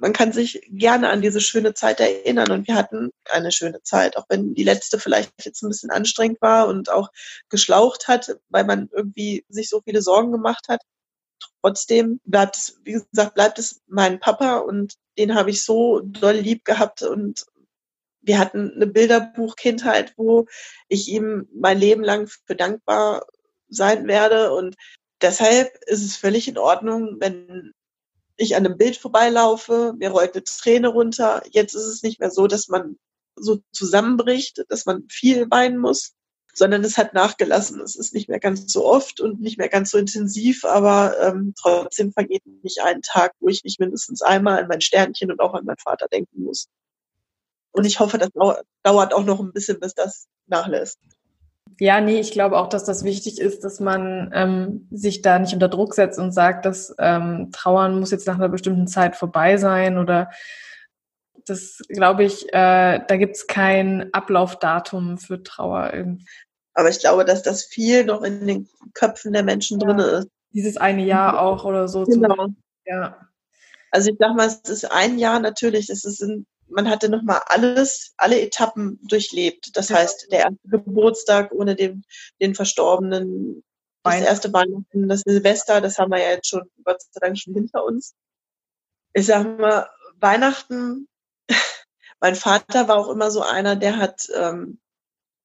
man 0.00 0.12
kann 0.12 0.32
sich 0.32 0.62
gerne 0.70 1.10
an 1.10 1.22
diese 1.22 1.40
schöne 1.40 1.74
Zeit 1.74 2.00
erinnern 2.00 2.50
und 2.50 2.68
wir 2.68 2.74
hatten 2.74 3.10
eine 3.30 3.52
schöne 3.52 3.82
Zeit, 3.82 4.16
auch 4.16 4.24
wenn 4.28 4.54
die 4.54 4.64
letzte 4.64 4.98
vielleicht 4.98 5.32
jetzt 5.44 5.62
ein 5.62 5.68
bisschen 5.68 5.90
anstrengend 5.90 6.40
war 6.40 6.68
und 6.68 6.90
auch 6.90 7.10
geschlaucht 7.48 8.08
hat, 8.08 8.38
weil 8.48 8.64
man 8.64 8.88
irgendwie 8.92 9.44
sich 9.48 9.68
so 9.68 9.80
viele 9.84 10.02
Sorgen 10.02 10.32
gemacht 10.32 10.66
hat. 10.68 10.82
Trotzdem 11.60 12.20
bleibt 12.24 12.56
es, 12.56 12.80
wie 12.84 12.92
gesagt, 12.92 13.34
bleibt 13.34 13.58
es 13.58 13.80
mein 13.86 14.20
Papa 14.20 14.58
und 14.58 14.94
den 15.18 15.34
habe 15.34 15.50
ich 15.50 15.64
so 15.64 16.00
doll 16.00 16.34
lieb 16.34 16.64
gehabt 16.64 17.02
und 17.02 17.44
wir 18.22 18.38
hatten 18.38 18.72
eine 18.74 18.86
Bilderbuchkindheit, 18.86 20.14
wo 20.16 20.46
ich 20.88 21.08
ihm 21.08 21.48
mein 21.54 21.78
Leben 21.78 22.02
lang 22.02 22.28
für 22.46 22.56
dankbar 22.56 23.26
sein 23.68 24.06
werde 24.06 24.52
und 24.52 24.76
deshalb 25.20 25.72
ist 25.86 26.04
es 26.04 26.16
völlig 26.16 26.48
in 26.48 26.58
Ordnung, 26.58 27.16
wenn 27.20 27.72
ich 28.36 28.56
an 28.56 28.66
einem 28.66 28.76
Bild 28.76 28.96
vorbeilaufe, 28.96 29.94
mir 29.98 30.10
rollt 30.10 30.34
eine 30.34 30.44
Träne 30.44 30.88
runter. 30.88 31.42
Jetzt 31.50 31.74
ist 31.74 31.86
es 31.86 32.02
nicht 32.02 32.20
mehr 32.20 32.30
so, 32.30 32.46
dass 32.46 32.68
man 32.68 32.96
so 33.36 33.60
zusammenbricht, 33.72 34.64
dass 34.68 34.86
man 34.86 35.08
viel 35.08 35.50
weinen 35.50 35.78
muss, 35.78 36.14
sondern 36.54 36.84
es 36.84 36.98
hat 36.98 37.14
nachgelassen. 37.14 37.80
Es 37.80 37.96
ist 37.96 38.14
nicht 38.14 38.28
mehr 38.28 38.40
ganz 38.40 38.70
so 38.72 38.84
oft 38.84 39.20
und 39.20 39.40
nicht 39.40 39.58
mehr 39.58 39.68
ganz 39.68 39.90
so 39.90 39.98
intensiv, 39.98 40.64
aber 40.64 41.18
ähm, 41.20 41.54
trotzdem 41.60 42.12
vergeht 42.12 42.42
nicht 42.62 42.80
ein 42.82 43.00
Tag, 43.02 43.32
wo 43.40 43.48
ich 43.48 43.64
nicht 43.64 43.80
mindestens 43.80 44.22
einmal 44.22 44.58
an 44.60 44.68
mein 44.68 44.80
Sternchen 44.80 45.30
und 45.30 45.40
auch 45.40 45.54
an 45.54 45.64
meinen 45.64 45.78
Vater 45.78 46.08
denken 46.08 46.44
muss. 46.44 46.68
Und 47.72 47.84
ich 47.86 48.00
hoffe, 48.00 48.18
das 48.18 48.30
dauert 48.82 49.14
auch 49.14 49.24
noch 49.24 49.40
ein 49.40 49.52
bisschen, 49.52 49.80
bis 49.80 49.94
das 49.94 50.28
nachlässt. 50.46 50.98
Ja, 51.80 52.00
nee, 52.00 52.20
ich 52.20 52.32
glaube 52.32 52.58
auch, 52.58 52.68
dass 52.68 52.84
das 52.84 53.02
wichtig 53.02 53.40
ist, 53.40 53.64
dass 53.64 53.80
man 53.80 54.30
ähm, 54.34 54.88
sich 54.90 55.22
da 55.22 55.38
nicht 55.38 55.54
unter 55.54 55.68
Druck 55.68 55.94
setzt 55.94 56.18
und 56.18 56.32
sagt, 56.32 56.66
dass 56.66 56.94
ähm, 56.98 57.50
Trauern 57.52 57.98
muss 57.98 58.10
jetzt 58.10 58.26
nach 58.26 58.34
einer 58.34 58.48
bestimmten 58.48 58.86
Zeit 58.86 59.16
vorbei 59.16 59.56
sein 59.56 59.98
oder 59.98 60.30
das 61.46 61.82
glaube 61.88 62.24
ich, 62.24 62.48
äh, 62.52 63.00
da 63.06 63.16
gibt 63.16 63.36
es 63.36 63.46
kein 63.46 64.12
Ablaufdatum 64.12 65.18
für 65.18 65.42
Trauer 65.42 65.92
irgendwie. 65.92 66.26
Aber 66.74 66.88
ich 66.88 67.00
glaube, 67.00 67.24
dass 67.24 67.42
das 67.42 67.64
viel 67.64 68.04
noch 68.04 68.22
in 68.22 68.46
den 68.46 68.68
Köpfen 68.94 69.32
der 69.32 69.42
Menschen 69.42 69.80
ja, 69.80 69.86
drin 69.86 69.98
ist. 69.98 70.28
Dieses 70.52 70.76
eine 70.76 71.04
Jahr 71.04 71.40
auch 71.40 71.64
oder 71.64 71.88
so. 71.88 72.04
Genau. 72.04 72.34
Zum, 72.34 72.56
ja. 72.86 73.28
Also 73.90 74.10
ich 74.10 74.16
sag 74.18 74.34
mal, 74.36 74.46
es 74.46 74.60
ist 74.68 74.90
ein 74.90 75.18
Jahr 75.18 75.40
natürlich, 75.40 75.90
es 75.90 76.02
sind 76.02 76.46
man 76.72 76.88
hatte 76.88 77.08
nochmal 77.08 77.42
alles, 77.46 78.14
alle 78.16 78.40
Etappen 78.40 78.98
durchlebt. 79.02 79.76
Das 79.76 79.90
heißt, 79.90 80.28
der 80.30 80.40
erste 80.40 80.68
Geburtstag 80.68 81.52
ohne 81.52 81.76
den, 81.76 82.04
den 82.40 82.54
Verstorbenen, 82.54 83.62
das 84.02 84.20
erste 84.20 84.52
Weihnachten, 84.52 85.08
das 85.08 85.20
Silvester, 85.20 85.80
das 85.80 85.98
haben 85.98 86.10
wir 86.10 86.20
ja 86.20 86.30
jetzt 86.30 86.48
schon, 86.48 86.68
Gott 86.84 87.00
sei 87.00 87.20
Dank, 87.20 87.38
schon 87.38 87.54
hinter 87.54 87.84
uns. 87.84 88.14
Ich 89.12 89.26
sag 89.26 89.58
mal, 89.58 89.88
Weihnachten, 90.16 91.08
mein 92.20 92.34
Vater 92.34 92.88
war 92.88 92.96
auch 92.96 93.08
immer 93.08 93.30
so 93.30 93.42
einer, 93.42 93.76
der 93.76 93.96
hat 93.98 94.28
ähm, 94.34 94.80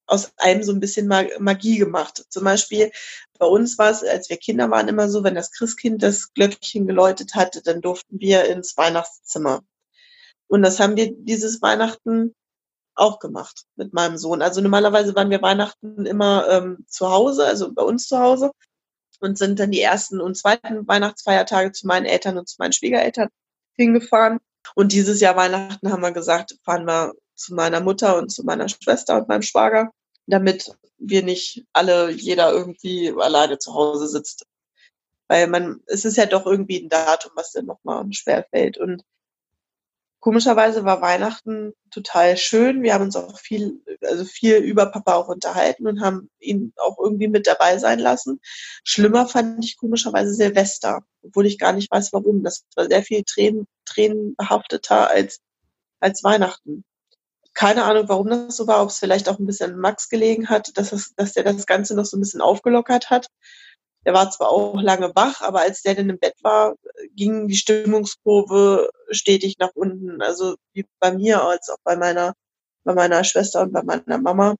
aus 0.07 0.31
allem 0.37 0.63
so 0.63 0.71
ein 0.71 0.79
bisschen 0.79 1.07
Magie 1.07 1.77
gemacht. 1.77 2.25
Zum 2.29 2.45
Beispiel 2.45 2.91
bei 3.37 3.45
uns 3.45 3.77
war 3.77 3.91
es, 3.91 4.03
als 4.03 4.29
wir 4.29 4.37
Kinder 4.37 4.71
waren, 4.71 4.87
immer 4.87 5.09
so, 5.09 5.23
wenn 5.23 5.35
das 5.35 5.51
Christkind 5.51 6.01
das 6.01 6.33
Glöckchen 6.33 6.87
geläutet 6.87 7.35
hatte, 7.35 7.61
dann 7.61 7.81
durften 7.81 8.19
wir 8.19 8.45
ins 8.45 8.75
Weihnachtszimmer. 8.77 9.63
Und 10.47 10.61
das 10.63 10.79
haben 10.79 10.95
wir 10.95 11.13
dieses 11.13 11.61
Weihnachten 11.61 12.33
auch 12.95 13.19
gemacht 13.19 13.65
mit 13.75 13.93
meinem 13.93 14.17
Sohn. 14.17 14.41
Also 14.41 14.61
normalerweise 14.61 15.15
waren 15.15 15.29
wir 15.29 15.41
Weihnachten 15.41 16.05
immer 16.05 16.47
ähm, 16.49 16.85
zu 16.87 17.09
Hause, 17.09 17.45
also 17.45 17.71
bei 17.73 17.83
uns 17.83 18.07
zu 18.07 18.17
Hause 18.19 18.51
und 19.19 19.37
sind 19.37 19.59
dann 19.59 19.71
die 19.71 19.81
ersten 19.81 20.19
und 20.19 20.35
zweiten 20.35 20.87
Weihnachtsfeiertage 20.87 21.71
zu 21.71 21.87
meinen 21.87 22.05
Eltern 22.05 22.37
und 22.37 22.47
zu 22.47 22.55
meinen 22.59 22.73
Schwiegereltern 22.73 23.29
hingefahren. 23.75 24.39
Und 24.75 24.91
dieses 24.91 25.21
Jahr 25.21 25.35
Weihnachten 25.35 25.91
haben 25.91 26.01
wir 26.01 26.11
gesagt, 26.11 26.57
fahren 26.63 26.85
wir 26.85 27.13
zu 27.35 27.53
meiner 27.53 27.79
Mutter 27.79 28.17
und 28.17 28.29
zu 28.29 28.43
meiner 28.43 28.67
Schwester 28.67 29.17
und 29.17 29.27
meinem 29.27 29.43
Schwager, 29.43 29.91
damit 30.25 30.71
wir 30.97 31.23
nicht 31.23 31.65
alle, 31.73 32.11
jeder 32.11 32.51
irgendwie 32.51 33.13
alleine 33.17 33.59
zu 33.59 33.73
Hause 33.73 34.07
sitzt. 34.07 34.45
Weil 35.27 35.47
man, 35.47 35.81
es 35.85 36.05
ist 36.05 36.17
ja 36.17 36.25
doch 36.25 36.45
irgendwie 36.45 36.81
ein 36.81 36.89
Datum, 36.89 37.31
was 37.35 37.51
dann 37.51 37.65
nochmal 37.65 38.05
schwer 38.11 38.45
fällt. 38.49 38.77
Und 38.77 39.03
komischerweise 40.27 40.83
war 40.83 41.01
Weihnachten 41.01 41.71
total 41.89 42.35
schön. 42.35 42.83
Wir 42.83 42.93
haben 42.93 43.05
uns 43.05 43.15
auch 43.15 43.39
viel, 43.39 43.81
also 44.01 44.25
viel 44.25 44.57
über 44.57 44.87
Papa 44.87 45.13
auch 45.13 45.29
unterhalten 45.29 45.87
und 45.87 46.01
haben 46.01 46.29
ihn 46.41 46.73
auch 46.75 46.97
irgendwie 46.99 47.29
mit 47.29 47.47
dabei 47.47 47.77
sein 47.77 47.97
lassen. 47.97 48.41
Schlimmer 48.83 49.25
fand 49.29 49.63
ich 49.63 49.77
komischerweise 49.77 50.33
Silvester, 50.33 50.99
obwohl 51.23 51.45
ich 51.45 51.57
gar 51.57 51.71
nicht 51.71 51.89
weiß, 51.89 52.11
warum. 52.11 52.43
Das 52.43 52.65
war 52.75 52.89
sehr 52.89 53.03
viel 53.03 53.23
Tränen, 53.23 53.67
tränenbehafteter 53.85 55.09
als, 55.09 55.39
als 56.01 56.25
Weihnachten. 56.25 56.83
Keine 57.53 57.85
Ahnung, 57.85 58.09
warum 58.09 58.27
das 58.27 58.57
so 58.57 58.67
war, 58.67 58.83
ob 58.83 58.89
es 58.89 58.99
vielleicht 58.99 59.29
auch 59.29 59.39
ein 59.39 59.45
bisschen 59.45 59.77
Max 59.77 60.09
gelegen 60.09 60.49
hat, 60.49 60.77
dass, 60.77 60.91
es, 60.91 61.15
dass 61.15 61.31
der 61.31 61.45
das 61.45 61.65
Ganze 61.65 61.95
noch 61.95 62.03
so 62.03 62.17
ein 62.17 62.19
bisschen 62.19 62.41
aufgelockert 62.41 63.09
hat. 63.09 63.29
Der 64.07 64.13
war 64.13 64.31
zwar 64.31 64.51
auch 64.51 64.81
lange 64.81 65.13
wach, 65.15 65.41
aber 65.41 65.59
als 65.59 65.81
der 65.81 65.93
dann 65.95 66.09
im 66.09 66.17
Bett 66.17 66.35
war, 66.41 66.75
ging 67.13 67.49
die 67.49 67.57
Stimmungskurve 67.57 68.89
stetig 69.11 69.57
nach 69.59 69.71
unten. 69.75 70.21
Also 70.21 70.55
wie 70.71 70.85
bei 71.01 71.11
mir 71.11 71.43
als 71.43 71.69
auch 71.69 71.79
bei 71.83 71.97
meiner, 71.97 72.33
bei 72.85 72.93
meiner 72.93 73.25
Schwester 73.25 73.63
und 73.63 73.73
bei 73.73 73.83
meiner 73.83 74.17
Mama. 74.17 74.55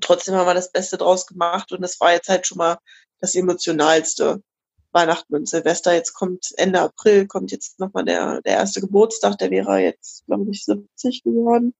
Trotzdem 0.00 0.34
haben 0.34 0.48
wir 0.48 0.54
das 0.54 0.72
Beste 0.72 0.98
draus 0.98 1.28
gemacht 1.28 1.70
und 1.70 1.84
es 1.84 2.00
war 2.00 2.14
jetzt 2.14 2.28
halt 2.28 2.44
schon 2.44 2.58
mal 2.58 2.78
das 3.20 3.36
emotionalste. 3.36 4.42
Weihnachten 4.90 5.34
und 5.36 5.48
Silvester. 5.48 5.94
Jetzt 5.94 6.12
kommt 6.12 6.52
Ende 6.56 6.80
April, 6.80 7.28
kommt 7.28 7.52
jetzt 7.52 7.78
nochmal 7.78 8.04
der, 8.04 8.42
der 8.42 8.54
erste 8.54 8.80
Geburtstag. 8.80 9.38
Der 9.38 9.52
wäre 9.52 9.78
jetzt, 9.78 10.26
glaube 10.26 10.50
ich, 10.50 10.64
70 10.64 11.22
geworden. 11.22 11.74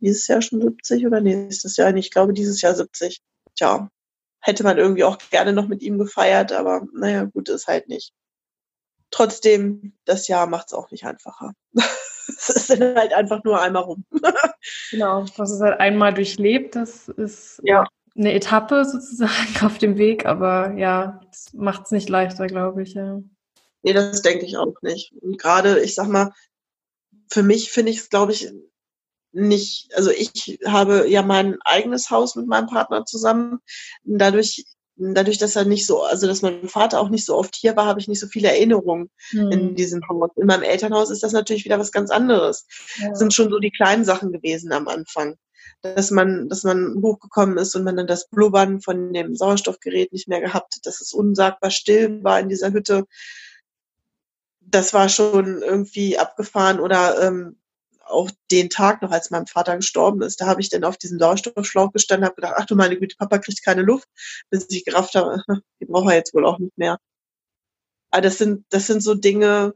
Dieses 0.00 0.28
Jahr 0.28 0.42
schon 0.42 0.60
70 0.60 1.06
oder 1.06 1.22
nächstes 1.22 1.78
Jahr? 1.78 1.96
Ich 1.96 2.10
glaube, 2.10 2.34
dieses 2.34 2.60
Jahr 2.60 2.74
70. 2.74 3.22
Tja, 3.56 3.90
hätte 4.40 4.64
man 4.64 4.78
irgendwie 4.78 5.04
auch 5.04 5.18
gerne 5.30 5.52
noch 5.52 5.68
mit 5.68 5.82
ihm 5.82 5.98
gefeiert, 5.98 6.52
aber 6.52 6.86
naja, 6.92 7.24
gut, 7.24 7.48
ist 7.48 7.66
halt 7.66 7.88
nicht. 7.88 8.12
Trotzdem, 9.10 9.94
das 10.04 10.28
Jahr 10.28 10.46
macht 10.46 10.68
es 10.68 10.74
auch 10.74 10.90
nicht 10.90 11.04
einfacher. 11.04 11.52
es 12.28 12.48
ist 12.48 12.70
dann 12.70 12.94
halt 12.94 13.12
einfach 13.12 13.42
nur 13.44 13.60
einmal 13.60 13.82
rum. 13.82 14.04
genau, 14.90 15.24
das 15.36 15.50
ist 15.50 15.60
halt 15.60 15.80
einmal 15.80 16.14
durchlebt, 16.14 16.76
das 16.76 17.08
ist 17.08 17.60
ja. 17.64 17.86
eine 18.16 18.32
Etappe 18.34 18.84
sozusagen 18.84 19.32
auf 19.66 19.78
dem 19.78 19.98
Weg, 19.98 20.26
aber 20.26 20.74
ja, 20.76 21.20
das 21.30 21.52
macht 21.54 21.86
es 21.86 21.90
nicht 21.90 22.08
leichter, 22.08 22.46
glaube 22.46 22.82
ich, 22.82 22.94
ja. 22.94 23.20
Nee, 23.82 23.92
das 23.92 24.22
denke 24.22 24.44
ich 24.44 24.56
auch 24.56 24.74
nicht. 24.82 25.12
Und 25.20 25.38
gerade, 25.38 25.80
ich 25.80 25.94
sag 25.94 26.08
mal, 26.08 26.32
für 27.30 27.42
mich 27.42 27.70
finde 27.70 27.92
ich 27.92 27.98
es, 27.98 28.10
glaube 28.10 28.32
ich, 28.32 28.52
nicht, 29.32 29.94
also 29.94 30.10
ich 30.10 30.58
habe 30.66 31.08
ja 31.08 31.22
mein 31.22 31.58
eigenes 31.62 32.10
Haus 32.10 32.34
mit 32.34 32.46
meinem 32.46 32.66
Partner 32.66 33.04
zusammen. 33.04 33.60
Dadurch, 34.04 34.64
dadurch, 34.96 35.38
dass 35.38 35.56
er 35.56 35.64
nicht 35.64 35.86
so, 35.86 36.02
also 36.02 36.26
dass 36.26 36.42
mein 36.42 36.68
Vater 36.68 37.00
auch 37.00 37.10
nicht 37.10 37.24
so 37.24 37.36
oft 37.36 37.54
hier 37.54 37.76
war, 37.76 37.86
habe 37.86 38.00
ich 38.00 38.08
nicht 38.08 38.20
so 38.20 38.26
viele 38.26 38.48
Erinnerungen 38.48 39.10
hm. 39.30 39.52
in 39.52 39.74
diesem 39.74 40.06
Haus. 40.08 40.30
In 40.36 40.46
meinem 40.46 40.62
Elternhaus 40.62 41.10
ist 41.10 41.22
das 41.22 41.32
natürlich 41.32 41.64
wieder 41.64 41.78
was 41.78 41.92
ganz 41.92 42.10
anderes. 42.10 42.66
Ja. 42.96 43.10
Das 43.10 43.18
sind 43.18 43.34
schon 43.34 43.50
so 43.50 43.58
die 43.58 43.70
kleinen 43.70 44.04
Sachen 44.04 44.32
gewesen 44.32 44.72
am 44.72 44.88
Anfang. 44.88 45.36
Dass 45.82 46.10
man, 46.10 46.48
dass 46.48 46.64
man 46.64 47.00
hochgekommen 47.02 47.56
ist 47.58 47.76
und 47.76 47.84
man 47.84 47.96
dann 47.96 48.08
das 48.08 48.28
Blubbern 48.28 48.80
von 48.80 49.12
dem 49.12 49.36
Sauerstoffgerät 49.36 50.12
nicht 50.12 50.26
mehr 50.26 50.40
gehabt, 50.40 50.80
dass 50.84 51.00
es 51.00 51.12
unsagbar 51.12 51.70
still 51.70 52.24
war 52.24 52.40
in 52.40 52.48
dieser 52.48 52.72
Hütte. 52.72 53.04
Das 54.60 54.92
war 54.92 55.08
schon 55.08 55.62
irgendwie 55.62 56.18
abgefahren 56.18 56.80
oder 56.80 57.22
ähm, 57.22 57.57
auch 58.10 58.30
den 58.50 58.70
Tag 58.70 59.02
noch, 59.02 59.10
als 59.10 59.30
mein 59.30 59.46
Vater 59.46 59.76
gestorben 59.76 60.22
ist, 60.22 60.40
da 60.40 60.46
habe 60.46 60.60
ich 60.60 60.70
dann 60.70 60.84
auf 60.84 60.96
diesem 60.96 61.18
Sauerstoffschlauch 61.18 61.92
gestanden, 61.92 62.26
habe 62.26 62.36
gedacht, 62.36 62.54
ach 62.56 62.66
du 62.66 62.74
meine 62.74 62.98
Güte, 62.98 63.16
Papa 63.16 63.38
kriegt 63.38 63.64
keine 63.64 63.82
Luft, 63.82 64.08
bis 64.50 64.66
ich 64.70 64.84
gerafft 64.84 65.14
habe, 65.14 65.42
die 65.80 65.86
braucht 65.86 66.10
er 66.10 66.16
jetzt 66.16 66.34
wohl 66.34 66.46
auch 66.46 66.58
nicht 66.58 66.76
mehr. 66.76 66.98
Aber 68.10 68.22
das 68.22 68.38
sind, 68.38 68.64
das 68.70 68.86
sind 68.86 69.02
so 69.02 69.14
Dinge, 69.14 69.74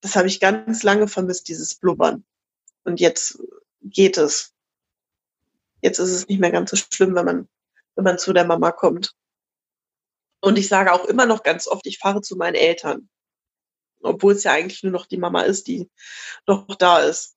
das 0.00 0.16
habe 0.16 0.28
ich 0.28 0.40
ganz 0.40 0.82
lange 0.82 1.08
vermisst, 1.08 1.48
dieses 1.48 1.74
Blubbern. 1.74 2.24
Und 2.84 3.00
jetzt 3.00 3.38
geht 3.80 4.18
es. 4.18 4.52
Jetzt 5.80 5.98
ist 5.98 6.10
es 6.10 6.28
nicht 6.28 6.40
mehr 6.40 6.50
ganz 6.50 6.70
so 6.70 6.76
schlimm, 6.76 7.14
wenn 7.14 7.24
man, 7.24 7.48
wenn 7.96 8.04
man 8.04 8.18
zu 8.18 8.32
der 8.32 8.44
Mama 8.44 8.72
kommt. 8.72 9.14
Und 10.40 10.58
ich 10.58 10.68
sage 10.68 10.92
auch 10.92 11.04
immer 11.04 11.26
noch 11.26 11.42
ganz 11.42 11.68
oft, 11.68 11.86
ich 11.86 11.98
fahre 11.98 12.20
zu 12.20 12.36
meinen 12.36 12.56
Eltern. 12.56 13.08
Obwohl 14.02 14.32
es 14.32 14.42
ja 14.42 14.52
eigentlich 14.52 14.82
nur 14.82 14.92
noch 14.92 15.06
die 15.06 15.18
Mama 15.18 15.42
ist, 15.42 15.68
die 15.68 15.88
noch 16.46 16.66
da 16.76 16.98
ist. 16.98 17.36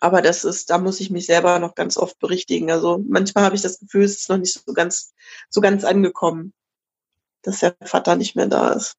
Aber 0.00 0.22
das 0.22 0.44
ist, 0.44 0.70
da 0.70 0.78
muss 0.78 1.00
ich 1.00 1.10
mich 1.10 1.26
selber 1.26 1.58
noch 1.58 1.74
ganz 1.74 1.98
oft 1.98 2.18
berichtigen. 2.18 2.70
Also 2.70 3.04
manchmal 3.06 3.44
habe 3.44 3.54
ich 3.54 3.62
das 3.62 3.78
Gefühl, 3.78 4.04
es 4.04 4.18
ist 4.18 4.30
noch 4.30 4.38
nicht 4.38 4.54
so 4.54 4.72
ganz, 4.72 5.12
so 5.50 5.60
ganz 5.60 5.84
angekommen, 5.84 6.52
dass 7.42 7.60
der 7.60 7.74
Vater 7.82 8.16
nicht 8.16 8.34
mehr 8.34 8.46
da 8.46 8.72
ist. 8.72 8.96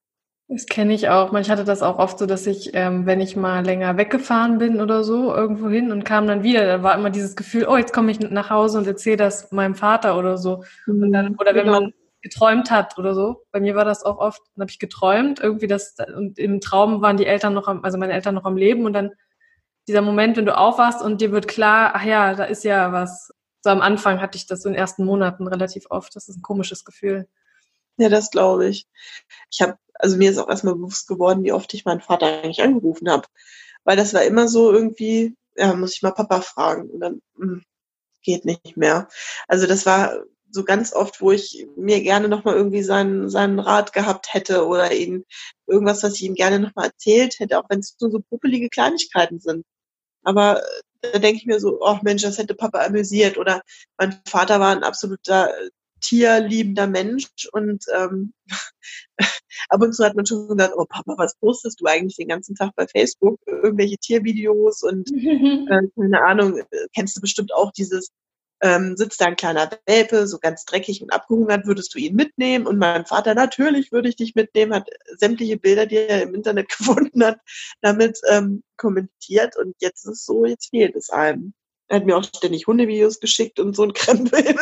Das 0.47 0.65
kenne 0.65 0.93
ich 0.93 1.07
auch. 1.07 1.33
Ich 1.33 1.49
hatte 1.49 1.63
das 1.63 1.81
auch 1.81 1.97
oft 1.97 2.19
so, 2.19 2.25
dass 2.25 2.45
ich, 2.45 2.71
ähm, 2.73 3.05
wenn 3.05 3.21
ich 3.21 3.37
mal 3.37 3.65
länger 3.65 3.95
weggefahren 3.95 4.57
bin 4.57 4.81
oder 4.81 5.03
so, 5.03 5.33
irgendwo 5.33 5.69
hin 5.69 5.91
und 5.93 6.03
kam 6.03 6.27
dann 6.27 6.43
wieder, 6.43 6.65
da 6.65 6.83
war 6.83 6.95
immer 6.95 7.09
dieses 7.09 7.37
Gefühl, 7.37 7.67
oh, 7.69 7.77
jetzt 7.77 7.93
komme 7.93 8.11
ich 8.11 8.19
nach 8.19 8.49
Hause 8.49 8.77
und 8.77 8.85
erzähle 8.85 9.17
das 9.17 9.51
meinem 9.51 9.75
Vater 9.75 10.17
oder 10.17 10.37
so. 10.37 10.65
Und 10.87 11.13
dann, 11.13 11.35
oder 11.37 11.55
wenn 11.55 11.67
genau. 11.67 11.81
man 11.81 11.93
geträumt 12.21 12.69
hat 12.69 12.97
oder 12.97 13.15
so. 13.15 13.43
Bei 13.51 13.59
mir 13.59 13.75
war 13.75 13.85
das 13.85 14.03
auch 14.03 14.17
oft, 14.17 14.41
dann 14.55 14.63
habe 14.63 14.71
ich 14.71 14.79
geträumt, 14.79 15.39
irgendwie 15.39 15.67
das, 15.67 15.95
und 16.15 16.37
im 16.37 16.61
Traum 16.61 17.01
waren 17.01 17.17
die 17.17 17.25
Eltern 17.25 17.53
noch 17.53 17.67
am, 17.67 17.83
also 17.83 17.97
meine 17.97 18.13
Eltern 18.13 18.35
noch 18.35 18.45
am 18.45 18.57
Leben 18.57 18.85
und 18.85 18.93
dann 18.93 19.11
dieser 19.87 20.01
Moment, 20.01 20.37
wenn 20.37 20.45
du 20.45 20.57
aufwachst 20.57 21.01
und 21.01 21.21
dir 21.21 21.31
wird 21.31 21.47
klar, 21.47 21.91
ach 21.95 22.03
ja, 22.03 22.35
da 22.35 22.45
ist 22.45 22.63
ja 22.63 22.91
was. 22.91 23.31
So 23.63 23.69
am 23.69 23.81
Anfang 23.81 24.21
hatte 24.21 24.37
ich 24.37 24.47
das 24.47 24.63
so 24.63 24.69
in 24.69 24.73
den 24.73 24.79
ersten 24.79 25.05
Monaten 25.05 25.47
relativ 25.47 25.85
oft. 25.89 26.15
Das 26.15 26.27
ist 26.27 26.37
ein 26.37 26.41
komisches 26.41 26.83
Gefühl. 26.85 27.27
Ja, 27.97 28.09
das 28.09 28.31
glaube 28.31 28.67
ich. 28.67 28.87
Ich 29.51 29.61
habe, 29.61 29.77
also 29.95 30.17
mir 30.17 30.31
ist 30.31 30.37
auch 30.39 30.49
erstmal 30.49 30.75
bewusst 30.75 31.07
geworden, 31.07 31.43
wie 31.43 31.51
oft 31.53 31.73
ich 31.73 31.85
meinen 31.85 32.01
Vater 32.01 32.27
eigentlich 32.27 32.63
angerufen 32.63 33.09
habe. 33.09 33.27
Weil 33.83 33.97
das 33.97 34.13
war 34.13 34.23
immer 34.23 34.47
so 34.47 34.71
irgendwie, 34.71 35.35
ja, 35.55 35.73
muss 35.75 35.93
ich 35.93 36.01
mal 36.01 36.11
Papa 36.11 36.41
fragen. 36.41 36.89
Und 36.89 36.99
dann, 37.01 37.21
mh, 37.35 37.45
hm, 37.45 37.63
geht 38.23 38.45
nicht 38.45 38.77
mehr. 38.77 39.07
Also 39.47 39.67
das 39.67 39.85
war 39.85 40.23
so 40.51 40.63
ganz 40.63 40.93
oft, 40.93 41.21
wo 41.21 41.31
ich 41.31 41.65
mir 41.75 42.01
gerne 42.01 42.27
nochmal 42.27 42.55
irgendwie 42.55 42.83
seinen, 42.83 43.29
seinen 43.29 43.59
Rat 43.59 43.93
gehabt 43.93 44.33
hätte 44.33 44.65
oder 44.67 44.91
ihn 44.93 45.25
irgendwas, 45.67 46.03
was 46.03 46.15
ich 46.15 46.23
ihm 46.23 46.35
gerne 46.35 46.59
nochmal 46.59 46.87
erzählt 46.87 47.39
hätte, 47.39 47.57
auch 47.59 47.69
wenn 47.69 47.79
es 47.79 47.95
nur 47.99 48.11
so 48.11 48.19
puppelige 48.19 48.69
Kleinigkeiten 48.69 49.39
sind. 49.39 49.65
Aber 50.23 50.61
äh, 51.01 51.11
da 51.13 51.19
denke 51.19 51.37
ich 51.37 51.45
mir 51.45 51.59
so, 51.59 51.79
oh 51.81 51.97
Mensch, 52.03 52.23
das 52.23 52.37
hätte 52.37 52.55
Papa 52.55 52.85
amüsiert. 52.85 53.37
Oder 53.37 53.61
mein 53.97 54.19
Vater 54.25 54.59
war 54.59 54.75
ein 54.75 54.83
absoluter 54.83 55.49
äh, 55.49 55.69
tierliebender 56.01 56.87
Mensch 56.87 57.27
und 57.51 57.85
ähm, 57.95 58.33
ab 59.69 59.81
und 59.81 59.93
zu 59.93 60.03
hat 60.03 60.15
man 60.15 60.25
schon 60.25 60.47
gesagt, 60.47 60.73
oh 60.75 60.85
Papa, 60.85 61.13
was 61.17 61.35
postest 61.37 61.79
du 61.79 61.85
eigentlich 61.85 62.17
den 62.17 62.27
ganzen 62.27 62.55
Tag 62.55 62.71
bei 62.75 62.87
Facebook? 62.87 63.39
Irgendwelche 63.45 63.97
Tiervideos 63.97 64.83
und 64.83 65.11
äh, 65.13 65.87
keine 65.95 66.23
Ahnung, 66.23 66.57
äh, 66.57 66.87
kennst 66.95 67.15
du 67.17 67.21
bestimmt 67.21 67.53
auch 67.53 67.71
dieses 67.71 68.11
ähm, 68.61 68.95
sitzt 68.95 69.19
da 69.19 69.25
ein 69.25 69.35
kleiner 69.35 69.69
Welpe, 69.85 70.27
so 70.27 70.37
ganz 70.37 70.65
dreckig 70.65 71.01
und 71.01 71.11
abgehungert, 71.11 71.65
würdest 71.65 71.93
du 71.95 71.99
ihn 71.99 72.15
mitnehmen? 72.15 72.67
Und 72.67 72.77
mein 72.77 73.05
Vater, 73.05 73.33
natürlich 73.33 73.91
würde 73.91 74.09
ich 74.09 74.15
dich 74.15 74.35
mitnehmen, 74.35 74.73
hat 74.73 74.87
sämtliche 75.17 75.57
Bilder, 75.57 75.87
die 75.87 75.97
er 75.97 76.21
im 76.21 76.35
Internet 76.35 76.69
gefunden 76.77 77.23
hat, 77.23 77.39
damit 77.81 78.19
ähm, 78.29 78.63
kommentiert. 78.77 79.57
Und 79.57 79.75
jetzt 79.79 80.05
ist 80.05 80.11
es 80.11 80.25
so, 80.25 80.45
jetzt 80.45 80.69
fehlt 80.69 80.95
es 80.95 81.09
einem. 81.09 81.53
Er 81.87 81.97
hat 81.97 82.05
mir 82.05 82.15
auch 82.15 82.23
ständig 82.23 82.67
Hundevideos 82.67 83.19
geschickt 83.19 83.59
und 83.59 83.75
so 83.75 83.83
ein 83.83 83.93
Krempel. 83.93 84.55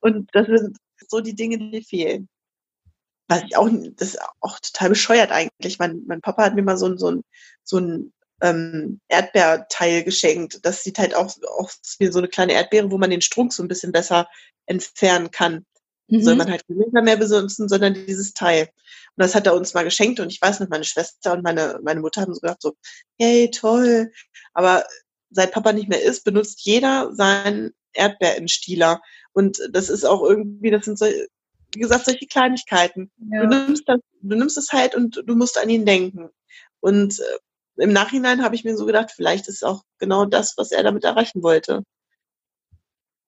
und 0.00 0.30
das 0.32 0.46
sind 0.46 0.78
so 1.08 1.20
die 1.20 1.34
Dinge, 1.34 1.58
die 1.58 1.82
fehlen. 1.82 2.28
Was 3.28 3.42
ich 3.42 3.56
auch, 3.56 3.68
das 3.96 4.14
ist 4.14 4.20
auch 4.40 4.58
total 4.60 4.90
bescheuert 4.90 5.32
eigentlich. 5.32 5.78
Mein, 5.78 6.04
mein 6.06 6.20
Papa 6.20 6.44
hat 6.44 6.54
mir 6.54 6.62
mal 6.62 6.76
so 6.76 6.86
ein, 6.86 6.98
so 6.98 7.10
ein, 7.10 7.24
so 7.64 7.78
ein 7.78 8.13
ähm, 8.40 9.00
Erdbeerteil 9.08 10.04
geschenkt. 10.04 10.60
Das 10.62 10.82
sieht 10.82 10.98
halt 10.98 11.14
auch 11.14 11.34
aus 11.56 11.78
wie 11.98 12.08
so 12.08 12.18
eine 12.18 12.28
kleine 12.28 12.52
Erdbeere, 12.52 12.90
wo 12.90 12.98
man 12.98 13.10
den 13.10 13.22
Strunk 13.22 13.52
so 13.52 13.62
ein 13.62 13.68
bisschen 13.68 13.92
besser 13.92 14.28
entfernen 14.66 15.30
kann. 15.30 15.64
Mhm. 16.08 16.22
Soll 16.22 16.36
man 16.36 16.50
halt 16.50 16.68
nicht 16.68 16.92
mehr 16.92 17.16
benutzen, 17.16 17.68
sondern 17.68 17.94
dieses 17.94 18.34
Teil. 18.34 18.68
Und 19.16 19.22
das 19.22 19.34
hat 19.34 19.46
er 19.46 19.54
uns 19.54 19.74
mal 19.74 19.84
geschenkt 19.84 20.20
und 20.20 20.30
ich 20.30 20.40
weiß 20.42 20.60
noch, 20.60 20.68
meine 20.68 20.84
Schwester 20.84 21.32
und 21.32 21.42
meine, 21.42 21.80
meine 21.82 22.00
Mutter 22.00 22.20
haben 22.20 22.34
so 22.34 22.40
gedacht 22.40 22.60
so, 22.60 22.74
hey, 23.18 23.50
toll. 23.50 24.10
Aber 24.52 24.84
seit 25.30 25.52
Papa 25.52 25.72
nicht 25.72 25.88
mehr 25.88 26.02
ist, 26.02 26.24
benutzt 26.24 26.60
jeder 26.62 27.14
seinen 27.14 27.72
Erdbeerinstieler. 27.92 29.00
Und 29.32 29.58
das 29.70 29.88
ist 29.88 30.04
auch 30.04 30.22
irgendwie, 30.22 30.70
das 30.70 30.84
sind 30.84 30.98
so, 30.98 31.06
wie 31.06 31.80
gesagt, 31.80 32.04
solche 32.04 32.26
Kleinigkeiten. 32.26 33.10
Ja. 33.32 33.42
Du, 33.42 33.48
nimmst 33.48 33.84
das, 33.86 34.00
du 34.20 34.36
nimmst 34.36 34.58
es 34.58 34.72
halt 34.72 34.94
und 34.94 35.22
du 35.24 35.34
musst 35.36 35.58
an 35.58 35.70
ihn 35.70 35.86
denken. 35.86 36.30
Und 36.80 37.18
äh, 37.18 37.38
im 37.76 37.92
Nachhinein 37.92 38.42
habe 38.42 38.54
ich 38.54 38.64
mir 38.64 38.76
so 38.76 38.86
gedacht, 38.86 39.10
vielleicht 39.14 39.48
ist 39.48 39.64
auch 39.64 39.82
genau 39.98 40.24
das, 40.24 40.54
was 40.56 40.70
er 40.70 40.82
damit 40.82 41.04
erreichen 41.04 41.42
wollte. 41.42 41.82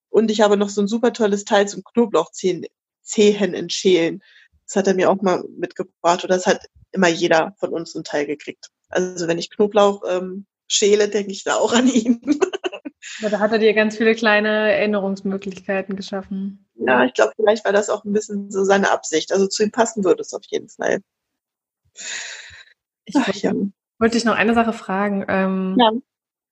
Und 0.09 0.31
ich 0.31 0.41
habe 0.41 0.57
noch 0.57 0.69
so 0.69 0.81
ein 0.81 0.89
super 0.89 1.13
tolles 1.13 1.45
Teil 1.45 1.69
zum 1.69 1.83
Knoblauchzehen 1.85 2.67
entschälen. 3.15 4.23
Das 4.67 4.77
hat 4.77 4.87
er 4.87 4.95
mir 4.95 5.11
auch 5.11 5.21
mal 5.21 5.45
mitgebracht 5.57 6.25
oder 6.25 6.37
das 6.37 6.47
hat 6.47 6.67
immer 6.93 7.09
jeder 7.09 7.55
von 7.59 7.71
uns 7.71 7.95
ein 7.95 8.05
Teil 8.05 8.27
gekriegt. 8.27 8.71
Also 8.89 9.29
wenn 9.29 9.39
ich 9.39 9.51
Knoblauch 9.51 10.03
ähm, 10.09 10.47
schäle, 10.69 11.09
denke 11.09 11.33
ich 11.33 11.45
da 11.45 11.57
auch 11.57 11.73
an 11.73 11.89
ihn. 11.89 12.21
Ja, 13.21 13.29
da 13.29 13.39
hat 13.39 13.53
er 13.53 13.59
dir 13.59 13.73
ganz 13.73 13.97
viele 13.97 14.15
kleine 14.15 14.49
Erinnerungsmöglichkeiten 14.49 15.97
geschaffen. 15.97 16.67
Ja, 16.75 17.05
ich 17.05 17.15
glaube, 17.15 17.33
vielleicht 17.37 17.65
war 17.65 17.73
das 17.73 17.89
auch 17.89 18.05
ein 18.05 18.13
bisschen 18.13 18.51
so 18.51 18.65
seine 18.65 18.91
Absicht. 18.91 19.33
Also 19.33 19.47
zu 19.47 19.63
ihm 19.63 19.71
passen 19.71 20.05
würde 20.05 20.23
es 20.23 20.35
auf 20.35 20.43
jeden 20.49 20.69
Fall. 20.69 21.01
Ich, 23.05 23.17
Ach, 23.17 23.33
ja. 23.35 23.53
Wollte 23.99 24.19
ich 24.19 24.25
noch 24.25 24.37
eine 24.37 24.55
Sache 24.55 24.73
fragen. 24.73 25.25
Ähm, 25.29 25.77
ja. 25.79 25.93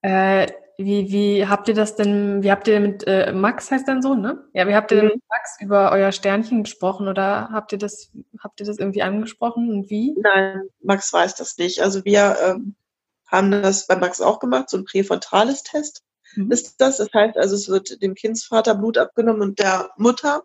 Äh, 0.02 0.46
wie, 0.76 1.10
wie 1.10 1.46
habt 1.46 1.68
ihr 1.68 1.74
das 1.74 1.94
denn, 1.94 2.42
wie 2.42 2.50
habt 2.50 2.66
ihr 2.66 2.80
mit 2.80 3.06
äh, 3.06 3.32
Max 3.32 3.70
heißt 3.70 3.86
dein 3.86 4.02
Sohn, 4.02 4.20
ne? 4.20 4.44
Ja, 4.54 4.66
wie 4.66 4.74
habt 4.74 4.90
ihr 4.90 5.02
mhm. 5.02 5.08
mit 5.10 5.22
Max 5.28 5.56
über 5.60 5.92
euer 5.92 6.10
Sternchen 6.10 6.64
gesprochen 6.64 7.06
oder 7.06 7.50
habt 7.52 7.72
ihr 7.72 7.78
das, 7.78 8.10
habt 8.40 8.60
ihr 8.60 8.66
das 8.66 8.78
irgendwie 8.78 9.02
angesprochen 9.02 9.70
und 9.70 9.90
wie? 9.90 10.14
Nein, 10.18 10.62
Max 10.80 11.12
weiß 11.12 11.36
das 11.36 11.56
nicht. 11.58 11.80
Also 11.80 12.04
wir 12.04 12.36
ähm, 12.44 12.74
haben 13.26 13.50
das 13.50 13.86
bei 13.86 13.96
Max 13.96 14.20
auch 14.20 14.40
gemacht, 14.40 14.68
so 14.68 14.76
ein 14.76 14.84
präfrontales 14.84 15.62
Test 15.62 16.02
mhm. 16.34 16.50
ist 16.50 16.80
das. 16.80 16.98
Das 16.98 17.08
heißt 17.12 17.36
also, 17.36 17.54
es 17.54 17.68
wird 17.68 18.02
dem 18.02 18.14
Kindsvater 18.14 18.74
Blut 18.74 18.98
abgenommen 18.98 19.42
und 19.42 19.58
der 19.58 19.90
Mutter. 19.96 20.44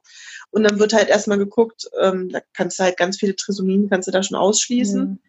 Und 0.51 0.63
dann 0.63 0.79
wird 0.79 0.93
halt 0.93 1.09
erstmal 1.09 1.37
geguckt, 1.37 1.89
ähm, 1.99 2.29
da 2.29 2.39
kannst 2.53 2.79
du 2.79 2.83
halt 2.83 2.97
ganz 2.97 3.17
viele 3.17 3.35
Trisomien, 3.35 3.89
kannst 3.89 4.07
du 4.07 4.11
da 4.11 4.23
schon 4.23 4.37
ausschließen. 4.37 5.01
Mhm. 5.01 5.19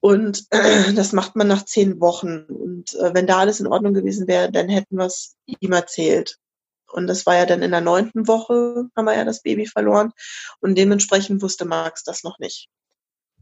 Und 0.00 0.46
äh, 0.50 0.92
das 0.94 1.12
macht 1.12 1.36
man 1.36 1.48
nach 1.48 1.64
zehn 1.64 2.00
Wochen. 2.00 2.44
Und 2.44 2.94
äh, 2.94 3.14
wenn 3.14 3.26
da 3.26 3.38
alles 3.38 3.60
in 3.60 3.66
Ordnung 3.66 3.94
gewesen 3.94 4.28
wäre, 4.28 4.50
dann 4.50 4.68
hätten 4.68 4.96
wir 4.96 5.06
es 5.06 5.36
ihm 5.46 5.72
erzählt. 5.72 6.38
Und 6.90 7.06
das 7.06 7.26
war 7.26 7.36
ja 7.36 7.46
dann 7.46 7.62
in 7.62 7.70
der 7.70 7.80
neunten 7.80 8.26
Woche, 8.26 8.88
haben 8.96 9.04
wir 9.04 9.14
ja 9.14 9.24
das 9.24 9.42
Baby 9.42 9.66
verloren. 9.66 10.12
Und 10.60 10.76
dementsprechend 10.76 11.42
wusste 11.42 11.64
Max 11.64 12.04
das 12.04 12.22
noch 12.22 12.38
nicht. 12.38 12.68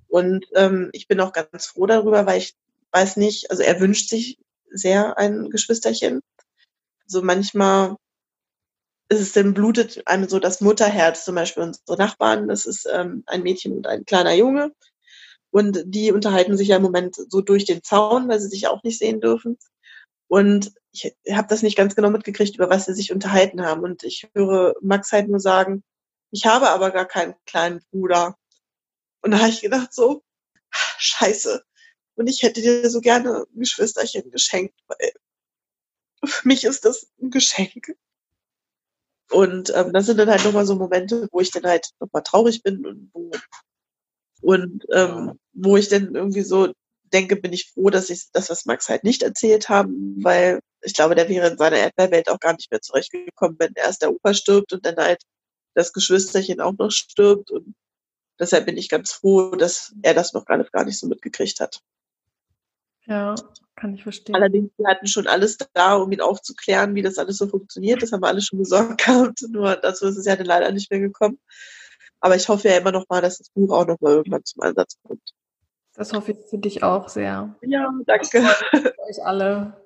Und 0.09 0.47
ähm, 0.55 0.91
ich 0.93 1.09
bin 1.09 1.21
auch 1.21 1.33
ganz 1.33 1.67
froh 1.67 1.87
darüber, 1.87 2.27
weil 2.27 2.39
ich 2.39 2.55
weiß 2.93 3.17
nicht, 3.17 3.51
also 3.51 3.63
er 3.63 3.81
wünscht 3.81 4.09
sich 4.09 4.39
sehr 4.71 5.19
ein 5.19 5.51
Geschwisterchen. 5.51 6.23
So 7.07 7.19
also 7.19 7.27
manchmal 7.27 7.97
ist 9.09 9.21
es 9.21 9.33
dann 9.33 9.55
blutet 9.55 10.07
einem 10.07 10.29
so 10.29 10.39
das 10.39 10.61
Mutterherz, 10.61 11.25
zum 11.25 11.37
Beispiel 11.37 11.63
unsere 11.63 11.97
Nachbarn, 11.97 12.49
das 12.49 12.67
ist 12.67 12.89
ähm, 12.93 13.23
ein 13.27 13.43
Mädchen 13.43 13.77
und 13.77 13.87
ein 13.87 14.05
kleiner 14.05 14.35
Junge. 14.35 14.73
Und 15.57 15.85
die 15.87 16.13
unterhalten 16.13 16.55
sich 16.59 16.69
ja 16.69 16.77
im 16.77 16.83
Moment 16.83 17.17
so 17.17 17.41
durch 17.41 17.65
den 17.65 17.83
Zaun, 17.83 18.29
weil 18.29 18.39
sie 18.41 18.49
sich 18.49 18.67
auch 18.67 18.83
nicht 18.83 18.99
sehen 18.99 19.23
dürfen. 19.23 19.57
Und 20.29 20.75
ich 20.93 21.17
habe 21.33 21.49
das 21.49 21.63
nicht 21.63 21.79
ganz 21.79 21.97
genau 21.97 22.11
mitgekriegt, 22.11 22.57
über 22.57 22.69
was 22.69 22.85
sie 22.85 22.93
sich 22.93 23.11
unterhalten 23.11 23.65
haben. 23.65 23.81
Und 23.81 24.03
ich 24.03 24.29
höre 24.35 24.75
Max 24.83 25.13
halt 25.13 25.29
nur 25.31 25.41
sagen, 25.41 25.83
ich 26.31 26.45
habe 26.45 26.69
aber 26.69 26.91
gar 26.91 27.07
keinen 27.07 27.37
kleinen 27.47 27.81
Bruder. 27.91 28.37
Und 29.23 29.31
da 29.31 29.39
habe 29.39 29.49
ich 29.49 29.63
gedacht 29.63 29.95
so, 29.95 30.23
scheiße. 30.99 31.65
Und 32.17 32.27
ich 32.27 32.43
hätte 32.43 32.61
dir 32.61 32.91
so 32.91 33.01
gerne 33.01 33.47
ein 33.51 33.59
Geschwisterchen 33.59 34.31
geschenkt, 34.31 34.79
weil 34.89 35.11
für 36.23 36.47
mich 36.47 36.65
ist 36.65 36.85
das 36.85 37.11
ein 37.19 37.31
Geschenk. 37.31 37.97
Und 39.31 39.73
ähm, 39.75 39.95
das 39.95 40.05
sind 40.05 40.19
dann 40.19 40.29
halt 40.29 40.45
nochmal 40.45 40.67
so 40.67 40.77
Momente, 40.77 41.29
wo 41.33 41.41
ich 41.41 41.51
dann 41.51 41.65
halt 41.65 41.93
nochmal 41.99 42.25
traurig 42.25 42.63
bin 42.63 42.85
und 42.85 43.11
wo 43.15 43.31
und 44.47 44.85
ähm, 44.93 45.41
wo 45.55 45.77
ich 45.77 45.89
dann 45.89 46.15
irgendwie 46.15 46.43
so 46.43 46.73
denke, 47.13 47.35
bin 47.35 47.53
ich 47.53 47.73
froh, 47.73 47.91
dass 47.91 48.11
ich 48.11 48.31
das, 48.33 48.49
was 48.49 48.65
Max 48.65 48.89
halt 48.89 49.03
nicht 49.03 49.25
erzählt 49.25 49.69
haben, 49.69 50.23
weil 50.23 50.61
ich 50.83 50.95
glaube, 50.95 51.17
der 51.17 51.29
wäre 51.29 51.49
in 51.49 51.59
seiner 51.59 51.79
Erdbeerwelt 51.79 52.31
auch 52.31 52.39
gar 52.39 52.53
nicht 52.53 52.71
mehr 52.71 52.81
zurechtgekommen, 52.81 53.57
wenn 53.59 53.73
erst 53.75 54.03
der 54.03 54.13
Opa 54.13 54.35
stirbt 54.35 54.73
und 54.73 54.87
dann 54.87 54.97
halt 54.99 55.21
das 55.75 55.93
Geschwisterchen 55.93 56.61
auch 56.61 56.75
noch 56.79 56.93
stirbt. 56.93 57.51
Und 57.51 57.75
deshalb 58.39 58.67
bin 58.67 58.77
ich 58.77 58.89
ganz 58.89 59.13
froh, 59.13 59.57
dass 59.57 59.93
er 60.03 60.15
das 60.15 60.33
noch 60.33 60.45
gar 60.45 60.59
nicht, 60.59 60.73
gar 60.73 60.85
nicht 60.85 61.01
so 61.01 61.09
mitgekriegt 61.09 61.59
hat. 61.59 61.81
Ja, 63.07 63.35
kann 63.75 63.95
ich 63.95 64.05
verstehen. 64.05 64.37
Allerdings, 64.37 64.71
wir 64.77 64.87
hatten 64.87 65.09
schon 65.09 65.27
alles 65.27 65.59
da, 65.75 65.97
um 65.97 66.13
ihn 66.13 66.21
aufzuklären, 66.21 66.95
wie 66.95 67.03
das 67.03 67.19
alles 67.19 67.39
so 67.39 67.49
funktioniert. 67.49 68.01
Das 68.01 68.13
haben 68.13 68.23
wir 68.23 68.29
alles 68.29 68.47
schon 68.47 68.61
besorgt 68.61 68.99
gehabt. 69.05 69.43
Nur 69.49 69.75
dazu 69.75 70.07
ist 70.07 70.19
es 70.19 70.27
ja 70.27 70.37
dann 70.37 70.47
leider 70.47 70.71
nicht 70.71 70.89
mehr 70.89 71.01
gekommen. 71.01 71.41
Aber 72.21 72.37
ich 72.37 72.49
hoffe 72.49 72.69
ja 72.69 72.77
immer 72.77 72.93
noch 72.93 73.09
mal, 73.09 73.21
dass 73.21 73.39
das 73.39 73.51
Buch 73.51 73.73
auch 73.73 73.87
noch 73.87 74.01
mal 74.01 74.15
irgendwann 74.15 74.45
zum 74.45 74.63
Einsatz 74.63 74.97
kommt. 75.03 75.33
Das 75.95 76.13
hoffe 76.13 76.33
ich 76.33 76.39
für 76.49 76.59
dich 76.59 76.83
auch 76.83 77.09
sehr. 77.09 77.55
Ja, 77.63 77.93
danke. 78.07 78.43
Für 78.71 78.99
euch 79.09 79.25
alle. 79.25 79.81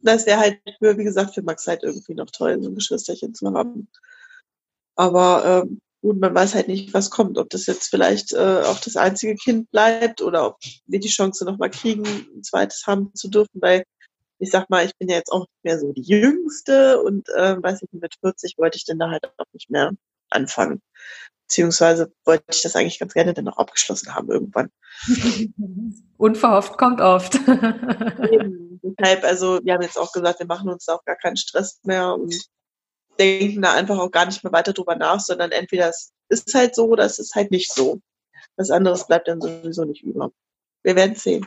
Das 0.00 0.26
wäre 0.26 0.38
halt 0.38 0.60
für, 0.78 0.98
wie 0.98 1.04
gesagt, 1.04 1.34
für 1.34 1.42
Max 1.42 1.66
halt 1.66 1.82
irgendwie 1.82 2.14
noch 2.14 2.30
toll, 2.30 2.62
so 2.62 2.68
ein 2.68 2.74
Geschwisterchen 2.74 3.34
zu 3.34 3.52
haben. 3.54 3.88
Aber 4.96 5.64
ähm, 5.64 5.80
gut, 6.02 6.20
man 6.20 6.34
weiß 6.34 6.54
halt 6.54 6.68
nicht, 6.68 6.92
was 6.92 7.10
kommt. 7.10 7.38
Ob 7.38 7.48
das 7.50 7.66
jetzt 7.66 7.88
vielleicht 7.88 8.32
äh, 8.32 8.62
auch 8.66 8.78
das 8.80 8.96
einzige 8.96 9.34
Kind 9.34 9.70
bleibt 9.70 10.20
oder 10.20 10.46
ob 10.46 10.58
wir 10.86 11.00
die 11.00 11.08
Chance 11.08 11.44
noch 11.46 11.58
mal 11.58 11.70
kriegen, 11.70 12.04
ein 12.04 12.42
zweites 12.42 12.86
haben 12.86 13.14
zu 13.14 13.28
dürfen, 13.28 13.60
weil 13.60 13.84
ich 14.38 14.50
sag 14.50 14.68
mal, 14.68 14.84
ich 14.84 14.94
bin 14.98 15.08
ja 15.08 15.16
jetzt 15.16 15.32
auch 15.32 15.46
nicht 15.46 15.64
mehr 15.64 15.78
so 15.78 15.92
die 15.92 16.02
Jüngste 16.02 17.02
und 17.02 17.28
äh, 17.30 17.60
weiß 17.60 17.82
ich, 17.82 17.88
mit 17.92 18.14
40 18.20 18.58
wollte 18.58 18.76
ich 18.76 18.84
denn 18.84 18.98
da 18.98 19.10
halt 19.10 19.24
auch 19.38 19.46
nicht 19.52 19.70
mehr 19.70 19.92
anfangen. 20.34 20.82
Beziehungsweise 21.46 22.12
wollte 22.24 22.44
ich 22.50 22.62
das 22.62 22.74
eigentlich 22.74 22.98
ganz 22.98 23.12
gerne 23.12 23.34
dann 23.34 23.44
noch 23.44 23.58
abgeschlossen 23.58 24.14
haben 24.14 24.30
irgendwann. 24.30 24.70
Unverhofft 26.16 26.78
kommt 26.78 27.00
oft. 27.00 27.34
Deshalb, 28.82 29.24
also 29.24 29.60
wir 29.62 29.74
haben 29.74 29.82
jetzt 29.82 29.98
auch 29.98 30.12
gesagt, 30.12 30.38
wir 30.38 30.46
machen 30.46 30.70
uns 30.70 30.86
da 30.86 30.94
auch 30.94 31.04
gar 31.04 31.16
keinen 31.16 31.36
Stress 31.36 31.80
mehr 31.84 32.14
und 32.14 32.34
denken 33.18 33.62
da 33.62 33.74
einfach 33.74 33.98
auch 33.98 34.10
gar 34.10 34.26
nicht 34.26 34.42
mehr 34.42 34.52
weiter 34.52 34.72
drüber 34.72 34.96
nach, 34.96 35.20
sondern 35.20 35.52
entweder 35.52 35.88
es 35.88 36.12
ist 36.28 36.54
halt 36.54 36.74
so 36.74 36.86
oder 36.88 37.04
es 37.04 37.18
ist 37.18 37.34
halt 37.34 37.50
nicht 37.50 37.72
so. 37.72 38.00
Was 38.56 38.70
anderes 38.70 39.06
bleibt 39.06 39.28
dann 39.28 39.40
sowieso 39.40 39.84
nicht 39.84 40.02
über. 40.02 40.30
Wir 40.82 40.96
werden 40.96 41.14
sehen. 41.14 41.46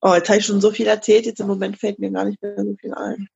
Oh, 0.00 0.14
jetzt 0.14 0.28
habe 0.28 0.38
ich 0.38 0.46
schon 0.46 0.60
so 0.60 0.70
viel 0.70 0.86
erzählt, 0.86 1.26
jetzt 1.26 1.40
im 1.40 1.48
Moment 1.48 1.78
fällt 1.78 1.98
mir 1.98 2.10
gar 2.10 2.24
nicht 2.24 2.40
mehr 2.40 2.54
so 2.56 2.74
viel 2.80 2.94
ein. 2.94 3.28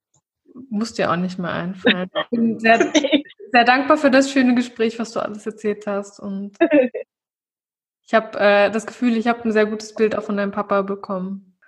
Muss 0.68 0.92
dir 0.92 1.10
auch 1.10 1.16
nicht 1.16 1.38
mehr 1.38 1.50
einfallen. 1.50 2.08
Ich 2.14 2.30
bin 2.30 2.60
sehr, 2.60 2.78
sehr 3.52 3.64
dankbar 3.64 3.98
für 3.98 4.10
das 4.10 4.30
schöne 4.30 4.54
Gespräch, 4.54 4.98
was 4.98 5.12
du 5.12 5.20
alles 5.20 5.46
erzählt 5.46 5.86
hast. 5.86 6.18
Und 6.18 6.56
ich 8.06 8.14
habe 8.14 8.38
äh, 8.40 8.70
das 8.70 8.86
Gefühl, 8.86 9.16
ich 9.16 9.28
habe 9.28 9.44
ein 9.44 9.52
sehr 9.52 9.66
gutes 9.66 9.94
Bild 9.94 10.16
auch 10.16 10.24
von 10.24 10.36
deinem 10.36 10.52
Papa 10.52 10.82
bekommen. 10.82 11.58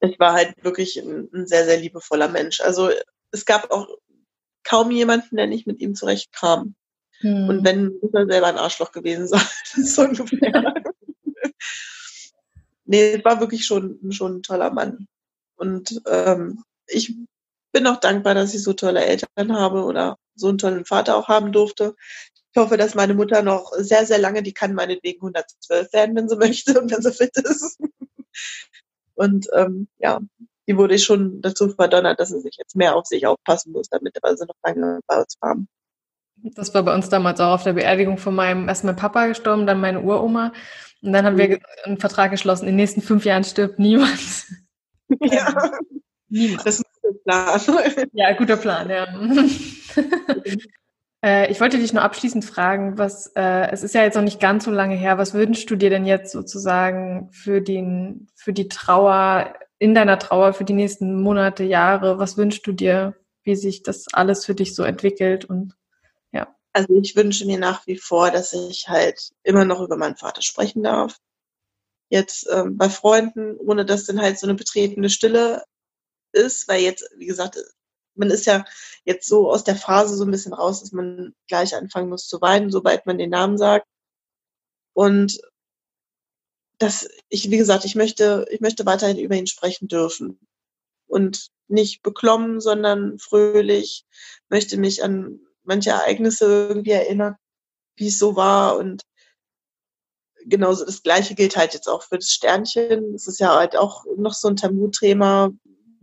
Ich 0.00 0.18
war 0.18 0.32
halt 0.32 0.64
wirklich 0.64 0.96
ein, 0.96 1.28
ein 1.32 1.46
sehr, 1.46 1.64
sehr 1.64 1.78
liebevoller 1.78 2.28
Mensch. 2.28 2.60
Also 2.60 2.90
es 3.30 3.44
gab 3.44 3.70
auch 3.70 3.88
kaum 4.64 4.90
jemanden, 4.90 5.36
der 5.36 5.46
nicht 5.46 5.66
mit 5.66 5.80
ihm 5.80 5.94
zurechtkam. 5.94 6.74
Hm. 7.20 7.48
Und 7.48 7.64
wenn, 7.64 7.98
muss 8.00 8.14
er 8.14 8.26
selber 8.26 8.46
ein 8.48 8.58
Arschloch 8.58 8.92
gewesen 8.92 9.28
sein. 9.28 9.46
so 9.84 10.02
ungefähr. 10.02 10.74
nee, 12.86 13.22
war 13.24 13.40
wirklich 13.40 13.66
schon, 13.66 14.00
schon 14.10 14.38
ein 14.38 14.42
toller 14.42 14.72
Mann. 14.72 15.06
Und 15.56 16.00
ähm, 16.06 16.64
ich 16.86 17.14
bin 17.74 17.86
auch 17.88 17.98
dankbar, 17.98 18.34
dass 18.34 18.54
ich 18.54 18.62
so 18.62 18.72
tolle 18.72 19.04
Eltern 19.04 19.52
habe 19.52 19.84
oder 19.84 20.16
so 20.36 20.48
einen 20.48 20.58
tollen 20.58 20.84
Vater 20.84 21.16
auch 21.16 21.28
haben 21.28 21.52
durfte. 21.52 21.94
Ich 22.52 22.60
hoffe, 22.60 22.76
dass 22.76 22.94
meine 22.94 23.14
Mutter 23.14 23.42
noch 23.42 23.72
sehr, 23.76 24.06
sehr 24.06 24.18
lange, 24.18 24.42
die 24.42 24.54
kann 24.54 24.74
meinetwegen 24.74 25.18
112 25.18 25.92
werden, 25.92 26.16
wenn 26.16 26.28
sie 26.28 26.36
möchte 26.38 26.80
und 26.80 26.90
wenn 26.90 27.02
sie 27.02 27.12
fit 27.12 27.36
ist. 27.36 27.78
Und 29.16 29.48
ähm, 29.52 29.88
ja, 29.98 30.20
die 30.68 30.76
wurde 30.76 30.98
schon 30.98 31.42
dazu 31.42 31.68
verdonnert, 31.68 32.20
dass 32.20 32.30
sie 32.30 32.40
sich 32.40 32.56
jetzt 32.56 32.76
mehr 32.76 32.94
auf 32.94 33.06
sich 33.06 33.26
aufpassen 33.26 33.72
muss, 33.72 33.88
damit 33.88 34.16
wir 34.22 34.36
sie 34.36 34.46
noch 34.46 34.56
lange 34.64 35.00
bei 35.06 35.18
uns 35.18 35.36
haben. 35.42 35.68
Das 36.36 36.74
war 36.74 36.82
bei 36.84 36.94
uns 36.94 37.08
damals 37.08 37.40
auch 37.40 37.54
auf 37.54 37.64
der 37.64 37.72
Beerdigung 37.72 38.18
von 38.18 38.34
meinem, 38.34 38.68
erst 38.68 38.84
mein 38.84 38.96
Papa 38.96 39.26
gestorben, 39.26 39.66
dann 39.66 39.80
meine 39.80 40.00
Uroma. 40.00 40.52
Und 41.02 41.12
dann 41.12 41.24
haben 41.24 41.34
mhm. 41.34 41.38
wir 41.38 41.60
einen 41.84 41.98
Vertrag 41.98 42.30
geschlossen, 42.30 42.64
in 42.64 42.72
den 42.72 42.76
nächsten 42.76 43.02
fünf 43.02 43.24
Jahren 43.24 43.44
stirbt 43.44 43.78
niemand. 43.78 44.46
Ja. 45.20 45.72
Niemand. 46.28 46.66
Das 46.66 46.82
Plan. 47.24 47.60
Ja, 48.12 48.32
guter 48.32 48.56
Plan, 48.56 48.90
ja. 48.90 49.04
äh, 51.24 51.50
ich 51.50 51.60
wollte 51.60 51.78
dich 51.78 51.92
nur 51.92 52.02
abschließend 52.02 52.44
fragen, 52.44 52.98
was, 52.98 53.28
äh, 53.34 53.70
es 53.70 53.82
ist 53.82 53.94
ja 53.94 54.02
jetzt 54.02 54.14
noch 54.14 54.22
nicht 54.22 54.40
ganz 54.40 54.64
so 54.64 54.70
lange 54.70 54.96
her, 54.96 55.18
was 55.18 55.34
wünschst 55.34 55.70
du 55.70 55.76
dir 55.76 55.90
denn 55.90 56.06
jetzt 56.06 56.32
sozusagen 56.32 57.28
für 57.32 57.60
den, 57.60 58.28
für 58.34 58.52
die 58.52 58.68
Trauer, 58.68 59.54
in 59.78 59.94
deiner 59.94 60.18
Trauer 60.18 60.54
für 60.54 60.64
die 60.64 60.72
nächsten 60.72 61.20
Monate, 61.20 61.64
Jahre, 61.64 62.18
was 62.18 62.36
wünschst 62.36 62.66
du 62.66 62.72
dir, 62.72 63.14
wie 63.42 63.56
sich 63.56 63.82
das 63.82 64.06
alles 64.12 64.44
für 64.44 64.54
dich 64.54 64.74
so 64.74 64.82
entwickelt 64.82 65.44
und 65.44 65.74
ja. 66.32 66.54
Also 66.72 66.96
ich 67.00 67.16
wünsche 67.16 67.46
mir 67.46 67.58
nach 67.58 67.86
wie 67.86 67.98
vor, 67.98 68.30
dass 68.30 68.52
ich 68.52 68.88
halt 68.88 69.32
immer 69.42 69.64
noch 69.64 69.80
über 69.80 69.96
meinen 69.96 70.16
Vater 70.16 70.42
sprechen 70.42 70.82
darf. 70.82 71.18
Jetzt 72.08 72.48
ähm, 72.50 72.76
bei 72.76 72.88
Freunden, 72.88 73.56
ohne 73.56 73.84
dass 73.84 74.06
dann 74.06 74.20
halt 74.20 74.38
so 74.38 74.46
eine 74.46 74.54
betretene 74.54 75.10
Stille 75.10 75.62
ist, 76.34 76.68
weil 76.68 76.82
jetzt, 76.82 77.08
wie 77.16 77.26
gesagt, 77.26 77.58
man 78.14 78.30
ist 78.30 78.46
ja 78.46 78.64
jetzt 79.04 79.28
so 79.28 79.50
aus 79.50 79.64
der 79.64 79.76
Phase 79.76 80.16
so 80.16 80.24
ein 80.24 80.30
bisschen 80.30 80.52
raus, 80.52 80.80
dass 80.80 80.92
man 80.92 81.34
gleich 81.48 81.74
anfangen 81.74 82.08
muss 82.08 82.28
zu 82.28 82.40
weinen, 82.40 82.70
sobald 82.70 83.06
man 83.06 83.18
den 83.18 83.30
Namen 83.30 83.58
sagt. 83.58 83.86
Und 84.92 85.40
das, 86.78 87.08
ich, 87.28 87.50
wie 87.50 87.56
gesagt, 87.56 87.84
ich 87.84 87.94
möchte, 87.94 88.46
ich 88.50 88.60
möchte 88.60 88.86
weiterhin 88.86 89.18
über 89.18 89.34
ihn 89.34 89.46
sprechen 89.46 89.88
dürfen. 89.88 90.38
Und 91.06 91.50
nicht 91.68 92.02
beklommen, 92.02 92.60
sondern 92.60 93.18
fröhlich, 93.18 94.04
möchte 94.48 94.76
mich 94.76 95.02
an 95.02 95.40
manche 95.62 95.90
Ereignisse 95.90 96.68
irgendwie 96.68 96.90
erinnern, 96.90 97.36
wie 97.96 98.08
es 98.08 98.18
so 98.18 98.36
war. 98.36 98.76
Und 98.76 99.02
genauso 100.44 100.84
das 100.84 101.02
Gleiche 101.02 101.34
gilt 101.34 101.56
halt 101.56 101.74
jetzt 101.74 101.88
auch 101.88 102.02
für 102.02 102.18
das 102.18 102.30
Sternchen. 102.30 103.14
Es 103.14 103.26
ist 103.26 103.40
ja 103.40 103.54
halt 103.54 103.76
auch 103.76 104.04
noch 104.16 104.34
so 104.34 104.48
ein 104.48 104.56
Tabuthema, 104.56 105.50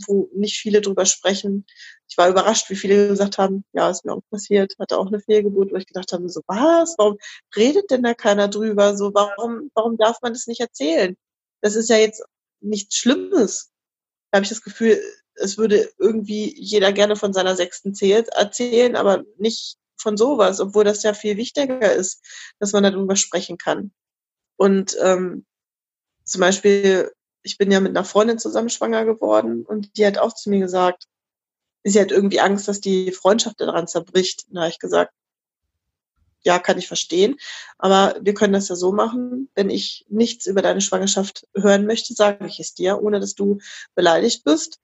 wo 0.08 0.30
nicht 0.34 0.58
viele 0.58 0.82
drüber 0.82 1.06
sprechen. 1.06 1.66
Ich 2.10 2.18
war 2.18 2.30
überrascht, 2.30 2.70
wie 2.70 2.76
viele 2.76 3.08
gesagt 3.10 3.38
haben, 3.38 3.64
ja, 3.74 3.90
ist 3.90 4.06
mir 4.06 4.14
auch 4.14 4.22
passiert, 4.30 4.76
hatte 4.80 4.98
auch 4.98 5.08
eine 5.08 5.20
Fehlgeburt, 5.20 5.72
wo 5.72 5.76
ich 5.78 5.88
gedacht 5.88 6.12
habe, 6.14 6.30
so 6.30 6.42
was, 6.48 6.96
warum 6.98 7.18
redet 7.56 7.92
denn 7.92 8.04
da 8.04 8.14
keiner 8.14 8.48
drüber? 8.48 8.98
So, 8.98 9.14
warum, 9.14 9.72
warum 9.74 9.98
darf 9.98 10.22
man 10.22 10.34
das 10.34 10.48
nicht 10.48 10.62
erzählen? 10.62 11.16
das 11.62 11.76
ist 11.76 11.90
ja 11.90 11.98
jetzt 11.98 12.24
nichts 12.60 12.98
Schlimmes. 12.98 13.72
Da 14.32 14.38
habe 14.38 14.44
ich 14.44 14.50
das 14.50 14.64
Gefühl, 14.64 15.02
es 15.36 15.58
würde 15.58 15.92
irgendwie 15.98 16.54
jeder 16.60 16.92
gerne 16.92 17.16
von 17.16 17.34
seiner 17.34 17.56
sechsten 17.56 17.96
Zählt 17.96 18.30
erzählen, 18.30 18.96
aber 18.96 19.24
nicht 19.38 19.78
von 19.98 20.18
sowas, 20.18 20.60
obwohl 20.60 20.84
das 20.84 21.04
ja 21.04 21.14
viel 21.14 21.38
wichtiger 21.38 21.94
ist, 21.94 22.24
dass 22.60 22.74
man 22.74 22.84
darüber 22.84 23.16
sprechen 23.16 23.58
kann. 23.58 23.92
Und 24.58 24.98
ähm, 25.02 25.46
zum 26.24 26.42
Beispiel, 26.42 27.12
ich 27.44 27.58
bin 27.58 27.72
ja 27.72 27.80
mit 27.80 27.96
einer 27.96 28.06
Freundin 28.06 28.40
zusammen 28.40 28.70
schwanger 28.70 29.06
geworden 29.06 29.66
und 29.66 29.98
die 29.98 30.06
hat 30.06 30.18
auch 30.18 30.34
zu 30.34 30.50
mir 30.50 30.60
gesagt, 30.60 31.08
sie 31.84 32.00
hat 32.00 32.12
irgendwie 32.12 32.40
Angst, 32.40 32.68
dass 32.68 32.82
die 32.82 33.12
Freundschaft 33.12 33.60
daran 33.60 33.88
zerbricht. 33.88 34.46
Da 34.50 34.62
habe 34.62 34.70
ich 34.70 34.80
gesagt, 34.80 35.14
ja, 36.44 36.60
kann 36.60 36.78
ich 36.78 36.88
verstehen. 36.88 37.38
Aber 37.78 38.16
wir 38.22 38.34
können 38.34 38.54
das 38.54 38.70
ja 38.70 38.76
so 38.76 38.92
machen. 38.92 39.50
Wenn 39.56 39.70
ich 39.70 40.06
nichts 40.10 40.48
über 40.48 40.62
deine 40.62 40.82
Schwangerschaft 40.82 41.48
hören 41.56 41.86
möchte, 41.86 42.14
sage 42.14 42.48
ich 42.48 42.60
es 42.60 42.74
dir, 42.74 43.02
ohne 43.02 43.20
dass 43.20 43.36
du 43.36 43.60
beleidigt 43.96 44.44
bist. 44.44 44.80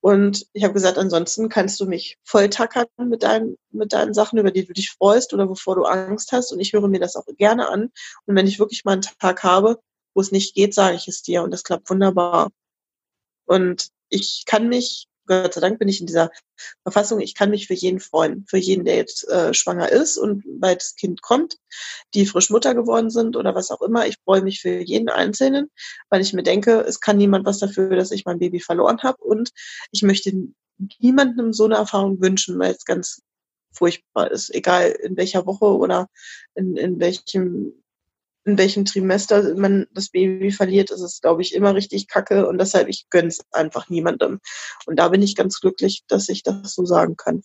Und 0.00 0.46
ich 0.54 0.64
habe 0.64 0.72
gesagt, 0.72 0.96
ansonsten 0.96 1.50
kannst 1.50 1.78
du 1.78 1.86
mich 1.86 2.18
volltackern 2.24 2.86
mit 2.96 3.22
deinen, 3.22 3.56
mit 3.70 3.92
deinen 3.92 4.14
Sachen, 4.14 4.38
über 4.38 4.50
die 4.50 4.64
du 4.64 4.72
dich 4.72 4.90
freust 4.90 5.34
oder 5.34 5.48
wovor 5.48 5.74
du 5.74 5.84
Angst 5.84 6.32
hast. 6.32 6.52
Und 6.52 6.60
ich 6.60 6.72
höre 6.72 6.88
mir 6.88 7.00
das 7.00 7.16
auch 7.16 7.26
gerne 7.36 7.68
an. 7.68 7.90
Und 8.24 8.36
wenn 8.36 8.46
ich 8.46 8.58
wirklich 8.58 8.84
mal 8.84 8.92
einen 8.92 9.02
Tag 9.02 9.42
habe, 9.42 9.80
wo 10.14 10.20
es 10.20 10.32
nicht 10.32 10.54
geht, 10.54 10.74
sage 10.74 10.96
ich 10.96 11.08
es 11.08 11.22
dir. 11.22 11.42
Und 11.42 11.50
das 11.50 11.64
klappt 11.64 11.90
wunderbar. 11.90 12.50
Und 13.46 13.88
ich 14.08 14.44
kann 14.46 14.68
mich 14.68 15.08
Gott 15.30 15.54
sei 15.54 15.60
Dank 15.60 15.78
bin 15.78 15.88
ich 15.88 16.00
in 16.00 16.08
dieser 16.08 16.32
Verfassung, 16.82 17.20
ich 17.20 17.36
kann 17.36 17.50
mich 17.50 17.68
für 17.68 17.74
jeden 17.74 18.00
freuen, 18.00 18.44
für 18.48 18.58
jeden, 18.58 18.84
der 18.84 18.96
jetzt 18.96 19.28
äh, 19.28 19.54
schwanger 19.54 19.90
ist 19.90 20.18
und 20.18 20.42
bald 20.58 20.80
das 20.80 20.96
Kind 20.96 21.22
kommt, 21.22 21.56
die 22.14 22.26
frisch 22.26 22.50
Mutter 22.50 22.74
geworden 22.74 23.10
sind 23.10 23.36
oder 23.36 23.54
was 23.54 23.70
auch 23.70 23.80
immer. 23.80 24.08
Ich 24.08 24.16
freue 24.24 24.42
mich 24.42 24.60
für 24.60 24.80
jeden 24.80 25.08
Einzelnen, 25.08 25.70
weil 26.08 26.20
ich 26.20 26.32
mir 26.32 26.42
denke, 26.42 26.80
es 26.80 27.00
kann 27.00 27.16
niemand 27.16 27.46
was 27.46 27.60
dafür, 27.60 27.94
dass 27.94 28.10
ich 28.10 28.24
mein 28.24 28.40
Baby 28.40 28.58
verloren 28.58 29.04
habe 29.04 29.22
und 29.22 29.52
ich 29.92 30.02
möchte 30.02 30.32
niemandem 30.98 31.52
so 31.52 31.64
eine 31.66 31.76
Erfahrung 31.76 32.20
wünschen, 32.20 32.58
weil 32.58 32.72
es 32.72 32.84
ganz 32.84 33.22
furchtbar 33.72 34.32
ist, 34.32 34.52
egal 34.52 34.90
in 34.90 35.16
welcher 35.16 35.46
Woche 35.46 35.66
oder 35.66 36.08
in, 36.56 36.76
in 36.76 36.98
welchem 36.98 37.72
in 38.44 38.58
welchem 38.58 38.84
Trimester 38.84 39.54
man 39.54 39.86
das 39.92 40.08
Baby 40.10 40.50
verliert, 40.50 40.90
ist 40.90 41.00
es, 41.00 41.20
glaube 41.20 41.42
ich, 41.42 41.54
immer 41.54 41.74
richtig 41.74 42.08
kacke 42.08 42.46
und 42.48 42.58
deshalb, 42.58 42.88
ich 42.88 43.08
gönne 43.10 43.28
es 43.28 43.40
einfach 43.52 43.88
niemandem. 43.90 44.40
Und 44.86 44.96
da 44.96 45.08
bin 45.08 45.22
ich 45.22 45.36
ganz 45.36 45.60
glücklich, 45.60 46.04
dass 46.08 46.28
ich 46.28 46.42
das 46.42 46.74
so 46.74 46.84
sagen 46.84 47.16
kann. 47.16 47.42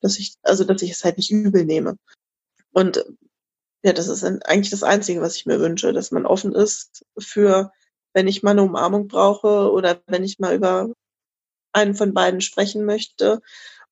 Dass 0.00 0.18
ich, 0.18 0.34
also, 0.42 0.64
dass 0.64 0.82
ich 0.82 0.92
es 0.92 1.04
halt 1.04 1.16
nicht 1.16 1.30
übel 1.30 1.64
nehme. 1.64 1.96
Und 2.72 3.04
ja, 3.82 3.92
das 3.92 4.08
ist 4.08 4.24
eigentlich 4.24 4.70
das 4.70 4.82
Einzige, 4.82 5.20
was 5.20 5.36
ich 5.36 5.46
mir 5.46 5.60
wünsche, 5.60 5.92
dass 5.92 6.10
man 6.10 6.26
offen 6.26 6.54
ist 6.54 7.04
für, 7.18 7.72
wenn 8.12 8.28
ich 8.28 8.42
mal 8.42 8.52
eine 8.52 8.62
Umarmung 8.62 9.08
brauche 9.08 9.70
oder 9.70 10.02
wenn 10.06 10.24
ich 10.24 10.38
mal 10.38 10.54
über 10.54 10.90
einen 11.72 11.94
von 11.94 12.12
beiden 12.12 12.40
sprechen 12.40 12.84
möchte 12.84 13.40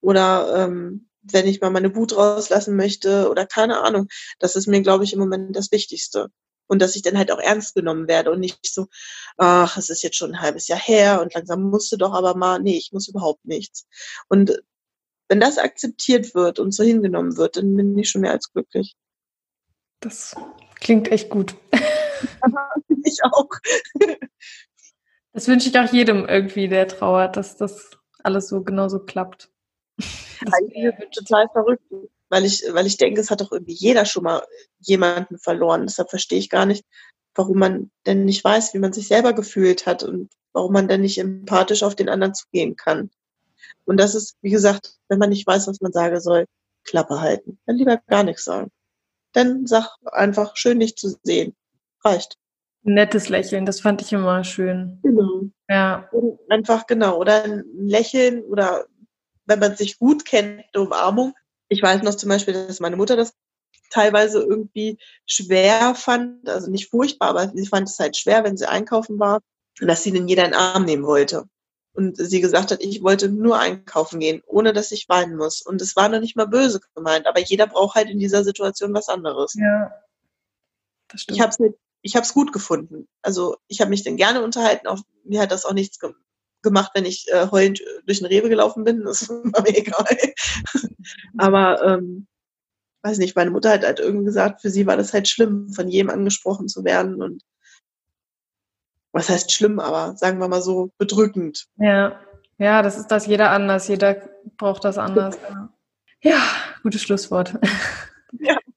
oder 0.01 0.64
ähm, 0.64 1.08
wenn 1.33 1.47
ich 1.47 1.61
mal 1.61 1.70
meine 1.70 1.95
Wut 1.95 2.16
rauslassen 2.16 2.76
möchte 2.76 3.31
oder 3.31 3.47
keine 3.47 3.81
Ahnung. 3.81 4.09
Das 4.39 4.57
ist 4.57 4.66
mir, 4.66 4.83
glaube 4.83 5.05
ich, 5.05 5.12
im 5.12 5.18
Moment 5.18 5.57
das 5.57 5.72
Wichtigste. 5.72 6.29
Und 6.66 6.83
dass 6.83 6.97
ich 6.97 7.03
dann 7.03 7.16
halt 7.16 7.33
auch 7.33 7.39
ernst 7.39 7.74
genommen 7.74 8.09
werde 8.09 8.31
und 8.31 8.41
nicht 8.41 8.59
so, 8.72 8.89
ach, 9.39 9.76
es 9.79 9.89
ist 9.89 10.03
jetzt 10.03 10.16
schon 10.16 10.35
ein 10.35 10.41
halbes 10.41 10.68
Jahr 10.68 10.79
her 10.79 11.22
und 11.22 11.35
langsam 11.35 11.62
musste 11.62 11.97
doch 11.97 12.12
aber 12.12 12.37
mal, 12.37 12.61
nee, 12.61 12.76
ich 12.76 12.93
muss 12.93 13.09
überhaupt 13.09 13.45
nichts. 13.45 13.87
Und 14.29 14.62
wenn 15.29 15.41
das 15.41 15.59
akzeptiert 15.59 16.35
wird 16.35 16.59
und 16.59 16.72
so 16.72 16.83
hingenommen 16.83 17.37
wird, 17.37 17.57
dann 17.57 17.74
bin 17.74 17.97
ich 17.99 18.11
schon 18.11 18.22
mehr 18.22 18.33
als 18.33 18.53
glücklich. 18.53 18.97
Das 20.01 20.37
klingt 20.76 21.11
echt 21.11 21.31
gut. 21.31 21.57
ich 23.05 23.18
auch. 23.24 23.49
Das 25.33 25.49
wünsche 25.49 25.68
ich 25.68 25.79
auch 25.79 25.93
jedem 25.93 26.26
irgendwie, 26.26 26.68
der 26.68 26.89
trauert, 26.89 27.37
dass 27.37 27.57
das 27.57 27.91
alles 28.22 28.49
so 28.49 28.62
genauso 28.62 29.01
klappt. 29.01 29.51
Eigentlich 30.53 30.94
total 31.11 31.49
verrückt, 31.53 31.82
weil 32.28 32.44
ich, 32.44 32.62
weil 32.70 32.86
ich 32.86 32.96
denke, 32.96 33.20
es 33.20 33.30
hat 33.30 33.40
doch 33.40 33.53
irgendwie 33.53 33.74
jeder 33.74 34.05
schon 34.05 34.24
mal 34.24 34.42
jemanden 34.78 35.38
verloren. 35.38 35.86
Deshalb 35.86 36.11
verstehe 36.11 36.38
ich 36.38 36.51
gar 36.51 36.66
nicht, 36.66 36.84
warum 37.34 37.59
man 37.59 37.90
denn 38.07 38.24
nicht 38.24 38.44
weiß, 38.44 38.74
wie 38.74 38.78
man 38.78 38.92
sich 38.92 39.09
selber 39.09 39.32
gefühlt 39.32 39.86
hat 39.86 40.03
und 40.03 40.30
warum 40.53 40.72
man 40.72 40.88
denn 40.88 41.01
nicht 41.01 41.18
empathisch 41.18 41.82
auf 41.82 41.94
den 41.94 42.09
anderen 42.09 42.34
zugehen 42.34 42.76
kann. 42.76 43.11
Und 43.84 43.99
das 43.99 44.14
ist, 44.14 44.36
wie 44.42 44.51
gesagt, 44.51 44.99
wenn 45.09 45.18
man 45.18 45.30
nicht 45.30 45.46
weiß, 45.46 45.66
was 45.66 45.80
man 45.80 45.92
sagen 45.92 46.20
soll, 46.20 46.46
Klappe 46.84 47.20
halten. 47.20 47.59
Dann 47.66 47.76
lieber 47.76 48.01
gar 48.07 48.22
nichts 48.22 48.44
sagen. 48.44 48.70
Dann 49.32 49.66
sag 49.66 49.96
einfach, 50.05 50.57
schön 50.57 50.80
dich 50.80 50.96
zu 50.96 51.16
sehen. 51.22 51.55
Reicht. 52.05 52.36
Nettes 52.82 53.28
Lächeln, 53.28 53.66
das 53.66 53.80
fand 53.80 54.01
ich 54.03 54.12
immer 54.12 54.44
schön. 54.44 54.99
Genau. 55.03 55.42
Ja. 55.68 56.09
Und 56.12 56.38
einfach, 56.49 56.86
genau. 56.86 57.18
Oder 57.18 57.44
ein 57.44 57.64
Lächeln 57.74 58.42
oder 58.44 58.86
wenn 59.49 59.59
man 59.59 59.76
sich 59.76 59.99
gut 59.99 60.24
kennt, 60.24 60.62
eine 60.72 60.84
Umarmung. 60.84 61.34
Ich 61.68 61.82
weiß 61.82 62.03
noch 62.03 62.14
zum 62.14 62.28
Beispiel, 62.28 62.55
dass 62.55 62.80
meine 62.80 62.96
Mutter 62.96 63.16
das 63.16 63.34
teilweise 63.90 64.42
irgendwie 64.42 64.99
schwer 65.26 65.94
fand, 65.94 66.49
also 66.49 66.70
nicht 66.70 66.90
furchtbar, 66.90 67.30
aber 67.30 67.49
sie 67.49 67.66
fand 67.66 67.88
es 67.88 67.99
halt 67.99 68.16
schwer, 68.16 68.44
wenn 68.44 68.59
sie 68.59 68.68
einkaufen 68.68 69.18
war, 69.18 69.40
dass 69.80 70.03
sie 70.03 70.12
den 70.12 70.28
jeder 70.28 70.44
in 70.44 70.51
den 70.51 70.61
Arm 70.61 70.84
nehmen 70.84 71.05
wollte. 71.05 71.44
Und 71.94 72.16
sie 72.16 72.40
gesagt 72.40 72.70
hat, 72.70 72.82
ich 72.82 73.03
wollte 73.03 73.28
nur 73.28 73.59
einkaufen 73.59 74.20
gehen, 74.20 74.42
ohne 74.46 74.72
dass 74.72 74.92
ich 74.92 75.09
weinen 75.09 75.36
muss. 75.36 75.62
Und 75.62 75.80
es 75.80 75.96
war 75.96 76.09
noch 76.09 76.20
nicht 76.20 76.36
mal 76.36 76.46
böse 76.46 76.80
gemeint, 76.94 77.26
aber 77.26 77.40
jeder 77.40 77.66
braucht 77.66 77.96
halt 77.96 78.11
in 78.11 78.18
dieser 78.18 78.44
Situation 78.44 78.94
was 78.94 79.09
anderes. 79.09 79.55
Ja, 79.55 79.90
das 81.09 81.22
stimmt. 81.22 81.36
Ich 81.36 81.42
habe 81.42 81.51
es 81.51 81.74
ich 82.03 82.14
hab's 82.14 82.34
gut 82.34 82.53
gefunden. 82.53 83.09
Also 83.22 83.57
ich 83.66 83.80
habe 83.80 83.90
mich 83.90 84.05
dann 84.05 84.16
gerne 84.16 84.42
unterhalten, 84.42 84.86
auch, 84.86 85.01
mir 85.24 85.40
hat 85.40 85.51
das 85.51 85.64
auch 85.64 85.72
nichts 85.72 85.99
gemacht, 86.63 86.93
wenn 86.95 87.05
ich 87.05 87.27
äh, 87.29 87.49
heulend 87.51 87.81
durch 88.07 88.19
den 88.19 88.27
Rewe 88.27 88.49
gelaufen 88.49 88.85
bin. 88.85 89.03
Das 89.05 89.29
war 89.29 89.63
mir 89.63 89.77
egal. 89.77 90.17
Aber 91.39 91.83
ähm, 91.85 92.27
weiß 93.03 93.19
nicht, 93.19 93.37
meine 93.37 93.51
Mutter 93.51 93.71
hat 93.71 93.85
halt 93.85 94.01
irgendwie 94.01 94.27
gesagt, 94.27 94.61
für 94.61 94.71
sie 94.71 94.87
war 94.87 94.97
das 94.97 95.13
halt 95.13 95.29
schlimm, 95.29 95.71
von 95.73 95.89
jedem 95.89 96.11
angesprochen 96.11 96.69
zu 96.69 96.85
werden 96.85 97.23
und 97.23 97.43
was 99.13 99.29
heißt 99.29 99.53
schlimm, 99.53 99.81
aber 99.81 100.17
sagen 100.17 100.39
wir 100.39 100.49
mal 100.49 100.63
so 100.63 100.91
bedrückend. 100.99 101.67
Ja, 101.77 102.21
ja, 102.59 102.83
das 102.83 102.99
ist 102.99 103.09
das 103.09 103.27
jeder 103.27 103.51
anders, 103.51 103.89
jeder 103.89 104.29
braucht 104.57 104.85
das 104.85 104.99
anders. 104.99 105.39
Ja, 106.21 106.41
gutes 106.83 107.03
Schlusswort. 107.03 107.55
Ja. 108.39 108.59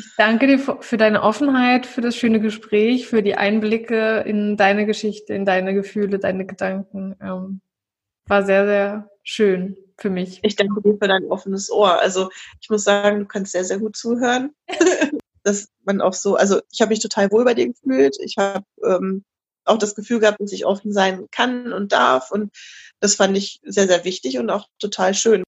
Ich 0.00 0.14
danke 0.16 0.46
dir 0.46 0.58
für 0.58 0.96
deine 0.96 1.22
Offenheit, 1.22 1.84
für 1.84 2.00
das 2.00 2.16
schöne 2.16 2.40
Gespräch, 2.40 3.06
für 3.06 3.22
die 3.22 3.34
Einblicke 3.34 4.20
in 4.20 4.56
deine 4.56 4.86
Geschichte, 4.86 5.34
in 5.34 5.44
deine 5.44 5.74
Gefühle, 5.74 6.18
deine 6.18 6.46
Gedanken. 6.46 7.16
Ähm, 7.20 7.60
war 8.26 8.44
sehr, 8.44 8.64
sehr 8.64 9.10
schön 9.22 9.76
für 9.98 10.08
mich. 10.08 10.40
Ich 10.42 10.56
danke 10.56 10.80
dir 10.80 10.96
für 10.96 11.08
dein 11.08 11.26
offenes 11.26 11.70
Ohr. 11.70 12.00
Also 12.00 12.30
ich 12.62 12.70
muss 12.70 12.84
sagen, 12.84 13.18
du 13.20 13.26
kannst 13.26 13.52
sehr, 13.52 13.64
sehr 13.64 13.78
gut 13.78 13.94
zuhören. 13.94 14.54
dass 15.42 15.68
man 15.84 16.00
auch 16.00 16.12
so, 16.12 16.36
also 16.36 16.60
ich 16.70 16.80
habe 16.80 16.90
mich 16.90 17.00
total 17.00 17.30
wohl 17.30 17.44
bei 17.44 17.54
dir 17.54 17.68
gefühlt. 17.68 18.16
Ich 18.20 18.36
habe 18.38 18.64
ähm, 18.84 19.24
auch 19.64 19.78
das 19.78 19.94
Gefühl 19.94 20.20
gehabt, 20.20 20.40
dass 20.40 20.52
ich 20.52 20.66
offen 20.66 20.92
sein 20.92 21.26
kann 21.30 21.72
und 21.72 21.92
darf. 21.92 22.30
Und 22.30 22.52
das 23.00 23.14
fand 23.14 23.36
ich 23.36 23.60
sehr, 23.64 23.86
sehr 23.86 24.04
wichtig 24.04 24.38
und 24.38 24.50
auch 24.50 24.66
total 24.78 25.14
schön. 25.14 25.42